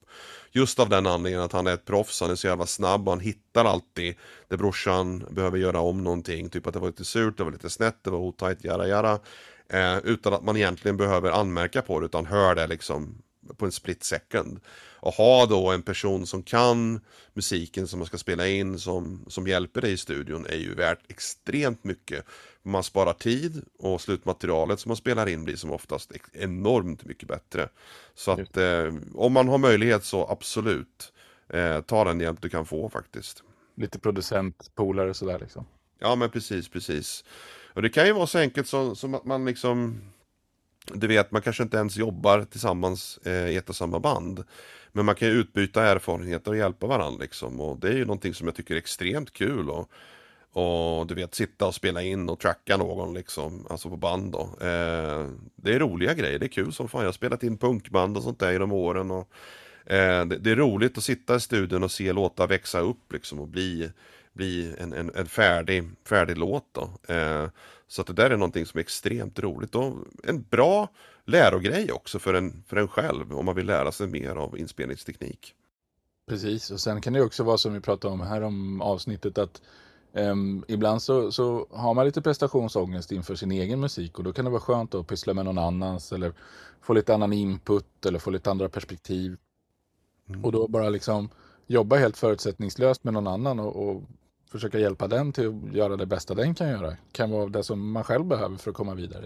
Just 0.53 0.79
av 0.79 0.89
den 0.89 1.07
anledningen 1.07 1.45
att 1.45 1.53
han 1.53 1.67
är 1.67 1.75
ett 1.75 1.85
proffs, 1.85 2.21
han 2.21 2.31
är 2.31 2.35
så 2.35 2.47
jävla 2.47 2.67
snabb 2.67 3.09
och 3.09 3.13
han 3.13 3.21
hittar 3.21 3.65
alltid 3.65 4.15
där 4.49 4.57
brorsan 4.57 5.25
behöver 5.31 5.59
göra 5.59 5.81
om 5.81 6.05
någonting. 6.05 6.51
Typ 6.51 6.67
att 6.67 6.75
det 6.75 6.81
var 6.81 6.87
lite 6.87 7.05
surt, 7.05 7.37
det 7.37 7.45
var 7.45 7.53
lite 7.53 7.71
snett, 7.71 7.97
det 8.03 8.11
var 8.11 8.19
otajt, 8.19 8.65
jara 8.65 8.89
jara. 8.89 9.19
Eh, 9.73 9.99
utan 9.99 10.35
att 10.35 10.45
man 10.45 10.57
egentligen 10.57 10.97
behöver 10.97 11.31
anmärka 11.31 11.83
på 11.83 12.01
det 12.01 12.07
utan 12.07 12.27
hör 12.27 12.55
det 12.55 12.67
liksom 12.67 13.23
på 13.57 13.65
en 13.65 13.73
split 13.73 14.05
second. 14.05 14.61
Och 15.01 15.13
ha 15.13 15.47
då 15.47 15.71
en 15.71 15.83
person 15.83 16.27
som 16.27 16.43
kan 16.43 17.01
musiken 17.33 17.89
som 17.89 17.99
man 17.99 18.07
ska 18.07 18.19
spela 18.19 18.49
in 18.49 18.79
som, 18.79 19.25
som 19.29 19.47
hjälper 19.47 19.81
dig 19.81 19.93
i 19.93 19.97
studion 19.97 20.47
är 20.47 20.57
ju 20.57 20.75
värt 20.75 21.11
extremt 21.11 21.85
mycket. 21.85 22.25
Man 22.63 22.85
sparar 22.85 23.13
tid 23.13 23.63
och 23.79 24.01
slutmaterialet 24.01 24.81
som 24.81 24.89
man 24.89 24.97
spelar 24.97 25.29
in 25.29 25.45
blir 25.45 25.57
som 25.57 25.73
oftast 25.73 26.13
enormt 26.33 27.05
mycket 27.05 27.29
bättre. 27.29 27.69
Så 28.15 28.31
att 28.31 28.57
eh, 28.57 28.95
om 29.15 29.33
man 29.33 29.49
har 29.49 29.59
möjlighet 29.59 30.05
så 30.05 30.27
absolut, 30.29 31.13
eh, 31.49 31.81
ta 31.81 32.05
den 32.05 32.21
hjälp 32.21 32.43
du 32.43 32.49
kan 32.49 32.67
få 32.67 32.89
faktiskt. 32.89 33.43
Lite 33.77 33.99
producent, 33.99 34.71
polare 34.75 35.15
sådär 35.15 35.39
liksom. 35.39 35.67
Ja 35.99 36.15
men 36.15 36.31
precis, 36.31 36.69
precis. 36.69 37.25
Och 37.75 37.83
det 37.83 37.89
kan 37.89 38.07
ju 38.07 38.13
vara 38.13 38.27
så 38.27 38.39
enkelt 38.39 38.69
som, 38.69 38.97
som 38.97 39.15
att 39.15 39.25
man 39.25 39.45
liksom 39.45 40.01
du 40.95 41.07
vet, 41.07 41.31
man 41.31 41.43
kanske 41.43 41.63
inte 41.63 41.77
ens 41.77 41.97
jobbar 41.97 42.45
tillsammans 42.45 43.19
eh, 43.25 43.49
i 43.49 43.57
ett 43.57 43.69
och 43.69 43.77
samma 43.77 44.01
band. 44.01 44.45
Men 44.93 45.05
man 45.05 45.15
kan 45.15 45.29
ju 45.29 45.35
utbyta 45.35 45.85
erfarenheter 45.85 46.51
och 46.51 46.57
hjälpa 46.57 46.87
varandra 46.87 47.23
liksom. 47.23 47.61
Och 47.61 47.79
det 47.79 47.89
är 47.89 47.97
ju 47.97 48.05
någonting 48.05 48.35
som 48.35 48.47
jag 48.47 48.57
tycker 48.57 48.75
är 48.75 48.79
extremt 48.79 49.33
kul. 49.33 49.71
Och, 49.71 49.91
och 50.53 51.07
du 51.07 51.15
vet, 51.15 51.35
sitta 51.35 51.67
och 51.67 51.75
spela 51.75 52.03
in 52.03 52.29
och 52.29 52.39
tracka 52.41 52.77
någon 52.77 53.15
liksom, 53.15 53.67
alltså 53.71 53.91
på 53.91 53.97
band 53.97 54.33
då. 54.33 54.41
Eh, 54.41 55.27
det 55.57 55.75
är 55.75 55.79
roliga 55.79 56.15
grejer, 56.15 56.39
det 56.39 56.47
är 56.47 56.49
kul 56.49 56.73
som 56.73 56.89
fan. 56.89 57.01
Jag 57.01 57.09
har 57.09 57.13
spelat 57.13 57.43
in 57.43 57.59
punkband 57.59 58.17
och 58.17 58.23
sånt 58.23 58.39
där 58.39 58.53
genom 58.53 58.73
åren. 58.73 59.11
Och, 59.11 59.31
eh, 59.93 60.27
det, 60.27 60.39
det, 60.39 60.51
är 60.51 60.57
roligt 60.57 60.99
att 60.99 61.05
sitta 61.05 61.37
i 61.37 61.41
studion 61.41 61.85
och 61.85 61.91
se 61.91 62.13
låtar 62.13 62.47
växa 62.47 62.81
upp 62.81 63.13
liksom 63.13 63.41
och 63.41 63.49
bli, 63.49 63.91
bli 64.33 64.75
en, 64.79 64.93
en, 64.93 65.11
en 65.15 65.27
färdig, 65.27 65.91
färdig 66.09 66.39
låt 66.39 66.67
då. 66.73 67.15
Eh, 67.15 67.47
så 67.89 68.01
att 68.01 68.07
det 68.07 68.13
där 68.13 68.31
är 68.31 68.37
någonting 68.37 68.67
som 68.67 68.79
är 68.79 68.83
extremt 68.83 69.39
roligt 69.39 69.75
och 69.75 69.97
en 70.25 70.43
bra 70.43 70.89
lärogrej 71.25 71.93
också 71.93 72.19
för 72.19 72.35
en, 72.35 72.63
för 72.67 72.77
en 72.77 72.89
själv 72.89 73.33
om 73.33 73.45
man 73.45 73.55
vill 73.55 73.67
lära 73.67 73.93
sig 73.93 74.07
mer 74.07 74.37
av 74.37 74.59
inspelningsteknik. 74.59 75.55
Precis, 76.29 76.71
och 76.71 76.81
sen 76.81 77.01
kan 77.01 77.13
det 77.13 77.23
också 77.23 77.45
vara 77.45 77.59
som 77.59 77.75
vi 77.75 77.81
pratade 77.81 78.15
om 78.15 78.21
här 78.21 78.43
om 78.43 78.81
avsnittet 78.81 79.39
att 79.39 79.63
um, 80.13 80.65
ibland 80.69 81.03
så, 81.03 81.33
så 81.33 81.67
har 81.71 81.95
man 81.95 82.07
lite 82.07 82.23
prestationsångest 82.23 83.13
inför 83.13 83.35
sin 83.35 83.53
egen 83.53 83.81
musik 83.81 84.19
och 84.19 84.25
då 84.25 84.33
kan 84.33 84.45
det 84.45 84.51
vara 84.51 84.61
skönt 84.61 84.95
att 84.95 85.07
pyssla 85.07 85.35
med 85.35 85.45
någon 85.45 85.59
annans 85.59 86.13
eller 86.13 86.33
få 86.83 86.93
lite 86.93 87.15
annan 87.15 87.33
input 87.33 88.07
eller 88.07 88.19
få 88.19 88.31
lite 88.31 88.51
andra 88.51 88.69
perspektiv. 88.69 89.37
Mm. 90.29 90.45
Och 90.45 90.53
då 90.53 90.69
bara 90.69 90.89
liksom 90.89 91.29
jobba 91.67 91.97
helt 91.97 92.17
förutsättningslöst 92.17 93.05
med 93.05 93.15
någon 93.15 93.27
annan 93.27 93.61
och, 93.61 93.89
och 93.89 94.03
försöka 94.51 94.79
hjälpa 94.79 95.09
den 95.09 95.33
till 95.33 95.49
att 95.49 95.75
göra 95.77 95.97
det 95.97 96.07
bästa 96.07 96.35
den 96.35 96.55
kan 96.55 96.69
göra. 96.69 96.97
Kan 97.13 97.31
vara 97.31 97.49
det 97.49 97.63
som 97.63 97.93
man 97.93 98.05
själv 98.05 98.25
behöver 98.25 98.57
för 98.57 98.71
att 98.71 98.77
komma 98.77 98.95
vidare. 98.95 99.25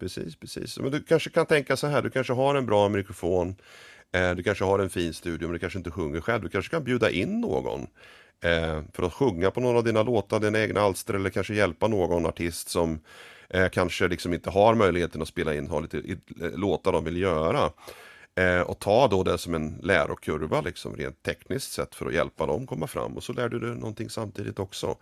Precis, 0.00 0.36
precis. 0.36 0.78
Men 0.78 0.92
du 0.92 1.02
kanske 1.02 1.30
kan 1.30 1.46
tänka 1.46 1.76
så 1.76 1.86
här, 1.86 2.02
du 2.02 2.10
kanske 2.10 2.32
har 2.32 2.54
en 2.54 2.66
bra 2.66 2.88
mikrofon, 2.88 3.56
eh, 4.12 4.34
du 4.34 4.42
kanske 4.42 4.64
har 4.64 4.78
en 4.78 4.90
fin 4.90 5.14
studio 5.14 5.48
men 5.48 5.52
du 5.52 5.58
kanske 5.58 5.78
inte 5.78 5.90
sjunger 5.90 6.20
själv. 6.20 6.42
Du 6.42 6.48
kanske 6.48 6.70
kan 6.70 6.84
bjuda 6.84 7.10
in 7.10 7.40
någon 7.40 7.80
eh, 8.44 8.82
för 8.92 9.02
att 9.02 9.12
sjunga 9.12 9.50
på 9.50 9.60
några 9.60 9.78
av 9.78 9.84
dina 9.84 10.02
låtar, 10.02 10.40
dina 10.40 10.60
egna 10.60 10.80
alster 10.80 11.14
eller 11.14 11.30
kanske 11.30 11.54
hjälpa 11.54 11.88
någon 11.88 12.26
artist 12.26 12.68
som 12.68 13.00
eh, 13.48 13.68
kanske 13.68 14.08
liksom 14.08 14.34
inte 14.34 14.50
har 14.50 14.74
möjligheten 14.74 15.22
att 15.22 15.28
spela 15.28 15.54
in, 15.54 15.68
har 15.68 15.82
lite 15.82 16.02
låtar 16.56 16.92
de 16.92 17.04
vill 17.04 17.16
göra. 17.16 17.70
Eh, 18.36 18.60
och 18.60 18.78
ta 18.78 19.08
då 19.08 19.22
det 19.22 19.38
som 19.38 19.54
en 19.54 19.80
lärokurva 19.82 20.60
liksom 20.60 20.96
rent 20.96 21.22
tekniskt 21.22 21.72
sett 21.72 21.94
för 21.94 22.06
att 22.06 22.14
hjälpa 22.14 22.46
dem 22.46 22.66
komma 22.66 22.86
fram 22.86 23.16
och 23.16 23.24
så 23.24 23.32
lär 23.32 23.48
du 23.48 23.58
dig 23.58 23.70
någonting 23.70 24.10
samtidigt 24.10 24.58
också. 24.58 24.96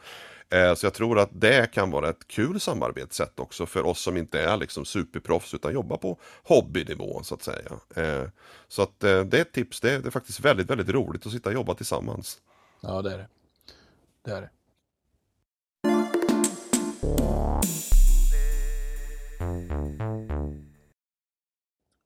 Eh, 0.50 0.74
så 0.74 0.86
jag 0.86 0.94
tror 0.94 1.18
att 1.18 1.30
det 1.32 1.72
kan 1.72 1.90
vara 1.90 2.08
ett 2.08 2.28
kul 2.28 2.60
samarbetssätt 2.60 3.40
också 3.40 3.66
för 3.66 3.86
oss 3.86 4.00
som 4.00 4.16
inte 4.16 4.40
är 4.40 4.56
liksom 4.56 4.84
superproffs 4.84 5.54
utan 5.54 5.72
jobbar 5.72 5.96
på 5.96 6.18
hobbynivå 6.44 7.22
så 7.22 7.34
att 7.34 7.42
säga. 7.42 7.72
Eh, 7.96 8.28
så 8.68 8.82
att 8.82 9.04
eh, 9.04 9.20
det 9.20 9.36
är 9.36 9.42
ett 9.42 9.52
tips, 9.52 9.80
det 9.80 9.90
är, 9.90 9.98
det 9.98 10.08
är, 10.08 10.10
faktiskt 10.10 10.40
väldigt, 10.40 10.70
väldigt 10.70 10.88
roligt 10.88 11.26
att 11.26 11.32
sitta 11.32 11.48
och 11.48 11.54
jobba 11.54 11.74
tillsammans. 11.74 12.40
Ja 12.80 13.02
det 13.02 13.12
är 13.12 13.18
det. 13.18 13.28
Det 14.24 14.30
är 14.30 14.40
det. 14.40 14.50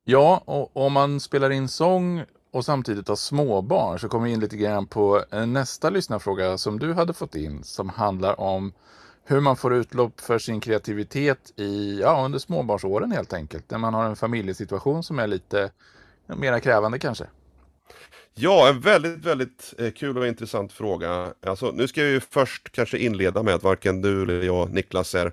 Ja, 0.09 0.43
och 0.45 0.77
om 0.77 0.93
man 0.93 1.21
spelar 1.21 1.51
in 1.51 1.69
sång 1.69 2.25
och 2.51 2.65
samtidigt 2.65 3.09
har 3.09 3.17
småbarn 3.17 3.99
så 3.99 4.09
kommer 4.09 4.27
vi 4.27 4.33
in 4.33 4.41
lite 4.41 4.57
grann 4.57 4.87
på 4.87 5.25
eh, 5.31 5.47
nästa 5.47 5.91
lyssnarfråga 5.91 6.59
som 6.59 6.79
du 6.79 6.93
hade 6.93 7.13
fått 7.13 7.35
in 7.35 7.65
som 7.65 7.89
handlar 7.89 8.41
om 8.41 8.73
hur 9.25 9.41
man 9.41 9.57
får 9.57 9.75
utlopp 9.75 10.21
för 10.21 10.39
sin 10.39 10.61
kreativitet 10.61 11.53
i, 11.57 12.01
ja, 12.01 12.25
under 12.25 12.39
småbarnsåren 12.39 13.13
helt 13.13 13.33
enkelt. 13.33 13.71
När 13.71 13.79
man 13.79 13.95
har 13.95 14.05
en 14.05 14.17
familjesituation 14.17 15.03
som 15.03 15.19
är 15.19 15.27
lite 15.27 15.71
mera 16.27 16.61
krävande 16.61 16.99
kanske. 16.99 17.27
Ja, 18.39 18.69
en 18.69 18.81
väldigt, 18.81 19.25
väldigt 19.25 19.75
eh, 19.79 19.91
kul 19.91 20.19
och 20.19 20.27
intressant 20.27 20.73
fråga. 20.73 21.35
Alltså, 21.47 21.71
nu 21.71 21.89
ska 21.89 22.01
jag 22.01 22.11
ju 22.11 22.21
först 22.21 22.73
kanske 22.73 22.99
inleda 22.99 23.43
med 23.43 23.55
att 23.55 23.63
varken 23.63 24.03
du 24.03 24.23
eller 24.23 24.43
jag, 24.43 24.73
Niklas, 24.73 25.15
är 25.15 25.33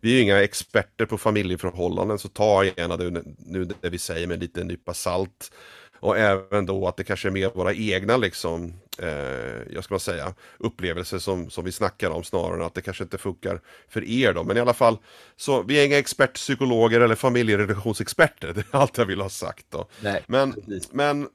vi 0.00 0.10
är 0.10 0.16
ju 0.16 0.22
inga 0.22 0.42
experter 0.42 1.06
på 1.06 1.18
familjeförhållanden, 1.18 2.18
så 2.18 2.28
ta 2.28 2.64
gärna 2.64 2.96
det, 2.96 3.22
nu 3.38 3.64
det 3.80 3.88
vi 3.88 3.98
säger 3.98 4.26
med 4.26 4.40
lite 4.40 4.64
nypa 4.64 4.94
salt. 4.94 5.52
Och 6.00 6.18
även 6.18 6.66
då 6.66 6.88
att 6.88 6.96
det 6.96 7.04
kanske 7.04 7.28
är 7.28 7.32
mer 7.32 7.50
våra 7.54 7.74
egna 7.74 8.16
liksom, 8.16 8.72
eh, 8.98 9.72
jag 9.74 9.84
ska 9.84 9.98
säga, 9.98 10.34
upplevelser 10.58 11.18
som, 11.18 11.50
som 11.50 11.64
vi 11.64 11.72
snackar 11.72 12.10
om 12.10 12.24
snarare 12.24 12.54
än 12.54 12.66
att 12.66 12.74
det 12.74 12.82
kanske 12.82 13.04
inte 13.04 13.18
funkar 13.18 13.60
för 13.88 14.04
er 14.04 14.32
då. 14.32 14.44
Men 14.44 14.56
i 14.56 14.60
alla 14.60 14.74
fall, 14.74 14.98
så 15.36 15.62
vi 15.62 15.80
är 15.80 15.86
inga 15.86 15.98
expertpsykologer 15.98 17.00
eller 17.00 17.14
familjerelationsexperter, 17.14 18.52
det 18.54 18.60
är 18.60 18.78
allt 18.78 18.98
jag 18.98 19.06
vill 19.06 19.20
ha 19.20 19.28
sagt 19.28 19.66
då. 19.70 19.88
Nej, 20.00 20.22
men, 20.26 20.54
men 20.90 21.28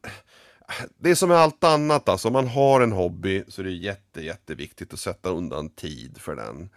det 0.97 1.09
är 1.09 1.15
som 1.15 1.29
med 1.29 1.37
allt 1.37 1.63
annat 1.63 2.09
alltså, 2.09 2.27
om 2.27 2.33
man 2.33 2.47
har 2.47 2.81
en 2.81 2.91
hobby 2.91 3.43
så 3.47 3.61
är 3.61 3.65
det 3.65 3.71
jätte, 3.71 4.21
jätteviktigt 4.21 4.93
att 4.93 4.99
sätta 4.99 5.29
undan 5.29 5.69
tid 5.69 6.17
för 6.17 6.35
den. 6.35 6.69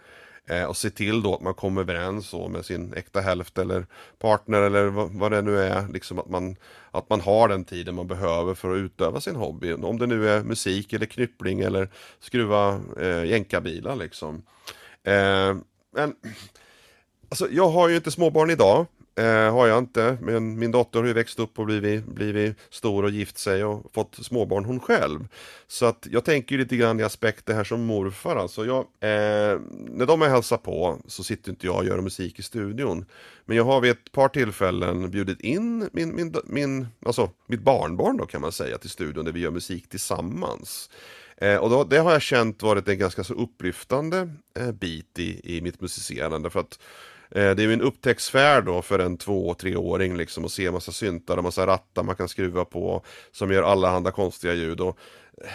Eh, 0.49 0.63
och 0.63 0.77
se 0.77 0.89
till 0.89 1.21
då 1.21 1.35
att 1.35 1.41
man 1.41 1.53
kommer 1.53 1.81
överens 1.81 2.33
med 2.49 2.65
sin 2.65 2.93
äkta 2.93 3.21
hälft 3.21 3.57
eller 3.57 3.85
partner 4.19 4.61
eller 4.61 4.85
vad, 4.85 5.11
vad, 5.11 5.31
det 5.31 5.41
nu 5.41 5.59
är. 5.59 5.87
Liksom 5.87 6.19
att 6.19 6.29
man, 6.29 6.55
att 6.91 7.09
man 7.09 7.21
har 7.21 7.47
den 7.47 7.65
tiden 7.65 7.95
man 7.95 8.07
behöver 8.07 8.53
för 8.53 8.71
att 8.71 8.77
utöva 8.77 9.21
sin 9.21 9.35
hobby. 9.35 9.73
Om 9.73 9.99
det 9.99 10.07
nu 10.07 10.29
är 10.29 10.43
musik 10.43 10.93
eller 10.93 11.05
knyppling 11.05 11.59
eller 11.59 11.89
skruva 12.19 12.81
eh, 12.99 13.25
jänkarbilar 13.25 13.95
liksom. 13.95 14.43
Eh, 15.03 15.55
men 15.95 16.15
alltså, 17.29 17.47
jag 17.51 17.69
har 17.69 17.89
ju 17.89 17.95
inte 17.95 18.11
småbarn 18.11 18.49
idag. 18.49 18.85
Eh, 19.15 19.53
har 19.53 19.67
jag 19.67 19.77
inte, 19.77 20.17
men 20.21 20.59
min 20.59 20.71
dotter 20.71 20.99
har 20.99 21.07
ju 21.07 21.13
växt 21.13 21.39
upp 21.39 21.59
och 21.59 21.65
blivit, 21.65 22.05
blivit 22.05 22.57
stor 22.69 23.03
och 23.03 23.09
gift 23.09 23.37
sig 23.37 23.63
och 23.63 23.93
fått 23.93 24.15
småbarn 24.15 24.65
hon 24.65 24.79
själv. 24.79 25.27
Så 25.67 25.85
att 25.85 26.07
jag 26.11 26.25
tänker 26.25 26.57
lite 26.57 26.75
grann 26.75 26.99
i 26.99 27.03
aspekter 27.03 27.53
här 27.53 27.63
som 27.63 27.85
morfar 27.85 28.35
alltså. 28.35 28.65
Jag, 28.65 28.79
eh, 28.79 29.59
när 29.69 30.05
de 30.05 30.21
är 30.21 30.29
hälsar 30.29 30.57
på 30.57 30.99
så 31.07 31.23
sitter 31.23 31.49
inte 31.49 31.65
jag 31.65 31.77
och 31.77 31.85
gör 31.85 32.01
musik 32.01 32.39
i 32.39 32.43
studion. 32.43 33.05
Men 33.45 33.57
jag 33.57 33.63
har 33.63 33.81
vid 33.81 33.91
ett 33.91 34.11
par 34.11 34.27
tillfällen 34.29 35.11
bjudit 35.11 35.41
in 35.41 35.89
min, 35.93 36.15
min, 36.15 36.35
min, 36.45 36.87
alltså 37.05 37.29
mitt 37.47 37.61
barnbarn 37.61 38.17
då 38.17 38.25
kan 38.25 38.41
man 38.41 38.51
säga 38.51 38.77
till 38.77 38.89
studion 38.89 39.25
där 39.25 39.31
vi 39.31 39.39
gör 39.39 39.51
musik 39.51 39.89
tillsammans. 39.89 40.89
Eh, 41.37 41.57
och 41.57 41.69
då, 41.69 41.83
det 41.83 41.97
har 41.97 42.11
jag 42.11 42.21
känt 42.21 42.63
varit 42.63 42.87
en 42.87 42.97
ganska 42.97 43.23
så 43.23 43.33
upplyftande 43.33 44.29
eh, 44.59 44.71
bit 44.71 45.19
i, 45.19 45.57
i 45.57 45.61
mitt 45.61 45.81
musicerande 45.81 46.49
för 46.49 46.59
att 46.59 46.79
Eh, 47.35 47.55
det 47.55 47.63
är 47.63 47.67
ju 47.67 47.73
en 47.73 47.81
upptäcktsfärd 47.81 48.65
då 48.65 48.81
för 48.81 48.99
en 48.99 49.17
två, 49.17 49.53
treåring 49.53 50.17
liksom 50.17 50.43
och 50.43 50.51
se 50.51 50.71
massa 50.71 50.91
syntar 50.91 51.37
och 51.37 51.43
massa 51.43 51.67
rattar 51.67 52.03
man 52.03 52.15
kan 52.15 52.29
skruva 52.29 52.65
på 52.65 53.03
som 53.31 53.51
gör 53.51 53.63
allehanda 53.63 54.11
konstiga 54.11 54.53
ljud. 54.53 54.81
Och 54.81 54.97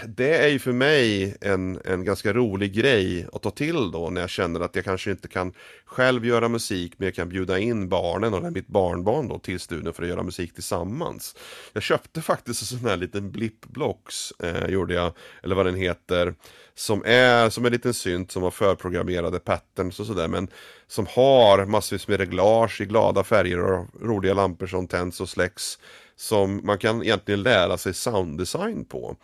det 0.06 0.36
är 0.36 0.48
ju 0.48 0.58
för 0.58 0.72
mig 0.72 1.36
en, 1.40 1.80
en 1.84 2.04
ganska 2.04 2.32
rolig 2.32 2.72
grej 2.72 3.26
att 3.32 3.42
ta 3.42 3.50
till 3.50 3.90
då 3.90 4.10
när 4.10 4.20
jag 4.20 4.30
känner 4.30 4.60
att 4.60 4.76
jag 4.76 4.84
kanske 4.84 5.10
inte 5.10 5.28
kan 5.28 5.52
själv 5.84 6.26
göra 6.26 6.48
musik 6.48 6.92
men 6.96 7.06
jag 7.06 7.14
kan 7.14 7.28
bjuda 7.28 7.58
in 7.58 7.88
barnen 7.88 8.34
och 8.34 8.52
mitt 8.52 8.66
barnbarn 8.66 9.28
då 9.28 9.38
till 9.38 9.60
studion 9.60 9.92
för 9.92 10.02
att 10.02 10.08
göra 10.08 10.22
musik 10.22 10.54
tillsammans. 10.54 11.36
Jag 11.72 11.82
köpte 11.82 12.22
faktiskt 12.22 12.62
en 12.62 12.78
sån 12.78 12.88
här 12.88 12.96
liten 12.96 13.30
blippblocks, 13.30 14.32
eh, 14.42 14.66
gjorde 14.66 14.94
jag, 14.94 15.12
eller 15.42 15.54
vad 15.54 15.66
den 15.66 15.76
heter, 15.76 16.34
som 16.74 17.02
är 17.06 17.50
som 17.50 17.66
en 17.66 17.72
liten 17.72 17.94
synt 17.94 18.32
som 18.32 18.42
har 18.42 18.50
förprogrammerade 18.50 19.38
patterns 19.38 20.00
och 20.00 20.06
sådär 20.06 20.28
men 20.28 20.48
som 20.86 21.06
har 21.10 21.66
massvis 21.66 22.08
med 22.08 22.20
reglage 22.20 22.80
i 22.80 22.84
glada 22.84 23.24
färger 23.24 23.60
och 23.60 23.86
roliga 24.02 24.34
lampor 24.34 24.66
som 24.66 24.86
tänds 24.86 25.20
och 25.20 25.28
släcks 25.28 25.78
som 26.16 26.60
man 26.64 26.78
kan 26.78 27.02
egentligen 27.02 27.42
lära 27.42 27.78
sig 27.78 27.94
sounddesign 27.94 28.84
på. 28.84 29.16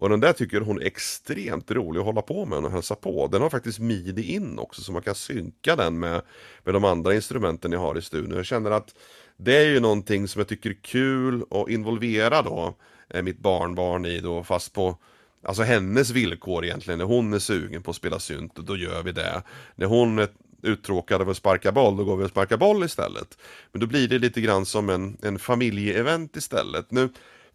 Och 0.00 0.08
den 0.08 0.20
där 0.20 0.32
tycker 0.32 0.60
hon 0.60 0.82
är 0.82 0.86
extremt 0.86 1.70
rolig 1.70 2.00
att 2.00 2.06
hålla 2.06 2.22
på 2.22 2.46
med 2.46 2.58
och 2.58 2.70
hälsa 2.70 2.94
på. 2.94 3.26
Den 3.26 3.42
har 3.42 3.50
faktiskt 3.50 3.78
midi 3.78 4.22
in 4.22 4.58
också 4.58 4.82
så 4.82 4.92
man 4.92 5.02
kan 5.02 5.14
synka 5.14 5.76
den 5.76 5.98
med, 5.98 6.22
med 6.64 6.74
de 6.74 6.84
andra 6.84 7.14
instrumenten 7.14 7.72
jag 7.72 7.80
har 7.80 7.98
i 7.98 8.02
studion. 8.02 8.36
Jag 8.36 8.46
känner 8.46 8.70
att 8.70 8.94
det 9.36 9.56
är 9.56 9.68
ju 9.68 9.80
någonting 9.80 10.28
som 10.28 10.40
jag 10.40 10.48
tycker 10.48 10.70
är 10.70 10.78
kul 10.82 11.44
att 11.50 11.68
involvera 11.68 12.42
då 12.42 12.76
eh, 13.08 13.22
mitt 13.22 13.38
barnbarn 13.38 14.06
i 14.06 14.20
då 14.20 14.44
fast 14.44 14.72
på 14.72 14.98
Alltså 15.42 15.62
hennes 15.62 16.10
villkor 16.10 16.64
egentligen, 16.64 16.98
när 16.98 17.06
hon 17.06 17.32
är 17.32 17.38
sugen 17.38 17.82
på 17.82 17.90
att 17.90 17.96
spela 17.96 18.18
synt, 18.18 18.54
då 18.54 18.76
gör 18.76 19.02
vi 19.02 19.12
det. 19.12 19.42
När 19.74 19.86
hon 19.86 20.18
är 20.18 20.28
uttråkad 20.62 21.20
av 21.20 21.28
att 21.28 21.36
sparka 21.36 21.72
boll, 21.72 21.96
då 21.96 22.04
går 22.04 22.16
vi 22.16 22.24
och 22.24 22.30
sparkar 22.30 22.56
boll 22.56 22.84
istället. 22.84 23.38
Men 23.72 23.80
då 23.80 23.86
blir 23.86 24.08
det 24.08 24.18
lite 24.18 24.40
grann 24.40 24.66
som 24.66 24.90
en, 24.90 25.16
en 25.22 25.38
familjeevent 25.38 26.36
istället. 26.36 26.90
Nu 26.90 27.08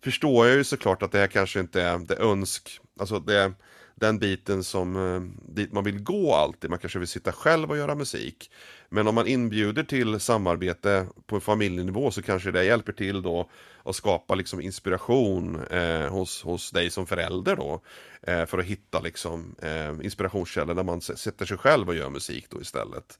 förstår 0.05 0.47
jag 0.47 0.55
ju 0.55 0.63
såklart 0.63 1.03
att 1.03 1.11
det 1.11 1.19
här 1.19 1.27
kanske 1.27 1.59
inte 1.59 1.81
är 1.81 1.97
det 1.97 2.15
önsk, 2.15 2.79
alltså 2.99 3.19
det 3.19 3.53
den 3.95 4.19
biten 4.19 4.63
som 4.63 4.95
eh, 4.95 5.21
dit 5.53 5.73
man 5.73 5.83
vill 5.83 6.03
gå 6.03 6.33
alltid. 6.33 6.69
Man 6.69 6.79
kanske 6.79 6.99
vill 6.99 7.07
sitta 7.07 7.31
själv 7.31 7.69
och 7.69 7.77
göra 7.77 7.95
musik. 7.95 8.51
Men 8.89 9.07
om 9.07 9.15
man 9.15 9.27
inbjuder 9.27 9.83
till 9.83 10.19
samarbete 10.19 11.07
på 11.25 11.39
familjenivå 11.39 12.11
så 12.11 12.21
kanske 12.21 12.51
det 12.51 12.63
hjälper 12.63 12.93
till 12.93 13.21
då 13.21 13.49
att 13.83 13.95
skapa 13.95 14.35
liksom 14.35 14.61
inspiration 14.61 15.61
eh, 15.69 16.07
hos, 16.07 16.43
hos 16.43 16.71
dig 16.71 16.89
som 16.89 17.07
förälder 17.07 17.55
då. 17.55 17.81
Eh, 18.21 18.45
för 18.45 18.57
att 18.57 18.65
hitta 18.65 18.99
liksom 18.99 19.55
eh, 19.61 20.05
inspirationskällor 20.05 20.73
där 20.73 20.83
man 20.83 21.01
sätter 21.01 21.45
sig 21.45 21.57
själv 21.57 21.89
och 21.89 21.95
gör 21.95 22.09
musik 22.09 22.45
då 22.49 22.61
istället. 22.61 23.19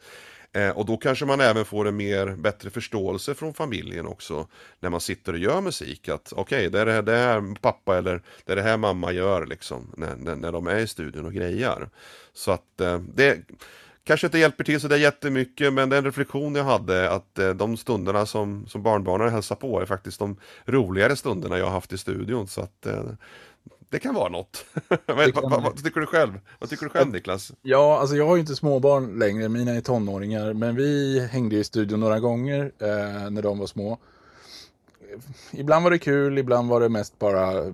Eh, 0.54 0.70
och 0.70 0.86
då 0.86 0.98
kanske 0.98 1.26
man 1.26 1.42
även 1.42 1.66
får 1.66 1.88
en 1.88 1.96
mer 1.96 2.28
bättre 2.28 2.70
förståelse 2.70 3.34
från 3.34 3.54
familjen 3.54 4.08
också 4.08 4.48
när 4.80 4.90
man 4.90 5.02
sitter 5.02 5.34
och 5.34 5.40
gör 5.40 5.62
musik. 5.62 6.10
Att 6.10 6.34
okej, 6.36 6.68
okay, 6.68 6.86
det, 6.86 6.92
är 6.92 7.02
det 7.02 7.18
här 7.18 7.56
pappa 7.62 7.98
eller 7.98 8.22
det 8.46 8.52
är 8.52 8.56
det 8.56 8.62
här 8.62 8.78
mamma 8.78 9.12
gör 9.12 9.46
liksom 9.46 9.92
när, 9.98 10.16
när, 10.16 10.36
när 10.36 10.52
de 10.52 10.68
är 10.68 10.80
i 10.80 10.88
studion 10.88 11.26
och 11.26 11.34
grejar. 11.34 11.90
Så 12.34 12.52
att 12.52 12.82
eh, 12.82 13.00
det 13.00 13.42
kanske 14.04 14.28
inte 14.28 14.40
hjälper 14.40 14.64
till 14.64 14.82
så 14.82 14.88
det 14.88 14.96
är 14.96 15.00
jättemycket 15.00 15.74
men 15.74 15.90
den 15.90 16.06
reflektion 16.06 16.56
jag 16.56 16.64
hade 16.64 17.12
att 17.12 17.40
eh, 17.40 17.50
de 17.50 17.78
stunderna 17.78 18.26
som, 18.26 18.68
som 18.68 18.84
barnbarnen 18.84 19.30
hälsar 19.30 19.56
på 19.56 19.82
är 19.82 19.86
faktiskt 19.86 20.20
de 20.20 20.38
roligare 20.66 21.16
stunderna 21.16 21.58
jag 21.58 21.66
har 21.66 21.72
haft 21.72 21.94
i 21.94 21.98
studion. 21.98 22.48
Så 22.48 22.62
att 22.62 22.86
eh, 22.86 23.04
det 23.90 24.00
kan 24.00 24.16
vara 24.16 24.30
något. 24.30 24.66
vad, 25.06 25.34
kan... 25.34 25.50
vad, 25.50 25.64
vad, 25.64 25.84
tycker 25.84 26.00
du 26.00 26.08
själv? 26.08 26.40
Vad 26.60 26.70
tycker 26.70 26.86
du 26.86 26.90
själv 26.90 27.12
Niklas? 27.12 27.52
Ja, 27.62 28.00
alltså 28.00 28.16
jag 28.16 28.28
har 28.28 28.36
ju 28.36 28.40
inte 28.40 28.56
småbarn 28.56 29.20
längre, 29.20 29.50
mina 29.50 29.72
är 29.72 29.82
tonåringar. 29.82 30.54
Men 30.54 30.76
vi 30.76 31.20
hängde 31.32 31.56
i 31.56 31.64
studion 31.64 32.00
några 32.00 32.20
gånger 32.20 32.72
eh, 32.80 33.30
när 33.30 33.42
de 33.42 33.60
var 33.60 33.68
små. 33.68 33.98
Ibland 35.52 35.84
var 35.84 35.92
det 35.92 36.00
kul, 36.00 36.38
ibland 36.38 36.70
var 36.70 36.82
det 36.82 36.90
mest 36.90 37.20
bara 37.20 37.74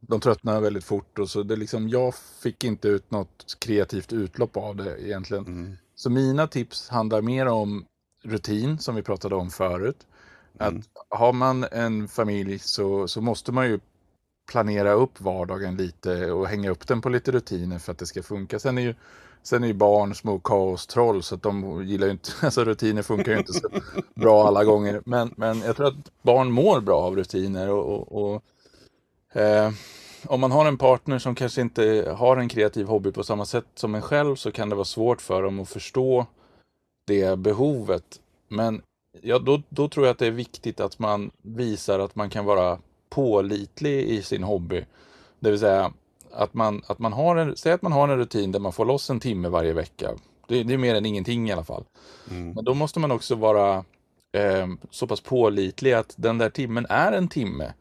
de 0.00 0.20
tröttnade 0.20 0.60
väldigt 0.60 0.84
fort. 0.84 1.18
Och 1.18 1.30
så 1.30 1.42
det 1.42 1.56
liksom, 1.56 1.88
jag 1.88 2.14
fick 2.42 2.64
inte 2.64 2.88
ut 2.88 3.10
något 3.10 3.56
kreativt 3.58 4.12
utlopp 4.12 4.56
av 4.56 4.76
det 4.76 5.06
egentligen. 5.06 5.46
Mm. 5.46 5.76
Så 5.94 6.10
mina 6.10 6.46
tips 6.46 6.88
handlar 6.88 7.22
mer 7.22 7.46
om 7.46 7.84
rutin, 8.22 8.78
som 8.78 8.94
vi 8.94 9.02
pratade 9.02 9.34
om 9.34 9.50
förut. 9.50 10.06
Mm. 10.60 10.78
Att 10.78 11.18
har 11.18 11.32
man 11.32 11.64
en 11.72 12.08
familj 12.08 12.58
så, 12.58 13.08
så 13.08 13.20
måste 13.20 13.52
man 13.52 13.66
ju 13.66 13.80
planera 14.50 14.92
upp 14.92 15.20
vardagen 15.20 15.76
lite 15.76 16.32
och 16.32 16.46
hänga 16.46 16.70
upp 16.70 16.86
den 16.86 17.00
på 17.00 17.08
lite 17.08 17.32
rutiner 17.32 17.78
för 17.78 17.92
att 17.92 17.98
det 17.98 18.06
ska 18.06 18.22
funka. 18.22 18.58
Sen 18.58 18.78
är 18.78 18.82
ju, 18.82 18.94
sen 19.42 19.62
är 19.62 19.68
ju 19.68 19.74
barn 19.74 20.14
små 20.14 20.38
kaostroll 20.38 21.22
så 21.22 21.34
att 21.34 21.42
de 21.42 21.84
gillar 21.84 22.06
ju 22.06 22.12
inte, 22.12 22.30
alltså 22.46 22.64
rutiner 22.64 23.02
funkar 23.02 23.32
ju 23.32 23.38
inte 23.38 23.52
så 23.52 23.68
bra 24.14 24.46
alla 24.46 24.64
gånger. 24.64 25.02
Men, 25.04 25.34
men 25.36 25.60
jag 25.60 25.76
tror 25.76 25.86
att 25.86 26.22
barn 26.22 26.52
mår 26.52 26.80
bra 26.80 27.00
av 27.00 27.16
rutiner 27.16 27.70
och, 27.70 28.12
och, 28.12 28.32
och 28.32 28.42
eh, 29.40 29.72
om 30.26 30.40
man 30.40 30.52
har 30.52 30.66
en 30.66 30.78
partner 30.78 31.18
som 31.18 31.34
kanske 31.34 31.60
inte 31.60 32.14
har 32.18 32.36
en 32.36 32.48
kreativ 32.48 32.86
hobby 32.86 33.12
på 33.12 33.22
samma 33.22 33.44
sätt 33.44 33.66
som 33.74 33.94
en 33.94 34.02
själv 34.02 34.36
så 34.36 34.52
kan 34.52 34.68
det 34.68 34.74
vara 34.74 34.84
svårt 34.84 35.20
för 35.20 35.42
dem 35.42 35.60
att 35.60 35.68
förstå 35.68 36.26
det 37.06 37.38
behovet. 37.38 38.20
Men 38.48 38.82
ja, 39.22 39.38
då, 39.38 39.62
då 39.68 39.88
tror 39.88 40.06
jag 40.06 40.12
att 40.12 40.18
det 40.18 40.26
är 40.26 40.30
viktigt 40.30 40.80
att 40.80 40.98
man 40.98 41.30
visar 41.42 41.98
att 41.98 42.14
man 42.14 42.30
kan 42.30 42.44
vara 42.44 42.78
pålitlig 43.10 44.08
i 44.08 44.22
sin 44.22 44.42
hobby. 44.42 44.84
Det 45.40 45.50
vill 45.50 45.60
säga 45.60 45.92
att 46.32 46.54
man, 46.54 46.82
att 46.86 46.98
man 46.98 47.12
har 47.12 47.36
en, 47.36 47.56
säg 47.56 47.72
att 47.72 47.82
man 47.82 47.92
har 47.92 48.08
en 48.08 48.18
rutin 48.18 48.52
där 48.52 48.60
man 48.60 48.72
får 48.72 48.84
loss 48.84 49.10
en 49.10 49.20
timme 49.20 49.48
varje 49.48 49.72
vecka. 49.72 50.10
Det, 50.48 50.62
det 50.62 50.74
är 50.74 50.78
mer 50.78 50.94
än 50.94 51.06
ingenting 51.06 51.48
i 51.48 51.52
alla 51.52 51.64
fall. 51.64 51.84
Mm. 52.30 52.52
Men 52.52 52.64
då 52.64 52.74
måste 52.74 53.00
man 53.00 53.10
också 53.10 53.34
vara 53.34 53.84
eh, 54.32 54.68
så 54.90 55.06
pass 55.06 55.20
pålitlig 55.20 55.92
att 55.92 56.14
den 56.16 56.38
där 56.38 56.50
timmen 56.50 56.86
är 56.88 57.12
en 57.12 57.28
timme. 57.28 57.72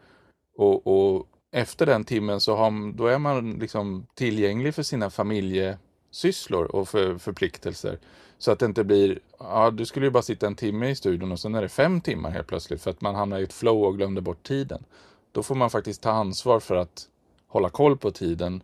Och, 0.58 0.88
och 0.88 1.28
efter 1.52 1.86
den 1.86 2.04
timmen 2.04 2.42
så 2.42 2.56
har, 2.56 2.94
då 2.94 3.08
är 3.08 3.18
man 3.18 3.52
liksom 3.52 4.06
tillgänglig 4.13 4.76
för 4.76 4.84
sina 4.84 5.10
familjesysslor 5.10 6.76
och 6.76 6.89
för 6.89 7.18
förpliktelser. 7.18 8.00
Så 8.38 8.52
att 8.52 8.60
det 8.60 8.65
inte 8.65 8.84
blir, 8.84 9.20
ja 9.39 9.72
du 9.72 9.86
skulle 9.86 10.06
ju 10.06 10.12
bara 10.12 10.24
sitta 10.24 10.48
en 10.48 10.56
timme 10.56 10.89
i 10.89 10.96
studion 10.96 11.32
och 11.32 11.39
sen 11.39 11.56
är 11.56 11.62
det 11.62 11.70
fem 11.70 12.02
timmar 12.02 12.32
helt 12.32 12.48
plötsligt 12.48 12.82
för 12.82 12.92
att 12.92 13.02
man 13.02 13.15
hamnar 13.15 13.39
i 13.39 13.44
ett 13.44 13.54
flow 13.54 13.84
och 13.84 13.98
glömde 13.98 14.22
bort 14.22 14.48
tiden. 14.48 14.84
Då 15.32 15.44
får 15.44 15.56
man 15.56 15.70
faktiskt 15.70 16.02
ta 16.02 16.12
ansvar 16.12 16.60
för 16.60 16.76
att 16.76 17.08
hålla 17.48 17.70
koll 17.70 17.98
på 17.98 18.12
tiden 18.12 18.63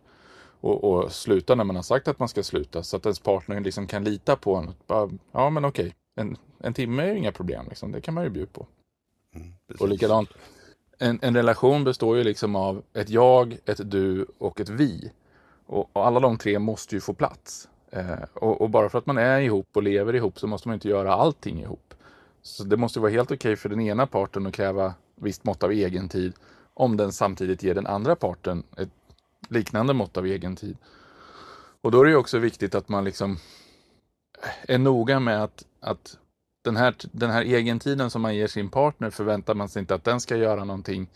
och, 0.60 0.84
och, 0.84 1.12
sluta 1.12 1.54
när 1.54 1.64
man 1.64 1.76
har 1.76 1.82
sagt 1.82 2.08
att 2.08 2.18
man 2.18 2.28
ska 2.28 2.42
sluta. 2.42 2.82
Så 2.82 2.96
att 2.96 3.06
ens 3.06 3.20
partner 3.20 3.60
liksom 3.60 3.86
kan 3.86 4.04
lita 4.04 4.36
på 4.36 4.54
en. 4.54 4.74
Bara, 4.86 5.10
ja 5.32 5.50
men 5.50 5.64
okej, 5.64 5.94
en, 6.14 6.36
en 6.58 6.74
timme 6.74 7.02
är 7.02 7.06
ju 7.12 7.18
inga 7.18 7.32
problem. 7.32 7.66
Liksom. 7.68 7.92
Det 7.92 8.00
kan 8.00 8.14
man 8.14 8.24
ju 8.24 8.30
bjuda 8.30 8.50
på. 8.52 8.66
Mm, 9.34 9.52
och 9.80 9.88
likadant, 9.88 10.28
en, 10.98 11.18
en, 11.22 11.36
relation 11.36 11.84
består 11.84 12.16
ju 12.16 12.24
liksom 12.24 12.56
av 12.56 12.82
ett 12.92 13.10
jag, 13.10 13.58
ett 13.64 13.90
du 13.90 14.26
och 14.38 14.60
ett 14.60 14.68
vi. 14.68 15.12
Och, 15.66 15.90
och 15.92 16.06
alla 16.06 16.20
de 16.20 16.38
tre 16.38 16.58
måste 16.58 16.94
ju 16.94 17.00
få 17.00 17.14
plats. 17.14 17.68
Eh, 17.90 18.22
och, 18.34 18.60
och, 18.60 18.70
bara 18.70 18.88
för 18.88 18.98
att 18.98 19.06
man 19.06 19.18
är 19.18 19.40
ihop 19.40 19.68
och 19.72 19.82
lever 19.82 20.14
ihop 20.14 20.38
så 20.38 20.46
måste 20.46 20.68
man 20.68 20.74
inte 20.74 20.88
göra 20.88 21.14
allting 21.14 21.60
ihop. 21.60 21.94
Så 22.42 22.64
det 22.64 22.76
måste 22.76 23.00
vara 23.00 23.10
helt 23.10 23.30
okej 23.30 23.36
okay 23.36 23.56
för 23.56 23.68
den 23.68 23.80
ena 23.80 24.06
parten 24.06 24.46
att 24.46 24.54
kräva 24.54 24.94
visst 25.14 25.44
mått 25.44 25.62
av 25.62 25.72
egen 25.72 26.08
tid 26.08 26.32
om 26.76 26.96
den 26.96 27.12
samtidigt 27.12 27.62
ger 27.62 27.74
den 27.74 27.86
andra 27.86 28.16
parten 28.16 28.62
ett 28.76 28.88
liknande 29.48 29.94
mått 29.94 30.16
av 30.16 30.26
egen 30.26 30.56
tid. 30.56 30.76
Och 31.80 31.90
då 31.90 32.00
är 32.00 32.04
det 32.04 32.16
också 32.16 32.38
viktigt 32.38 32.74
att 32.74 32.88
man 32.88 33.04
liksom 33.04 33.38
är 34.68 34.78
noga 34.78 35.20
med 35.20 35.42
att, 35.42 35.64
att 35.80 36.18
den, 36.64 36.76
här, 36.76 36.94
den 37.12 37.30
här 37.30 37.42
egentiden 37.42 38.10
som 38.10 38.22
man 38.22 38.36
ger 38.36 38.46
sin 38.46 38.68
partner 38.68 39.10
förväntar 39.10 39.54
man 39.54 39.68
sig 39.68 39.80
inte 39.80 39.94
att 39.94 40.04
den 40.04 40.20
ska 40.20 40.36
göra 40.36 40.64
någonting 40.64 41.08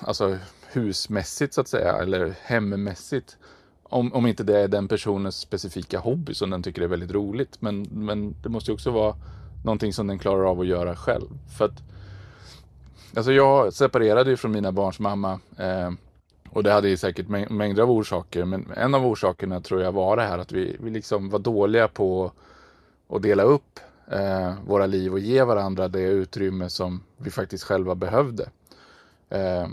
alltså 0.00 0.38
husmässigt 0.72 1.54
så 1.54 1.60
att 1.60 1.68
säga, 1.68 1.92
eller 1.92 2.34
hemmässigt. 2.42 3.36
Om, 3.82 4.12
om 4.12 4.26
inte 4.26 4.44
det 4.44 4.60
är 4.60 4.68
den 4.68 4.88
personens 4.88 5.36
specifika 5.36 5.98
hobby 5.98 6.34
som 6.34 6.50
den 6.50 6.62
tycker 6.62 6.82
är 6.82 6.86
väldigt 6.86 7.12
roligt. 7.12 7.62
Men, 7.62 7.82
men 7.82 8.34
det 8.42 8.48
måste 8.48 8.72
också 8.72 8.90
vara 8.90 9.16
någonting 9.64 9.92
som 9.92 10.06
den 10.06 10.18
klarar 10.18 10.44
av 10.44 10.60
att 10.60 10.66
göra 10.66 10.96
själv. 10.96 11.28
För 11.58 11.64
att 11.64 11.93
Alltså 13.16 13.32
jag 13.32 13.72
separerade 13.72 14.30
ju 14.30 14.36
från 14.36 14.52
mina 14.52 14.72
barns 14.72 14.98
mamma. 14.98 15.40
Eh, 15.58 15.90
och 16.50 16.62
det 16.62 16.72
hade 16.72 16.88
ju 16.88 16.96
säkert 16.96 17.28
mängder 17.28 17.82
av 17.82 17.90
orsaker. 17.90 18.44
Men 18.44 18.72
en 18.76 18.94
av 18.94 19.06
orsakerna 19.06 19.60
tror 19.60 19.82
jag 19.82 19.92
var 19.92 20.16
det 20.16 20.22
här 20.22 20.38
att 20.38 20.52
vi, 20.52 20.76
vi 20.80 20.90
liksom 20.90 21.30
var 21.30 21.38
dåliga 21.38 21.88
på 21.88 22.32
att 23.08 23.22
dela 23.22 23.42
upp 23.42 23.80
eh, 24.10 24.54
våra 24.66 24.86
liv 24.86 25.12
och 25.12 25.18
ge 25.18 25.42
varandra 25.42 25.88
det 25.88 26.02
utrymme 26.02 26.68
som 26.68 27.02
vi 27.16 27.30
faktiskt 27.30 27.64
själva 27.64 27.94
behövde. 27.94 28.48
Eh, 29.30 29.68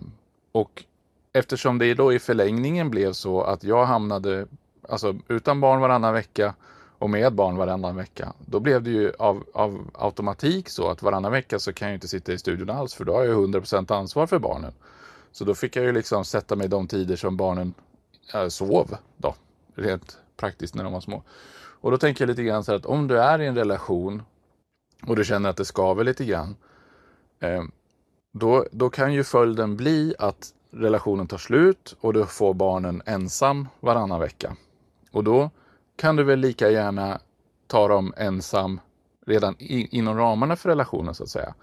och 0.52 0.84
eftersom 1.34 1.78
det 1.78 1.94
då 1.94 2.14
i 2.14 2.20
förlängningen 2.20 2.90
blev 2.90 3.14
så 3.14 3.42
att 3.42 3.64
jag 3.64 3.86
hamnade 3.86 4.46
alltså, 4.90 5.16
utan 5.28 5.62
barn 5.62 5.82
varannan 5.82 6.14
vecka 6.14 6.54
och 7.02 7.10
med 7.10 7.34
barn 7.34 7.58
varannan 7.58 7.96
vecka. 7.96 8.34
Då 8.46 8.60
blev 8.60 8.84
det 8.84 8.90
ju 8.90 9.14
av, 9.20 9.44
av 9.54 9.90
automatik 9.94 10.70
så 10.70 10.90
att 10.90 11.02
varannan 11.02 11.32
vecka 11.32 11.60
så 11.60 11.74
kan 11.74 11.88
jag 11.88 11.96
inte 11.96 12.08
sitta 12.08 12.34
i 12.34 12.38
studion 12.38 12.70
alls 12.70 12.94
för 12.94 13.06
då 13.06 13.14
har 13.14 13.24
jag 13.24 13.50
100% 13.50 13.94
ansvar 13.94 14.28
för 14.28 14.40
barnen. 14.40 14.74
Så 15.32 15.46
då 15.46 15.56
fick 15.56 15.76
jag 15.76 15.86
ju 15.86 15.92
liksom 15.92 16.26
sätta 16.26 16.56
mig 16.56 16.68
de 16.68 16.88
tider 16.88 17.16
som 17.16 17.38
barnen 17.38 17.74
äh, 18.34 18.48
sov 18.48 18.98
då, 19.18 19.36
rent 19.76 20.18
praktiskt 20.38 20.76
när 20.76 20.84
de 20.84 20.94
var 20.94 21.02
små. 21.02 21.24
Och 21.54 21.92
då 21.92 21.98
tänker 21.98 22.22
jag 22.22 22.28
lite 22.28 22.44
grann 22.44 22.64
så 22.64 22.72
här 22.72 22.80
att 22.80 22.86
om 22.86 23.08
du 23.08 23.20
är 23.20 23.42
i 23.42 23.48
en 23.48 23.56
relation 23.56 24.24
och 25.08 25.16
du 25.16 25.26
känner 25.26 25.50
att 25.50 25.58
det 25.58 25.66
skaver 25.66 26.04
lite 26.04 26.26
grann, 26.26 26.56
eh, 27.40 27.64
då, 28.32 28.66
då 28.72 28.90
kan 28.90 29.14
ju 29.14 29.24
följden 29.24 29.78
bli 29.78 30.16
att 30.20 30.54
relationen 30.72 31.28
tar 31.28 31.38
slut 31.38 31.96
och 32.02 32.14
du 32.14 32.26
får 32.26 32.54
barnen 32.54 33.02
ensam 33.06 33.68
varannan 33.80 34.20
vecka. 34.20 34.56
Och 35.12 35.24
då 35.24 35.50
kan 36.02 36.16
du 36.16 36.24
väl 36.24 36.40
lika 36.40 36.70
gärna 36.70 37.20
ta 37.68 37.88
dem 37.88 38.14
ensam 38.18 38.80
redan 39.26 39.56
inom 39.60 40.18
ramarna 40.18 40.56
för 40.56 40.70
relationen 40.70 41.16
så 41.16 41.24
att 41.24 41.30
säga. 41.30 41.54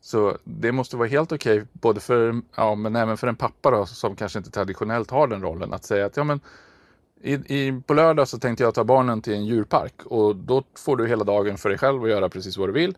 Så 0.00 0.38
det 0.44 0.72
måste 0.72 0.96
vara 0.96 1.08
helt 1.08 1.32
okej, 1.32 1.56
okay, 1.56 1.66
både 1.72 2.00
för, 2.00 2.40
ja, 2.56 2.74
men 2.74 2.96
även 2.96 3.16
för 3.16 3.26
en 3.26 3.36
pappa 3.36 3.70
då, 3.70 3.86
som 3.86 4.16
kanske 4.16 4.38
inte 4.38 4.50
traditionellt 4.50 5.10
har 5.10 5.26
den 5.26 5.42
rollen, 5.42 5.72
att 5.72 5.84
säga 5.84 6.06
att 6.06 6.16
ja, 6.16 6.24
men 6.24 6.40
i, 7.20 7.32
i, 7.32 7.82
på 7.86 7.94
lördag 7.94 8.28
så 8.28 8.38
tänkte 8.38 8.64
jag 8.64 8.74
ta 8.74 8.84
barnen 8.84 9.22
till 9.22 9.34
en 9.34 9.46
djurpark 9.46 10.02
och 10.04 10.36
då 10.36 10.62
får 10.78 10.96
du 10.96 11.06
hela 11.06 11.24
dagen 11.24 11.58
för 11.58 11.68
dig 11.68 11.78
själv 11.78 12.04
att 12.04 12.10
göra 12.10 12.28
precis 12.28 12.56
vad 12.56 12.68
du 12.68 12.72
vill. 12.72 12.96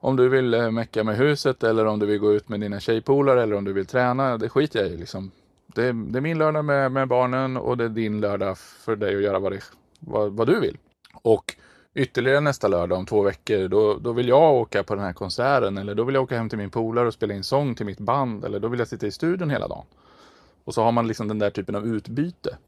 Om 0.00 0.16
du 0.16 0.28
vill 0.28 0.54
eh, 0.54 0.70
mecka 0.70 1.04
med 1.04 1.16
huset 1.16 1.62
eller 1.62 1.86
om 1.86 1.98
du 1.98 2.06
vill 2.06 2.18
gå 2.18 2.32
ut 2.32 2.48
med 2.48 2.60
dina 2.60 2.80
tjejpolare 2.80 3.42
eller 3.42 3.56
om 3.56 3.64
du 3.64 3.72
vill 3.72 3.86
träna, 3.86 4.38
det 4.38 4.48
skiter 4.48 4.80
jag 4.80 4.88
i. 4.88 4.96
Liksom. 4.96 5.30
Det, 5.66 5.92
det, 5.92 6.18
är 6.18 6.20
min 6.20 6.38
lördag 6.38 6.64
med, 6.64 6.92
med, 6.92 7.08
barnen 7.08 7.56
och 7.56 7.76
det 7.76 7.84
är 7.84 7.88
din 7.88 8.20
lördag 8.20 8.58
för 8.58 8.96
dig 8.96 9.16
att 9.16 9.22
göra 9.22 9.38
vad, 9.38 9.52
det, 9.52 9.62
vad, 10.00 10.32
vad 10.32 10.46
du 10.46 10.60
vill. 10.60 10.78
Och 11.22 11.56
ytterligare 11.94 12.40
nästa 12.40 12.68
lördag 12.68 12.98
om 12.98 13.06
två 13.06 13.22
veckor, 13.22 13.68
då, 13.68 13.98
då 13.98 14.12
vill 14.12 14.28
jag 14.28 14.54
åka 14.54 14.82
på 14.82 14.94
den 14.94 15.04
här 15.04 15.12
konserten 15.12 15.78
eller 15.78 15.94
då 15.94 16.04
vill 16.04 16.14
jag 16.14 16.24
åka 16.24 16.36
hem 16.36 16.48
till 16.48 16.58
min 16.58 16.70
polare 16.70 17.06
och 17.06 17.14
spela 17.14 17.34
in 17.34 17.44
sång 17.44 17.74
till 17.74 17.86
mitt 17.86 18.00
band 18.00 18.44
eller 18.44 18.60
då 18.60 18.68
vill 18.68 18.78
jag 18.78 18.88
sitta 18.88 19.06
i 19.06 19.10
studion 19.10 19.50
hela 19.50 19.68
dagen. 19.68 19.86
Och 20.64 20.74
så 20.74 20.82
har 20.82 20.92
man 20.92 21.08
liksom 21.08 21.28
den 21.28 21.38
där 21.38 21.50
typen 21.50 21.74
av 21.74 21.86
utbyte. 21.86 22.58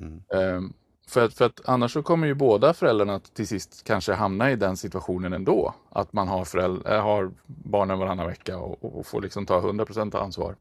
Mm. 0.00 0.22
Um, 0.56 0.72
för 1.08 1.24
att, 1.24 1.34
för 1.34 1.44
att 1.44 1.60
annars 1.64 1.92
så 1.92 2.02
kommer 2.02 2.26
ju 2.26 2.34
båda 2.34 2.74
föräldrarna 2.74 3.20
till 3.20 3.46
sist 3.46 3.84
kanske 3.84 4.12
hamna 4.12 4.50
i 4.50 4.56
den 4.56 4.76
situationen 4.76 5.32
ändå. 5.32 5.74
Att 5.90 6.12
man 6.12 6.28
har, 6.28 6.44
föräldrar, 6.44 6.96
äh, 6.96 7.02
har 7.02 7.30
barnen 7.46 7.98
varannan 7.98 8.26
vecka 8.26 8.58
och, 8.58 8.98
och 8.98 9.06
får 9.06 9.22
liksom 9.22 9.46
ta 9.46 9.60
100% 9.60 10.16
ansvar. 10.16 10.56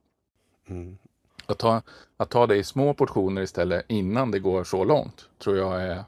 Mm. 0.68 0.97
Att, 1.46 1.60
ta, 1.60 1.82
att 2.18 2.30
ta 2.30 2.48
det 2.48 2.56
i 2.56 2.64
små 2.64 2.93
portioner 2.93 3.41
istället 3.41 3.86
innan 3.88 4.32
det 4.32 4.39
går 4.39 4.64
så 4.64 4.84
långt 4.84 5.30
tror 5.39 5.58
jag 5.58 5.82
är 5.82 6.04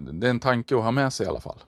det 0.00 0.26
är 0.26 0.30
en 0.30 0.40
tanke 0.40 0.76
att 0.76 0.82
ha 0.82 0.90
med 0.90 1.12
sig 1.12 1.26
i 1.26 1.28
alla 1.28 1.40
fall. 1.40 1.58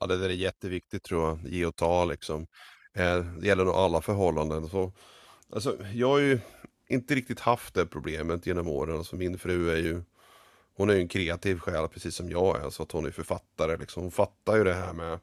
Ja, 0.00 0.06
det 0.06 0.18
där 0.18 0.28
är 0.28 0.34
jätteviktigt 0.34 1.02
tror 1.02 1.28
jag, 1.28 1.38
ge 1.44 1.66
och 1.66 1.76
ta 1.76 2.04
liksom. 2.04 2.46
Eh, 2.94 3.18
det 3.18 3.46
gäller 3.46 3.64
nog 3.64 3.74
alla 3.74 4.00
förhållanden. 4.00 4.68
Så, 4.68 4.92
alltså, 5.52 5.76
jag 5.94 6.08
har 6.08 6.18
ju 6.18 6.40
inte 6.88 7.14
riktigt 7.14 7.40
haft 7.40 7.74
det 7.74 7.86
problemet 7.86 8.46
genom 8.46 8.68
åren. 8.68 8.96
Alltså, 8.96 9.16
min 9.16 9.38
fru 9.38 9.70
är 9.70 9.76
ju 9.76 10.02
hon 10.76 10.90
är 10.90 10.94
ju 10.94 11.00
en 11.00 11.08
kreativ 11.08 11.58
själ 11.58 11.88
precis 11.88 12.14
som 12.14 12.30
jag 12.30 12.64
är. 12.64 12.70
Så 12.70 12.82
att 12.82 12.92
hon 12.92 13.06
är 13.06 13.10
författare. 13.10 13.76
Liksom. 13.76 14.02
Hon 14.02 14.12
fattar 14.12 14.56
ju 14.56 14.64
det 14.64 14.74
här 14.74 14.92
med 14.92 15.18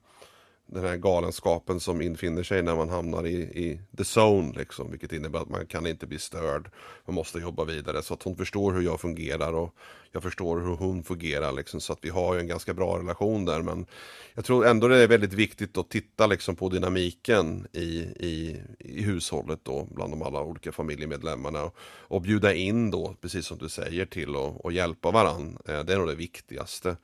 den 0.67 0.83
här 0.85 0.97
galenskapen 0.97 1.79
som 1.79 2.01
infinner 2.01 2.43
sig 2.43 2.63
när 2.63 2.75
man 2.75 2.89
hamnar 2.89 3.27
i, 3.27 3.35
i 3.35 3.79
the 3.97 4.03
zone. 4.19 4.53
Liksom, 4.57 4.91
vilket 4.91 5.13
innebär 5.13 5.39
att 5.39 5.49
man 5.49 5.65
kan 5.65 5.87
inte 5.87 6.07
bli 6.07 6.19
störd. 6.19 6.69
Man 7.05 7.15
måste 7.15 7.39
jobba 7.39 7.65
vidare. 7.65 8.01
Så 8.01 8.13
att 8.13 8.23
hon 8.23 8.35
förstår 8.35 8.73
hur 8.73 8.81
jag 8.81 9.01
fungerar 9.01 9.53
och 9.53 9.75
jag 10.11 10.23
förstår 10.23 10.59
hur 10.59 10.75
hon 10.75 11.03
fungerar. 11.03 11.51
Liksom, 11.51 11.81
så 11.81 11.93
att 11.93 11.99
vi 12.01 12.09
har 12.09 12.33
ju 12.33 12.39
en 12.39 12.47
ganska 12.47 12.73
bra 12.73 12.99
relation 12.99 13.45
där. 13.45 13.61
Men 13.61 13.85
jag 14.33 14.45
tror 14.45 14.67
ändå 14.67 14.87
det 14.87 14.97
är 14.97 15.07
väldigt 15.07 15.33
viktigt 15.33 15.77
att 15.77 15.89
titta 15.89 16.27
liksom, 16.27 16.55
på 16.55 16.69
dynamiken 16.69 17.67
i, 17.73 17.99
i, 18.19 18.61
i 18.79 19.01
hushållet 19.03 19.59
då, 19.63 19.87
bland 19.91 20.13
de 20.13 20.21
alla 20.21 20.41
olika 20.41 20.71
familjemedlemmarna. 20.71 21.63
Och, 21.63 21.75
och 21.87 22.21
bjuda 22.21 22.53
in 22.53 22.91
då, 22.91 23.15
precis 23.21 23.45
som 23.45 23.57
du 23.57 23.69
säger, 23.69 24.05
till 24.05 24.35
att 24.63 24.73
hjälpa 24.73 25.11
varandra. 25.11 25.59
Eh, 25.67 25.83
det 25.83 25.93
är 25.93 25.97
nog 25.97 26.07
det 26.07 26.15
viktigaste. 26.15 26.95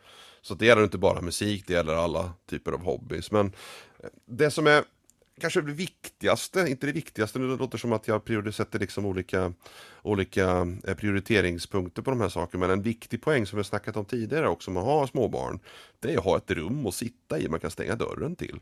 Så 0.44 0.54
det 0.54 0.66
gäller 0.66 0.84
inte 0.84 0.98
bara 0.98 1.22
musik, 1.22 1.64
det 1.68 1.74
gäller 1.74 1.94
alla 1.94 2.34
typer 2.50 2.72
av 2.72 2.84
hobbys. 2.84 3.32
Men 3.32 3.46
eh, 4.00 4.10
det 4.26 4.52
som 4.52 4.68
är 4.68 4.84
kanske 5.42 5.62
det 5.62 5.72
viktigaste, 5.72 6.60
inte 6.60 6.86
det 6.86 6.92
viktigaste, 6.92 7.40
nu 7.40 7.58
låter 7.58 7.78
som 7.78 7.94
att 7.94 8.08
jag 8.08 8.54
sätter 8.54 8.80
liksom 8.80 9.06
olika, 9.06 9.54
olika 10.02 10.68
eh, 10.88 10.96
prioriteringspunkter 10.96 12.02
på 12.02 12.12
de 12.12 12.22
här 12.22 12.30
sakerna, 12.30 12.68
men 12.68 12.78
en 12.78 12.84
viktig 12.84 13.22
poäng 13.22 13.46
som 13.46 13.58
vi 13.58 13.64
snackat 13.64 13.98
om 13.98 14.06
tidigare 14.06 14.48
också 14.48 14.72
med 14.72 14.82
att 14.82 14.88
ha 14.88 15.08
småbarn, 15.08 15.60
det 16.00 16.14
är 16.14 16.18
att 16.18 16.24
ha 16.24 16.38
ett 16.38 16.52
rum 16.52 16.86
att 16.86 16.96
sitta 16.96 17.40
i 17.40 17.50
man 17.50 17.60
kan 17.60 17.72
stänga 17.72 17.96
dörren 17.96 18.36
till. 18.36 18.60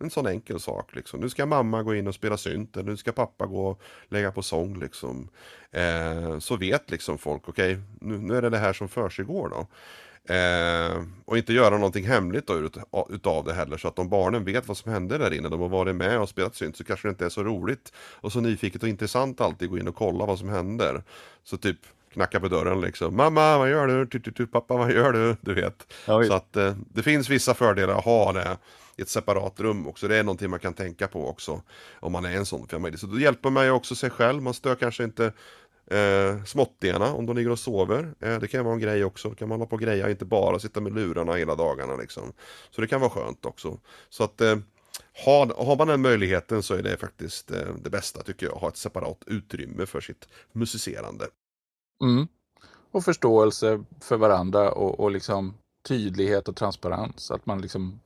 En 0.00 0.10
sån 0.10 0.26
enkel 0.26 0.60
sak 0.60 0.94
liksom. 0.94 1.20
Nu 1.20 1.28
ska 1.28 1.46
mamma 1.46 1.82
gå 1.82 1.94
in 1.94 2.06
och 2.06 2.14
spela 2.14 2.36
synt, 2.36 2.76
eller 2.76 2.90
nu 2.90 2.96
ska 2.96 3.12
pappa 3.12 3.46
gå 3.46 3.66
och 3.66 3.82
lägga 4.08 4.32
på 4.32 4.42
sång 4.42 4.80
liksom. 4.80 5.28
Eh, 5.70 6.38
så 6.38 6.56
vet 6.56 6.90
liksom 6.90 7.18
folk, 7.18 7.48
okej, 7.48 7.72
okay, 7.72 7.84
nu, 8.00 8.18
nu, 8.18 8.36
är 8.36 8.42
det 8.42 8.50
det 8.50 8.58
här 8.58 8.72
som 8.72 8.88
försiggår 8.88 9.48
då. 9.48 9.66
Eh, 10.28 11.02
och 11.24 11.38
inte 11.38 11.52
göra 11.52 11.76
någonting 11.76 12.04
hemligt 12.04 12.46
då 12.46 12.58
ut, 12.58 12.76
utav 13.08 13.44
det 13.44 13.52
heller 13.52 13.76
så 13.76 13.88
att 13.88 13.98
om 13.98 14.08
barnen 14.08 14.44
vet 14.44 14.68
vad 14.68 14.76
som 14.76 14.92
hände 14.92 15.18
där 15.18 15.32
inne, 15.32 15.48
de 15.48 15.60
har 15.60 15.68
varit 15.68 15.96
med 15.96 16.20
och 16.20 16.28
spelat 16.28 16.54
synt 16.54 16.76
så 16.76 16.84
kanske 16.84 17.08
det 17.08 17.10
inte 17.10 17.24
är 17.24 17.28
så 17.28 17.44
roligt 17.44 17.92
och 17.96 18.32
så 18.32 18.40
nyfiket 18.40 18.82
och 18.82 18.88
intressant 18.88 19.40
alltid 19.40 19.70
gå 19.70 19.78
in 19.78 19.88
och 19.88 19.96
kolla 19.96 20.26
vad 20.26 20.38
som 20.38 20.48
händer. 20.48 21.02
Så 21.44 21.56
typ 21.56 21.78
knacka 22.12 22.40
på 22.40 22.48
dörren 22.48 22.80
liksom. 22.80 23.16
Mamma, 23.16 23.58
vad 23.58 23.70
gör 23.70 23.86
du? 23.86 24.06
Tututu, 24.06 24.46
pappa, 24.46 24.76
vad 24.76 24.92
gör 24.92 25.12
du? 25.12 25.36
Du 25.40 25.54
vet. 25.54 25.92
Oj. 26.08 26.26
Så 26.26 26.32
att 26.32 26.56
eh, 26.56 26.74
det 26.92 27.02
finns 27.02 27.28
vissa 27.28 27.54
fördelar 27.54 27.98
att 27.98 28.04
ha 28.04 28.32
det 28.32 28.56
i 28.96 29.02
ett 29.02 29.08
separat 29.08 29.60
rum 29.60 29.86
också. 29.86 30.08
Det 30.08 30.16
är 30.16 30.22
någonting 30.22 30.50
man 30.50 30.58
kan 30.58 30.74
tänka 30.74 31.08
på 31.08 31.28
också 31.28 31.62
om 32.00 32.12
man 32.12 32.24
är 32.24 32.36
en 32.36 32.46
sån 32.46 32.68
familj. 32.68 32.98
Så 32.98 33.06
då 33.06 33.18
hjälper 33.18 33.50
man 33.50 33.64
ju 33.64 33.70
också 33.70 33.94
sig 33.94 34.10
själv. 34.10 34.42
Man 34.42 34.54
stör 34.54 34.74
kanske 34.74 35.04
inte 35.04 35.32
Eh, 35.86 36.44
småttingarna 36.44 37.14
om 37.14 37.26
de 37.26 37.36
ligger 37.36 37.50
och 37.50 37.58
sover. 37.58 38.14
Eh, 38.20 38.38
det 38.38 38.48
kan 38.48 38.64
vara 38.64 38.74
en 38.74 38.80
grej 38.80 39.04
också. 39.04 39.28
Då 39.28 39.34
kan 39.34 39.48
man 39.48 39.60
hålla 39.60 39.68
på 39.68 39.74
och 39.74 39.82
greja, 39.82 40.10
inte 40.10 40.24
bara 40.24 40.58
sitta 40.58 40.80
med 40.80 40.94
lurarna 40.94 41.32
hela 41.32 41.54
dagarna 41.54 41.96
liksom. 41.96 42.32
Så 42.70 42.80
det 42.80 42.86
kan 42.86 43.00
vara 43.00 43.10
skönt 43.10 43.46
också. 43.46 43.78
Så 44.08 44.24
att 44.24 44.40
eh, 44.40 44.56
har, 45.24 45.64
har 45.64 45.76
man 45.76 45.88
den 45.88 46.02
möjligheten 46.02 46.62
så 46.62 46.74
är 46.74 46.82
det 46.82 46.96
faktiskt 46.96 47.50
eh, 47.50 47.74
det 47.82 47.90
bästa 47.90 48.22
tycker 48.22 48.46
jag. 48.46 48.54
Att 48.54 48.60
ha 48.60 48.68
ett 48.68 48.76
separat 48.76 49.22
utrymme 49.26 49.86
för 49.86 50.00
sitt 50.00 50.28
musicerande. 50.52 51.26
Mm. 52.02 52.28
Och 52.90 53.04
förståelse 53.04 53.84
för 54.00 54.16
varandra 54.16 54.72
och, 54.72 55.00
och 55.00 55.10
liksom 55.10 55.54
tydlighet 55.88 56.48
och 56.48 56.56
transparens. 56.56 57.30
Att 57.30 57.46
man 57.46 57.60
liksom 57.60 58.00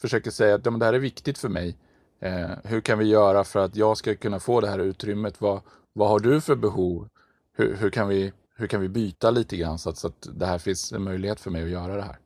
försöker 0.00 0.30
säga 0.30 0.54
att 0.54 0.64
ja, 0.64 0.70
men 0.70 0.80
det 0.80 0.86
här 0.86 0.92
är 0.92 0.98
viktigt 0.98 1.38
för 1.38 1.48
mig. 1.48 1.76
Eh, 2.20 2.50
hur 2.64 2.80
kan 2.80 2.98
vi 2.98 3.04
göra 3.04 3.44
för 3.44 3.60
att 3.60 3.76
jag 3.76 3.96
ska 3.96 4.14
kunna 4.14 4.40
få 4.40 4.60
det 4.60 4.68
här 4.68 4.78
utrymmet? 4.78 5.40
Vad, 5.40 5.60
vad 5.92 6.08
har 6.08 6.18
du 6.18 6.40
för 6.40 6.56
behov? 6.56 7.08
Hur, 7.56 7.76
hur, 7.76 7.90
kan, 7.90 8.08
vi, 8.08 8.32
hur 8.56 8.66
kan 8.66 8.80
vi 8.80 8.88
byta 8.88 9.30
lite 9.30 9.56
grann 9.56 9.78
så 9.78 9.90
att, 9.90 9.98
så 9.98 10.06
att 10.06 10.28
det 10.34 10.46
här 10.46 10.58
finns 10.58 10.92
en 10.92 11.02
möjlighet 11.02 11.40
för 11.40 11.50
mig 11.50 11.62
att 11.62 11.70
göra 11.70 11.96
det 11.96 12.02
här? 12.02 12.18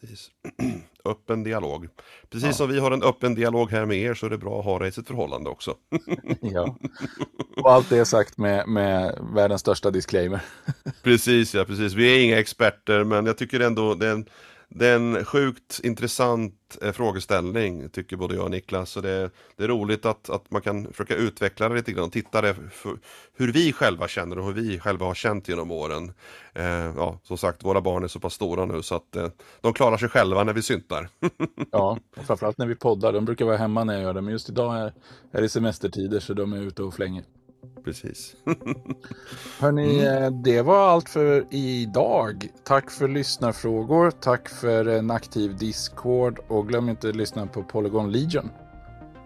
Precis. 0.00 0.30
öppen 1.06 1.42
dialog. 1.42 1.88
Precis 2.30 2.46
ja. 2.46 2.52
som 2.52 2.68
vi 2.68 2.78
har 2.78 2.90
en 2.90 3.02
öppen 3.02 3.34
dialog 3.34 3.70
här 3.70 3.86
med 3.86 3.98
er 3.98 4.14
så 4.14 4.26
är 4.26 4.30
det 4.30 4.38
bra 4.38 4.58
att 4.58 4.64
ha 4.64 4.78
det 4.78 4.88
i 4.88 4.92
sitt 4.92 5.06
förhållande 5.06 5.50
också. 5.50 5.74
ja. 6.40 6.76
Och 7.62 7.72
allt 7.72 7.90
det 7.90 7.98
är 7.98 8.04
sagt 8.04 8.38
med, 8.38 8.68
med 8.68 9.18
världens 9.34 9.60
största 9.60 9.90
disclaimer. 9.90 10.40
precis, 11.02 11.54
ja, 11.54 11.64
precis. 11.64 11.92
Vi 11.92 12.16
är 12.16 12.24
inga 12.24 12.38
experter, 12.38 13.04
men 13.04 13.26
jag 13.26 13.38
tycker 13.38 13.60
ändå 13.60 13.94
det 13.94 14.06
är 14.06 14.12
en 14.12 14.26
det 14.68 14.86
är 14.86 14.96
en 14.96 15.24
sjukt 15.24 15.80
intressant 15.84 16.78
eh, 16.82 16.92
frågeställning 16.92 17.88
tycker 17.88 18.16
både 18.16 18.34
jag 18.34 18.44
och 18.44 18.50
Niklas. 18.50 18.90
Så 18.90 19.00
det, 19.00 19.30
det 19.56 19.64
är 19.64 19.68
roligt 19.68 20.06
att, 20.06 20.30
att 20.30 20.50
man 20.50 20.62
kan 20.62 20.92
försöka 20.92 21.14
utveckla 21.14 21.68
det 21.68 21.74
lite 21.74 21.92
grann. 21.92 22.10
Titta 22.10 22.40
det 22.42 22.54
för, 22.54 22.98
hur 23.36 23.52
vi 23.52 23.72
själva 23.72 24.08
känner 24.08 24.38
och 24.38 24.44
hur 24.44 24.52
vi 24.52 24.78
själva 24.78 25.06
har 25.06 25.14
känt 25.14 25.48
genom 25.48 25.70
åren. 25.70 26.12
Eh, 26.54 26.64
ja, 26.96 27.18
som 27.22 27.38
sagt, 27.38 27.64
våra 27.64 27.80
barn 27.80 28.04
är 28.04 28.08
så 28.08 28.20
pass 28.20 28.34
stora 28.34 28.64
nu 28.64 28.82
så 28.82 28.94
att 28.94 29.16
eh, 29.16 29.28
de 29.60 29.72
klarar 29.72 29.96
sig 29.96 30.08
själva 30.08 30.44
när 30.44 30.52
vi 30.52 30.62
syntar. 30.62 31.08
ja, 31.70 31.98
och 32.16 32.24
framförallt 32.24 32.58
när 32.58 32.66
vi 32.66 32.74
poddar. 32.74 33.12
De 33.12 33.24
brukar 33.24 33.44
vara 33.44 33.56
hemma 33.56 33.84
när 33.84 33.94
jag 33.94 34.02
gör 34.02 34.14
det, 34.14 34.20
men 34.20 34.32
just 34.32 34.48
idag 34.48 34.76
är, 34.76 34.92
är 35.32 35.42
det 35.42 35.48
semestertider 35.48 36.20
så 36.20 36.34
de 36.34 36.52
är 36.52 36.60
ute 36.60 36.82
och 36.82 36.94
flänger 36.94 37.24
precis. 37.84 38.36
Hörni, 39.60 40.00
mm. 40.00 40.22
Eh, 40.22 40.30
det 40.30 40.62
var 40.62 40.88
allt 40.88 41.08
för 41.08 41.46
idag. 41.50 42.48
Tack 42.64 42.90
för 42.90 43.08
lyssnarfrågor. 43.08 44.10
Tack 44.10 44.48
för 44.48 44.86
en 44.86 45.10
aktiv 45.10 45.56
Discord 45.56 46.38
och 46.48 46.68
glöm 46.68 46.88
inte 46.88 47.08
att 47.08 47.16
lyssna 47.16 47.46
på 47.46 47.62
Polygon 47.62 48.12
Legion. 48.12 48.50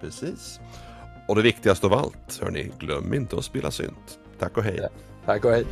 Precis. 0.01 0.61
Och 1.29 1.37
det 1.37 1.43
viktigaste 1.43 1.87
av 1.87 1.93
allt, 1.93 2.41
hörni, 2.43 2.73
glöm 2.79 3.15
inte 3.15 3.37
att 3.37 3.45
spela 3.45 3.71
synt. 3.71 4.19
Tack 4.39 4.57
och 4.57 4.65
hej. 4.65 4.79
Ja, 4.83 4.89
tack 5.27 5.45
och 5.45 5.51
hej. 5.51 5.67